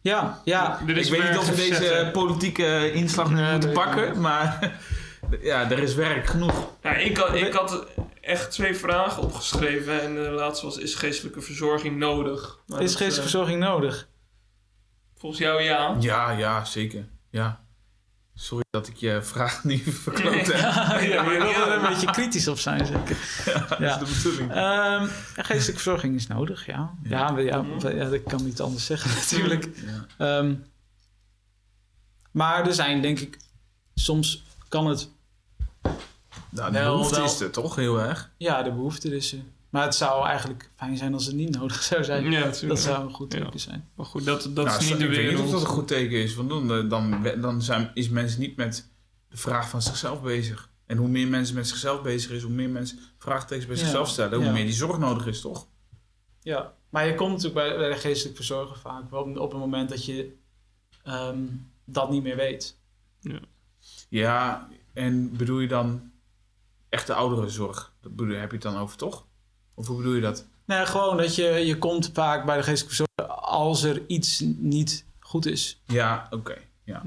Ja, 0.00 0.42
ja. 0.44 0.80
Ik 0.80 0.86
weet 0.86 0.96
niet 1.28 1.38
of 1.38 1.48
we 1.48 1.56
gezet, 1.56 1.78
deze 1.78 2.10
politieke 2.12 2.92
inslag 2.92 3.28
nu 3.28 3.34
Nee, 3.34 3.50
moeten 3.50 3.72
nee, 3.72 3.78
pakken, 3.78 4.12
nee. 4.12 4.20
maar 4.20 4.80
ja, 5.40 5.70
er 5.70 5.78
is 5.78 5.94
werk 5.94 6.26
genoeg. 6.26 6.70
Ja, 6.82 6.94
ik, 6.94 7.16
had, 7.16 7.34
ik 7.34 7.52
had 7.52 7.86
echt 8.28 8.50
twee 8.50 8.74
vragen 8.74 9.22
opgeschreven. 9.22 10.02
En 10.02 10.14
de 10.14 10.20
laatste 10.30 10.66
was, 10.66 10.76
is 10.76 10.94
geestelijke 10.94 11.40
verzorging 11.40 11.96
nodig? 11.96 12.58
Maar 12.66 12.82
Is 12.82 12.90
dat, 12.90 13.00
geestelijke 13.00 13.14
eh, 13.16 13.20
verzorging 13.30 13.60
nodig? 13.60 14.08
Volgens 15.16 15.40
jou 15.40 15.62
ja. 15.62 15.96
Ja, 16.00 16.30
ja, 16.30 16.64
zeker. 16.64 17.08
Ja. 17.30 17.66
Sorry 18.34 18.64
dat 18.70 18.88
ik 18.88 18.96
je 18.96 19.22
vraag 19.22 19.64
niet 19.64 19.82
verkloot 19.94 20.34
heb. 20.34 20.46
ja, 20.46 20.98
ja, 21.00 21.22
maar 21.22 21.32
je 21.32 21.38
wil 21.38 21.70
er 21.70 21.82
een 21.82 21.88
beetje 21.88 22.10
kritisch 22.10 22.48
op 22.48 22.58
zijn, 22.58 22.86
zeker. 22.86 23.16
Dat 23.68 23.78
Ja. 23.78 24.00
is 24.00 24.08
de 24.08 24.14
bedoeling. 24.22 24.52
Ehm, 24.52 25.06
geestelijke 25.34 25.82
verzorging 25.82 26.14
is 26.14 26.26
nodig, 26.26 26.66
ja. 26.66 26.94
Ja, 27.02 27.38
ja, 27.38 27.64
ja, 27.80 28.08
dat 28.08 28.22
kan 28.22 28.44
niet 28.44 28.60
anders 28.60 28.84
zeggen 28.86 29.10
natuurlijk. 29.20 29.68
Ja. 29.74 30.06
Ehm, 30.38 30.54
maar 32.32 32.66
er 32.66 32.74
zijn, 32.74 33.02
denk 33.02 33.18
ik, 33.18 33.38
soms 33.94 34.42
kan 34.68 34.86
het, 34.86 35.10
Nou, 36.50 36.72
de 36.72 36.78
Wel, 36.78 36.92
behoefte 36.92 37.14
wel. 37.16 37.24
is 37.24 37.40
er 37.40 37.50
toch 37.50 37.74
heel 37.74 38.00
erg. 38.00 38.30
ja, 38.36 38.62
de 38.62 38.70
behoefte 38.72 39.16
is 39.16 39.32
er. 39.32 39.38
Maar 39.70 39.82
het 39.84 39.94
zou 39.94 40.26
eigenlijk 40.26 40.70
fijn 40.76 40.96
zijn 40.96 41.14
als 41.14 41.26
het 41.26 41.34
niet 41.34 41.56
nodig 41.58 41.82
zou 41.82 42.04
zijn. 42.04 42.24
Ja, 42.30 42.40
Dat 42.40 42.48
natuurlijk. 42.48 42.80
zou 42.80 43.04
een 43.04 43.12
goed 43.14 43.32
Ja. 43.32 43.38
teken 43.44 43.60
zijn. 43.60 43.88
Maar 43.94 44.06
goed, 44.06 44.24
dat, 44.24 44.42
dat 44.42 44.64
nou, 44.66 44.78
is 44.78 44.88
niet 44.88 44.98
de 44.98 45.04
ik 45.04 45.10
weet 45.10 45.18
niet 45.18 45.28
of 45.28 45.32
wereld. 45.34 45.50
dat 45.50 45.60
een 45.60 45.66
goed 45.66 45.88
teken 45.88 46.22
is. 46.22 46.34
Want 46.34 46.48
dan, 46.48 46.88
dan, 46.88 47.22
dan 47.40 47.62
zijn, 47.62 47.90
is 47.94 48.08
mensen 48.08 48.40
niet 48.40 48.56
met 48.56 48.88
de 49.28 49.36
vraag 49.36 49.68
van 49.68 49.82
zichzelf 49.82 50.22
bezig. 50.22 50.70
En 50.86 50.96
hoe 50.96 51.08
meer 51.08 51.28
mensen 51.28 51.54
met 51.54 51.68
zichzelf 51.68 52.02
bezig 52.02 52.30
is, 52.30 52.42
hoe 52.42 52.52
meer 52.52 52.68
mensen 52.70 52.98
vraagtekens 53.18 53.66
bij 53.66 53.76
Ja. 53.76 53.82
zichzelf 53.82 54.08
stellen, 54.08 54.36
hoe 54.36 54.46
Ja. 54.46 54.52
meer 54.52 54.64
die 54.64 54.72
zorg 54.72 54.98
nodig 54.98 55.26
is, 55.26 55.40
toch? 55.40 55.66
Ja, 56.42 56.72
maar 56.88 57.06
je 57.06 57.14
komt 57.14 57.30
natuurlijk 57.42 57.54
bij, 57.68 57.76
bij 57.78 57.88
de 57.88 58.00
geestelijke 58.00 58.36
verzorger 58.36 58.78
vaak 58.78 59.10
wel 59.10 59.22
op 59.22 59.50
het 59.50 59.60
moment 59.60 59.88
dat 59.88 60.04
je 60.04 60.32
ehm, 61.02 61.38
dat 61.84 62.10
niet 62.10 62.22
meer 62.22 62.36
weet. 62.36 62.76
Ja, 64.08 64.68
en 64.92 65.36
bedoel 65.36 65.58
je 65.60 65.68
dan 65.68 66.10
echte 66.88 67.14
ouderenzorg? 67.14 67.92
Dat 68.00 68.16
bedoel, 68.16 68.36
heb 68.36 68.48
je 68.50 68.54
het 68.56 68.62
dan 68.64 68.76
over, 68.76 68.96
toch? 68.96 69.26
Of 69.74 69.86
hoe 69.86 69.96
bedoel 69.96 70.14
je 70.14 70.20
dat? 70.20 70.46
Nee, 70.64 70.86
gewoon 70.86 71.16
dat 71.16 71.34
je, 71.34 71.42
je 71.44 71.78
komt 71.78 72.10
vaak 72.12 72.44
bij 72.46 72.56
de 72.56 72.62
geestelijke 72.62 72.94
verzorger 72.96 73.36
als 73.44 73.82
er 73.82 74.02
iets 74.06 74.40
niet 74.56 75.04
goed 75.18 75.46
is. 75.46 75.82
Ja, 75.86 76.26
oké. 76.30 76.56
Ja. 76.84 77.02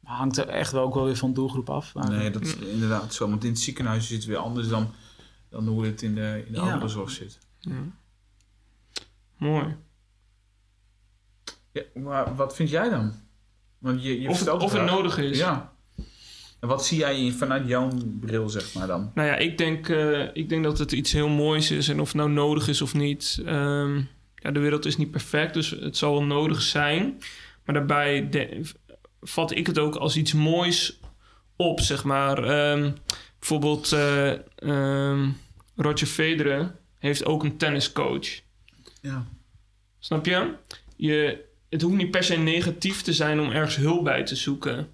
Maar 0.00 0.14
hangt 0.16 0.36
er 0.36 0.48
echt 0.48 0.72
wel 0.72 0.82
ook 0.82 0.94
wel 0.94 1.04
weer 1.04 1.16
van 1.16 1.32
doelgroep 1.32 1.70
af. 1.70 1.94
Maar 1.94 2.08
Nee, 2.10 2.30
dat 2.30 2.42
is 2.42 2.54
inderdaad 2.56 3.14
zo. 3.14 3.28
Want 3.28 3.44
in 3.44 3.50
het 3.50 3.58
ziekenhuis 3.60 4.06
zit 4.06 4.16
het 4.16 4.26
weer 4.26 4.36
anders 4.36 4.68
dan, 4.68 4.94
dan 5.48 5.66
hoe 5.68 5.84
het 5.86 6.02
in 6.02 6.14
de, 6.14 6.42
in 6.46 6.52
de 6.52 6.58
Ja. 6.58 6.64
ouderenzorg 6.64 7.10
zit. 7.10 7.38
Ja. 7.58 7.82
Mooi. 9.36 9.76
Ja, 11.72 11.82
maar 11.94 12.36
wat 12.36 12.54
vind 12.54 12.70
jij 12.70 12.88
dan? 12.88 13.14
Want 13.78 14.02
je, 14.02 14.20
je 14.20 14.28
Of, 14.28 14.38
het- 14.38 14.48
of 14.48 14.72
het 14.72 14.84
nodig 14.84 15.18
is. 15.18 15.38
Ja. 15.38 15.69
En 16.60 16.68
wat 16.68 16.86
zie 16.86 16.98
jij 16.98 17.30
vanuit 17.38 17.68
jouw 17.68 17.90
bril, 18.20 18.48
zeg 18.48 18.74
maar 18.74 18.86
dan? 18.86 19.10
Nou 19.14 19.28
ja, 19.28 19.36
ik 19.36 19.58
denk, 19.58 19.88
eh, 19.88 20.26
ik 20.32 20.48
denk 20.48 20.64
dat 20.64 20.78
het 20.78 20.92
iets 20.92 21.12
heel 21.12 21.28
moois 21.28 21.70
is. 21.70 21.88
En 21.88 22.00
of 22.00 22.06
het 22.08 22.16
nou 22.16 22.30
nodig 22.30 22.68
is 22.68 22.82
of 22.82 22.94
niet. 22.94 23.42
ehm, 23.46 23.96
ja, 24.34 24.50
de 24.50 24.60
wereld 24.60 24.84
is 24.84 24.96
niet 24.96 25.10
perfect, 25.10 25.54
dus 25.54 25.70
het 25.70 25.96
zal 25.96 26.12
wel 26.12 26.24
nodig 26.24 26.62
zijn. 26.62 27.18
Maar 27.64 27.74
daarbij 27.74 28.28
de- 28.30 28.60
vat 29.20 29.50
ik 29.56 29.66
het 29.66 29.78
ook 29.78 29.94
als 29.96 30.16
iets 30.16 30.32
moois 30.32 31.00
op, 31.56 31.80
zeg 31.80 32.04
maar. 32.04 32.44
Ehm, 32.44 32.90
bijvoorbeeld 33.38 33.92
eh, 33.92 34.32
ehm, 34.56 35.28
Roger 35.76 36.06
Federer 36.06 36.74
heeft 36.98 37.24
ook 37.24 37.42
een 37.44 37.56
tenniscoach. 37.56 38.28
Ja. 39.02 39.26
Snap 39.98 40.26
je? 40.26 40.54
je? 40.96 41.44
Het 41.68 41.82
hoeft 41.82 41.96
niet 41.96 42.10
per 42.10 42.24
se 42.24 42.36
negatief 42.36 43.02
te 43.02 43.12
zijn 43.12 43.40
om 43.40 43.50
ergens 43.50 43.76
hulp 43.76 44.04
bij 44.04 44.24
te 44.24 44.36
zoeken. 44.36 44.88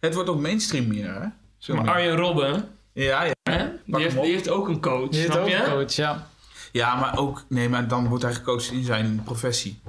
Het 0.00 0.14
wordt 0.14 0.28
ook 0.28 0.40
mainstream 0.40 0.86
meer, 0.86 1.14
hè? 1.22 1.28
Zo 1.58 1.74
Maar. 1.74 1.88
Arjen 1.88 2.16
Robben, 2.16 2.68
Ja, 2.92 3.22
ja. 3.22 3.32
hè? 3.42 3.68
Die, 3.86 3.96
heeft, 3.96 4.14
die 4.22 4.32
heeft 4.32 4.48
ook 4.48 4.68
een 4.68 4.80
coach, 4.80 5.10
je 5.10 5.18
hebt 5.18 5.32
snap 5.32 5.42
ook 5.44 5.48
je? 5.50 5.56
een 5.64 5.70
coach, 5.70 5.92
ja. 5.92 6.26
ja, 6.72 6.94
maar 6.94 7.18
ook... 7.18 7.44
Nee, 7.48 7.68
maar 7.68 7.88
dan 7.88 8.08
wordt 8.08 8.24
hij 8.24 8.34
gecoacht 8.34 8.70
in 8.70 8.84
zijn 8.84 9.22
professie. 9.24 9.80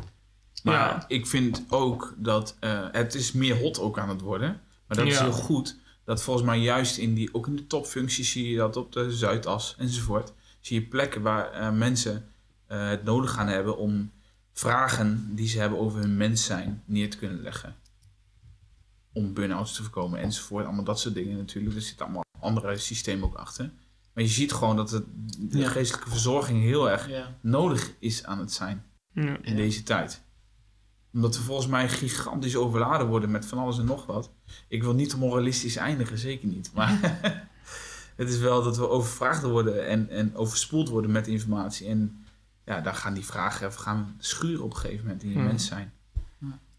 Maar 0.63 0.73
Ja. 0.73 1.05
ik 1.07 1.27
vind 1.27 1.63
ook 1.69 2.13
dat... 2.17 2.55
eh, 2.59 2.79
het 2.91 3.13
is 3.15 3.31
meer 3.31 3.57
hot 3.57 3.79
ook 3.79 3.99
aan 3.99 4.09
het 4.09 4.21
worden. 4.21 4.61
Maar 4.87 4.97
dat 4.97 5.07
is 5.07 5.19
heel 5.19 5.31
goed. 5.31 5.75
Dat 6.05 6.23
volgens 6.23 6.45
mij 6.45 6.59
juist 6.59 6.97
in 6.97 7.13
die... 7.13 7.29
Ook 7.33 7.47
in 7.47 7.55
de 7.55 7.67
topfuncties 7.67 8.31
zie 8.31 8.49
je 8.49 8.57
dat 8.57 8.75
op 8.77 8.91
de 8.91 9.11
Zuidas 9.11 9.75
enzovoort. 9.77 10.31
Zie 10.61 10.79
je 10.81 10.87
plekken 10.87 11.21
waar 11.21 11.51
eh, 11.51 11.71
mensen 11.71 12.29
eh, 12.67 12.87
het 12.89 13.03
nodig 13.03 13.31
gaan 13.31 13.47
hebben 13.47 13.77
om 13.77 14.11
vragen 14.53 15.27
die 15.35 15.47
ze 15.47 15.59
hebben 15.59 15.79
over 15.79 15.99
hun 15.99 16.17
mens 16.17 16.45
zijn 16.45 16.81
neer 16.85 17.09
te 17.09 17.17
kunnen 17.17 17.41
leggen. 17.41 17.75
Om 19.13 19.33
burn-outs 19.33 19.73
te 19.75 19.81
voorkomen 19.81 20.19
enzovoort. 20.19 20.65
Allemaal 20.65 20.83
dat 20.83 20.99
soort 20.99 21.13
dingen 21.13 21.37
natuurlijk. 21.37 21.75
Er 21.75 21.81
zit 21.81 22.01
allemaal 22.01 22.23
andere 22.39 22.77
systemen 22.77 23.25
ook 23.25 23.35
achter. 23.35 23.71
Maar 24.13 24.23
je 24.23 24.29
ziet 24.29 24.51
gewoon 24.53 24.75
dat 24.75 24.91
het, 24.91 25.03
de 25.39 25.57
Ja. 25.57 25.69
geestelijke 25.69 26.09
verzorging 26.09 26.61
heel 26.61 26.89
erg 26.89 27.09
ja. 27.09 27.37
nodig 27.41 27.93
is 27.99 28.23
aan 28.25 28.39
het 28.39 28.51
zijn 28.53 28.83
Ja. 29.13 29.37
in 29.41 29.55
deze 29.55 29.83
tijd. 29.83 30.21
Omdat 31.13 31.37
we 31.37 31.43
volgens 31.43 31.67
mij 31.67 31.89
gigantisch 31.89 32.55
overladen 32.55 33.07
worden 33.07 33.31
met 33.31 33.45
van 33.45 33.57
alles 33.57 33.79
en 33.79 33.85
nog 33.85 34.05
wat. 34.05 34.31
Ik 34.67 34.83
wil 34.83 34.93
niet 34.93 35.15
moralistisch 35.17 35.75
eindigen, 35.75 36.17
zeker 36.17 36.47
niet. 36.47 36.71
Maar 36.73 36.99
het 38.15 38.29
is 38.29 38.37
wel 38.37 38.63
dat 38.63 38.77
we 38.77 38.89
overvraagd 38.89 39.43
worden 39.43 39.87
en, 39.87 40.09
en 40.09 40.35
overspoeld 40.35 40.89
worden 40.89 41.11
met 41.11 41.27
informatie. 41.27 41.87
En 41.87 42.23
ja, 42.65 42.81
daar 42.81 42.95
gaan 42.95 43.13
die 43.13 43.25
vragen 43.25 43.67
even 43.67 43.79
gaan 43.81 44.15
schuren 44.19 44.63
op 44.63 44.71
een 44.71 44.77
gegeven 44.77 45.05
moment 45.05 45.23
in 45.23 45.29
je 45.29 45.35
Hmm. 45.35 45.45
mens 45.45 45.65
zijn. 45.65 45.93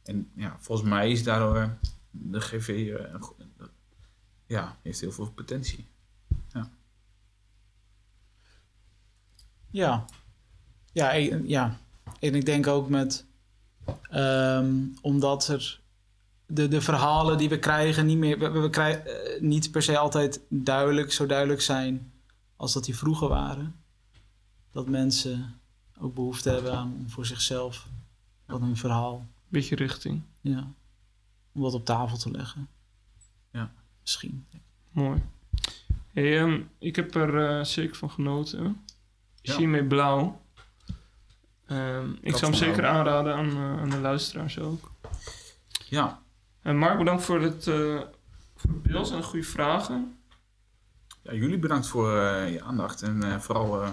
En 0.05 0.31
ja, 0.35 0.57
volgens 0.61 0.89
mij 0.89 1.11
is 1.11 1.23
daardoor 1.25 1.77
de 2.17 2.41
GV 2.41 2.95
eh, 2.99 3.23
ja, 4.47 4.77
heeft 4.83 5.01
heel 5.01 5.13
veel 5.13 5.31
potentie. 5.31 5.87
Ja. 9.71 10.05
Ja, 10.93 11.13
ik, 11.13 11.41
ja. 11.47 11.79
En 12.21 12.35
ik 12.35 12.45
denk 12.45 12.67
ook 12.67 12.89
met... 12.89 13.25
ehm, 14.11 14.75
omdat 15.01 15.49
er... 15.49 15.83
De, 16.47 16.69
de 16.69 16.81
verhalen 16.81 17.39
die 17.39 17.49
we 17.49 17.59
krijgen 17.59 18.07
niet 18.07 18.19
meer... 18.19 18.39
We, 18.39 18.49
we 18.49 18.71
krijgen 18.71 19.07
eh, 19.07 19.41
niet 19.41 19.71
per 19.71 19.83
se 19.83 19.99
altijd 19.99 20.41
duidelijk, 20.49 21.13
zo 21.13 21.27
duidelijk 21.27 21.61
zijn... 21.61 22.13
als 22.57 22.73
dat 22.73 22.85
die 22.85 22.97
vroeger 22.97 23.29
waren. 23.29 23.75
Dat 24.71 24.89
mensen 24.89 25.61
ook 26.01 26.15
behoefte 26.15 26.51
hebben 26.51 26.77
aan 26.77 26.95
om 26.99 27.11
voor 27.11 27.27
zichzelf... 27.27 27.87
wat 28.47 28.61
een 28.61 28.77
verhaal... 28.77 29.27
Beetje 29.49 29.77
richting. 29.77 30.23
Ja. 30.41 30.69
Om 31.55 31.63
dat 31.63 31.75
op 31.75 31.85
tafel 31.85 32.17
te 32.17 32.31
leggen. 32.31 32.69
Ja. 33.53 33.73
Misschien. 34.03 34.47
Mooi. 34.91 35.23
Hey, 36.13 36.39
ehm, 36.41 36.61
ik 36.79 36.97
heb 36.97 37.15
er 37.15 37.59
eh, 37.59 37.65
zeker 37.65 37.97
van 37.97 38.11
genoten. 38.11 38.67
Ik 39.41 39.47
Ja. 39.49 39.53
zie 39.55 39.63
hem 39.65 39.75
in 39.75 39.89
blauw. 39.89 40.41
Ehm, 41.67 42.11
ik 42.21 42.37
zou 42.37 42.51
hem 42.51 42.55
zeker 42.61 42.77
blauw. 42.77 42.93
aanraden 42.93 43.35
aan, 43.35 43.51
eh, 43.51 43.81
aan 43.81 43.91
de 43.91 43.99
luisteraars 43.99 44.59
ook. 44.59 44.91
Ja, 45.89 46.23
En 46.63 46.77
Mark, 46.79 46.99
bedankt 46.99 47.23
voor 47.23 47.41
het, 47.41 47.67
eh 47.67 48.01
voor 48.57 48.71
het 48.71 48.83
beeld 48.83 49.11
en 49.11 49.17
de 49.17 49.23
goede 49.23 49.45
vragen. 49.47 50.19
Ja, 51.23 51.33
jullie 51.33 51.59
bedankt 51.59 51.87
voor 51.87 52.17
eh, 52.19 52.53
je 52.53 52.63
aandacht 52.63 53.03
en 53.03 53.23
eh, 53.23 53.39
vooral 53.39 53.83
eh, 53.83 53.91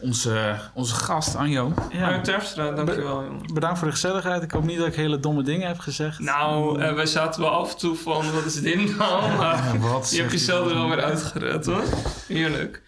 onze, 0.00 0.56
onze 0.72 0.94
gast 0.94 1.34
Anjo. 1.34 1.72
Arjen 2.02 2.22
Terpstra, 2.22 2.70
dankjewel 2.70 3.24
jongen. 3.24 3.54
Bedankt 3.54 3.78
voor 3.78 3.86
de 3.86 3.92
gezelligheid. 3.94 4.42
Ik 4.42 4.50
hoop 4.50 4.64
niet 4.64 4.78
dat 4.78 4.86
ik 4.86 4.94
hele 4.94 5.20
domme 5.20 5.42
dingen 5.42 5.66
heb 5.66 5.78
gezegd. 5.78 6.18
Nou, 6.18 6.80
eh, 6.80 6.94
wij 6.94 7.06
zaten 7.06 7.40
wel 7.40 7.50
af 7.50 7.72
en 7.72 7.78
toe 7.78 7.96
van, 7.96 8.32
wat 8.32 8.44
is 8.44 8.54
dit 8.54 8.96
nou? 8.96 9.36
Maar 9.36 9.80
wat 9.80 10.10
je 10.10 10.20
hebt 10.20 10.32
jezelf 10.32 10.68
er 10.68 10.74
wel 10.74 10.88
weer 10.88 11.02
uitgered 11.02 11.66
hoor. 11.66 11.82
Heerlijk. 12.26 12.82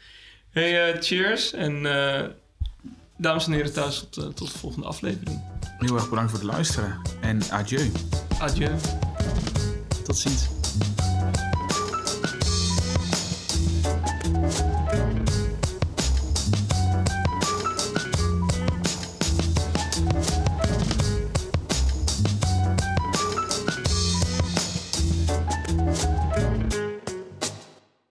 Hey, 0.51 0.93
eh, 0.93 1.01
cheers. 1.03 1.53
En 1.53 1.87
eh, 1.87 2.25
dames 3.17 3.47
en 3.47 3.53
heren 3.53 3.73
thuis, 3.73 4.07
tot, 4.11 4.37
tot 4.37 4.53
de 4.53 4.59
volgende 4.59 4.87
aflevering. 4.87 5.43
Heel 5.79 5.95
erg 5.95 6.09
bedankt 6.09 6.31
voor 6.31 6.41
het 6.41 6.49
luisteren 6.49 7.01
en 7.21 7.43
adieu. 7.51 7.93
Adieu. 8.39 8.75
Tot 10.05 10.17
ziens. 10.17 10.49